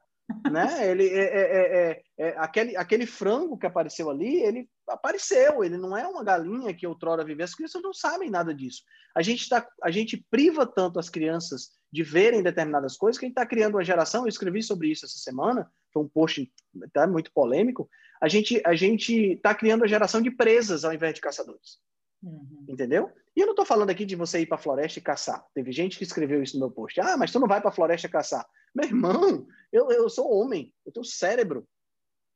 [0.50, 0.66] né?
[0.90, 5.76] Ele é, é, é, é, é, aquele, aquele frango que apareceu ali, ele apareceu, ele
[5.76, 7.44] não é uma galinha que outrora viveu.
[7.44, 8.82] As crianças não sabem nada disso.
[9.14, 13.28] A gente, tá, a gente priva tanto as crianças de verem determinadas coisas que a
[13.28, 14.22] gente está criando uma geração.
[14.22, 16.50] Eu escrevi sobre isso essa semana foi um post
[16.92, 17.88] tá, muito polêmico,
[18.20, 21.78] a gente a gente está criando a geração de presas ao invés de caçadores.
[22.22, 22.66] Uhum.
[22.68, 23.10] Entendeu?
[23.34, 25.44] E eu não estou falando aqui de você ir para a floresta e caçar.
[25.54, 27.00] Teve gente que escreveu isso no meu post.
[27.00, 28.46] Ah, mas tu não vai para a floresta caçar.
[28.74, 31.66] Meu irmão, eu, eu sou homem, eu tenho cérebro.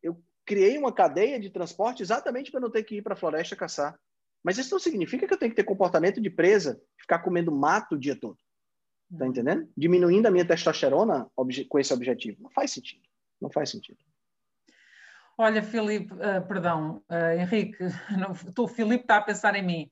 [0.03, 3.55] Eu criei uma cadeia de transporte exatamente para não ter que ir para a floresta
[3.55, 3.99] caçar.
[4.43, 7.95] Mas isso não significa que eu tenho que ter comportamento de presa, ficar comendo mato
[7.95, 8.39] o dia todo.
[9.17, 9.31] Tá uhum.
[9.31, 9.69] entendendo?
[9.77, 11.31] Diminuindo a minha testosterona
[11.69, 12.43] com esse objetivo.
[12.43, 13.06] Não faz sentido.
[13.41, 13.99] Não faz sentido.
[15.39, 17.85] Olha, Filipe, uh, perdão, uh, Henrique,
[18.59, 19.91] o Filipe está a pensar em mim.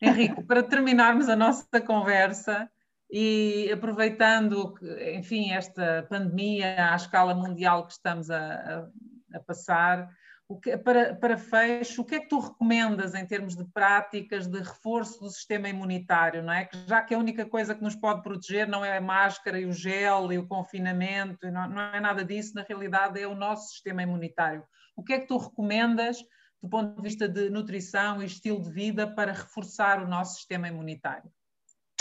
[0.00, 2.70] Henrique, para terminarmos a nossa conversa
[3.10, 4.74] e aproveitando,
[5.14, 10.08] enfim, esta pandemia à escala mundial que estamos a, a, a passar,
[10.60, 14.58] que, para, para fecho, o que é que tu recomendas em termos de práticas de
[14.58, 16.66] reforço do sistema imunitário, não é?
[16.66, 19.64] Que já que a única coisa que nos pode proteger não é a máscara e
[19.64, 23.70] o gel e o confinamento, não, não é nada disso, na realidade é o nosso
[23.70, 24.62] sistema imunitário.
[24.94, 26.18] O que é que tu recomendas
[26.62, 30.68] do ponto de vista de nutrição e estilo de vida para reforçar o nosso sistema
[30.68, 31.30] imunitário?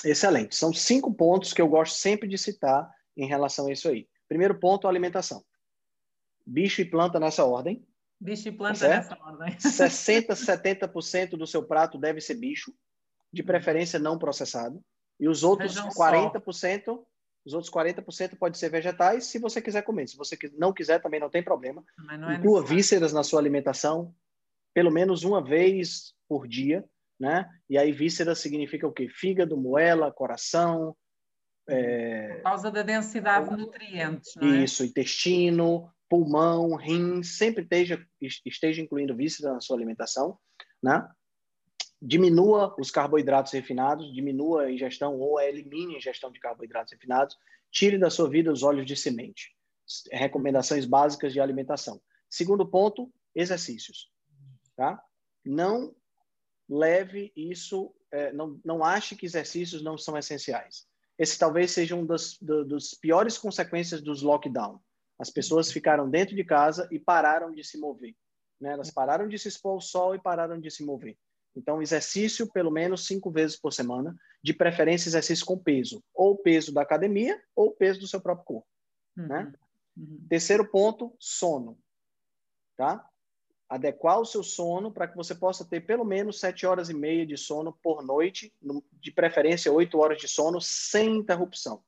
[0.03, 0.55] Excelente.
[0.55, 4.07] São cinco pontos que eu gosto sempre de citar em relação a isso aí.
[4.27, 5.43] Primeiro ponto, alimentação.
[6.45, 7.85] Bicho e planta nessa ordem.
[8.23, 9.09] Bicho e planta certo?
[9.09, 9.59] nessa ordem.
[9.59, 12.73] 60, 70% do seu prato deve ser bicho,
[13.31, 14.81] de preferência não processado.
[15.19, 17.03] E os outros Vejam 40%, só.
[17.45, 20.07] os outros 40% pode ser vegetais, se você quiser comer.
[20.07, 21.83] Se você não quiser, também não tem problema.
[22.09, 24.15] É Inclua vísceras na sua alimentação,
[24.73, 26.85] pelo menos uma vez por dia,
[27.19, 27.49] né?
[27.69, 29.09] E aí vísceras significa o quê?
[29.09, 30.95] Fígado, moela, coração.
[31.67, 32.35] É...
[32.35, 34.63] Por causa da densidade de nutrientes, não é?
[34.63, 38.07] Isso, intestino, pulmão, rim, sempre esteja,
[38.45, 40.37] esteja incluindo vísceras na sua alimentação,
[40.81, 41.09] né?
[41.99, 47.35] Diminua os carboidratos refinados, diminua a ingestão ou elimine a ingestão de carboidratos refinados,
[47.71, 49.55] tire da sua vida os óleos de semente.
[50.11, 51.99] Recomendações básicas de alimentação.
[52.29, 54.11] Segundo ponto, exercícios.
[54.75, 55.03] Tá?
[55.43, 55.95] Não
[56.69, 60.85] leve isso, é, não, não ache que exercícios não são essenciais.
[61.17, 64.79] Esse talvez seja um das, do, dos piores consequências dos lockdown.
[65.23, 68.13] As pessoas ficaram dentro de casa e pararam de se mover.
[68.59, 68.73] Né?
[68.73, 71.17] Elas pararam de se expor ao sol e pararam de se mover.
[71.55, 74.13] Então, exercício pelo menos cinco vezes por semana,
[74.43, 78.67] de preferência exercício com peso, ou peso da academia ou peso do seu próprio corpo.
[79.15, 79.27] Uhum.
[79.27, 79.53] Né?
[79.95, 80.25] Uhum.
[80.27, 81.79] Terceiro ponto, sono.
[82.75, 83.07] Tá?
[83.69, 87.25] adequar o seu sono para que você possa ter pelo menos sete horas e meia
[87.25, 88.53] de sono por noite,
[88.91, 91.81] de preferência oito horas de sono sem interrupção.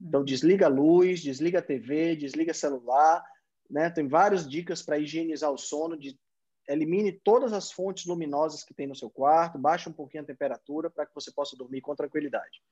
[0.00, 3.24] Então desliga a luz, desliga a TV, desliga celular,
[3.68, 3.90] né?
[3.90, 6.18] Tem várias dicas para higienizar o sono, de,
[6.66, 10.88] elimine todas as fontes luminosas que tem no seu quarto, baixe um pouquinho a temperatura
[10.88, 12.62] para que você possa dormir com tranquilidade.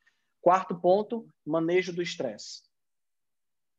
[0.40, 2.62] Quarto ponto, manejo do estresse.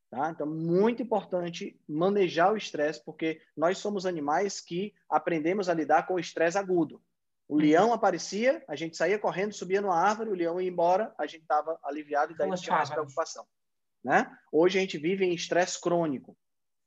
[0.09, 0.31] Tá?
[0.31, 6.15] Então, muito importante manejar o estresse, porque nós somos animais que aprendemos a lidar com
[6.15, 7.01] o estresse agudo.
[7.49, 7.61] O uhum.
[7.61, 11.41] leão aparecia, a gente saía correndo, subia numa árvore, o leão ia embora, a gente
[11.41, 13.43] estava aliviado e daí não tinha mais preocupação.
[14.03, 14.31] Né?
[14.51, 16.37] Hoje a gente vive em estresse crônico.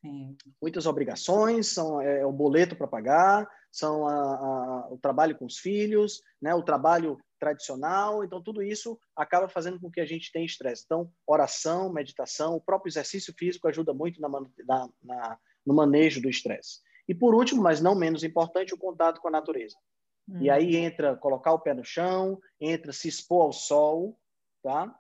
[0.01, 0.37] Sim.
[0.61, 5.59] Muitas obrigações, são é, o boleto para pagar, são a, a, o trabalho com os
[5.59, 6.55] filhos, né?
[6.55, 8.23] o trabalho tradicional.
[8.23, 10.85] Então, tudo isso acaba fazendo com que a gente tenha estresse.
[10.85, 16.31] Então, oração, meditação, o próprio exercício físico ajuda muito na, na, na, no manejo do
[16.31, 16.81] estresse.
[17.09, 19.77] E, por último, mas não menos importante, o contato com a natureza.
[20.33, 20.41] Hum.
[20.41, 24.19] E aí entra colocar o pé no chão, entra se expor ao sol,
[24.63, 24.95] tá?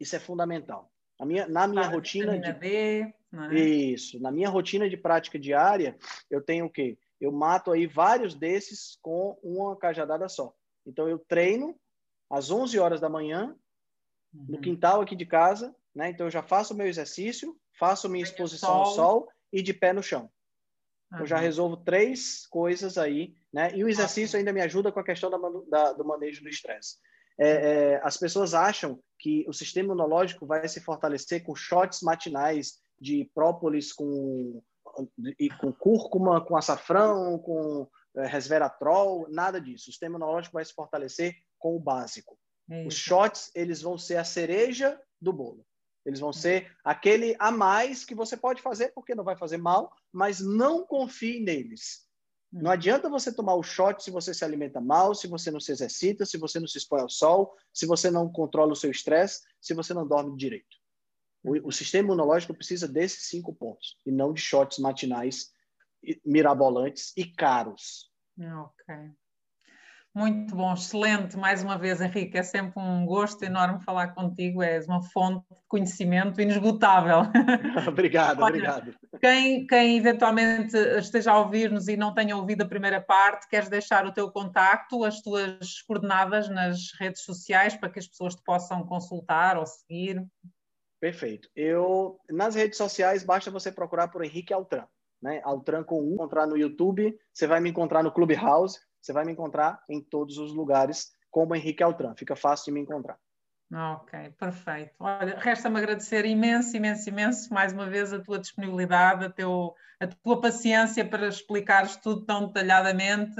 [0.00, 0.90] Isso é fundamental.
[1.18, 2.52] A minha, na minha rotina de...
[2.52, 3.54] B, é?
[3.54, 4.20] Isso.
[4.20, 5.98] Na minha rotina de prática diária,
[6.30, 6.96] eu tenho o quê?
[7.20, 10.54] Eu mato aí vários desses com uma cajadada só.
[10.86, 11.78] Então, eu treino
[12.30, 13.56] às 11 horas da manhã,
[14.32, 14.46] uhum.
[14.48, 16.10] no quintal aqui de casa, né?
[16.10, 18.78] Então, eu já faço o meu exercício, faço minha exposição sol.
[18.78, 20.30] ao sol e de pé no chão.
[21.12, 21.20] Uhum.
[21.20, 23.70] Eu já resolvo três coisas aí, né?
[23.74, 26.96] E o exercício ainda me ajuda com a questão da, da, do manejo do estresse.
[27.40, 32.80] É, é, as pessoas acham que o sistema imunológico vai se fortalecer com shots matinais
[33.00, 34.60] de própolis com,
[35.38, 39.84] e com cúrcuma, com açafrão, com é, resveratrol, nada disso.
[39.84, 42.36] O sistema imunológico vai se fortalecer com o básico.
[42.86, 45.64] Os shots, eles vão ser a cereja do bolo.
[46.08, 49.94] Eles vão ser aquele a mais que você pode fazer porque não vai fazer mal,
[50.10, 52.08] mas não confie neles.
[52.50, 52.62] Hum.
[52.62, 55.70] Não adianta você tomar o shot se você se alimenta mal, se você não se
[55.70, 59.42] exercita, se você não se expõe ao sol, se você não controla o seu estresse,
[59.60, 60.78] se você não dorme direito.
[61.44, 65.52] O, o, sistema imunológico precisa desses cinco pontos e não de shots matinais
[66.24, 68.10] mirabolantes e caros.
[68.40, 68.94] Ok.
[70.18, 71.36] Muito bom, excelente.
[71.36, 74.60] Mais uma vez, Henrique, é sempre um gosto enorme falar contigo.
[74.60, 77.18] És uma fonte de conhecimento inesgotável.
[77.86, 78.96] obrigado, Olha, obrigado.
[79.20, 84.06] Quem, quem eventualmente esteja a ouvir-nos e não tenha ouvido a primeira parte, queres deixar
[84.06, 88.84] o teu contacto, as tuas coordenadas nas redes sociais para que as pessoas te possam
[88.84, 90.26] consultar ou seguir?
[91.00, 91.48] Perfeito.
[91.54, 94.84] Eu, nas redes sociais, basta você procurar por Henrique Altran
[95.20, 95.40] né?
[95.44, 98.78] Altran com um, encontrar no YouTube, você vai me encontrar no Clubhouse,
[99.08, 102.14] você vai me encontrar em todos os lugares como Henrique Altran.
[102.14, 103.16] Fica fácil de me encontrar.
[103.72, 104.92] Ok, perfeito.
[104.98, 110.06] Olha, resta-me agradecer imenso, imenso, imenso, mais uma vez, a tua disponibilidade, a, teu, a
[110.06, 113.36] tua paciência para explicares tudo tão detalhadamente.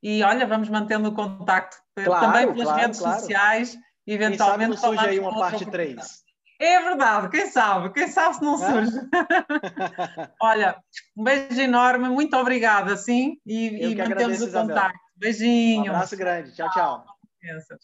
[0.00, 3.20] E olha, vamos mantendo o contacto claro, também pelas claro, redes claro.
[3.20, 4.70] sociais, eventualmente.
[4.70, 6.28] Quem sabe não surge aí uma parte 3.
[6.60, 8.90] É verdade, quem sabe, quem sabe se não surge.
[10.42, 10.76] olha,
[11.16, 15.07] um beijo enorme, muito obrigada, sim, e, e mantemos o contacto.
[15.18, 15.84] Beijinho.
[15.84, 17.04] Um abraço grande, tchau, tchau.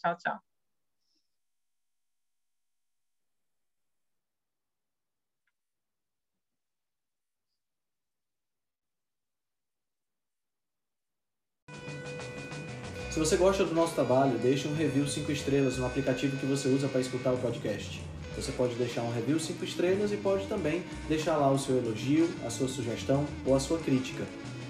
[0.01, 0.39] Tchau, tchau.
[13.11, 16.67] Se você gosta do nosso trabalho, deixe um review 5 estrelas no aplicativo que você
[16.67, 18.03] usa para escutar o podcast.
[18.35, 22.29] Você pode deixar um review 5 estrelas e pode também deixar lá o seu elogio,
[22.45, 24.25] a sua sugestão ou a sua crítica.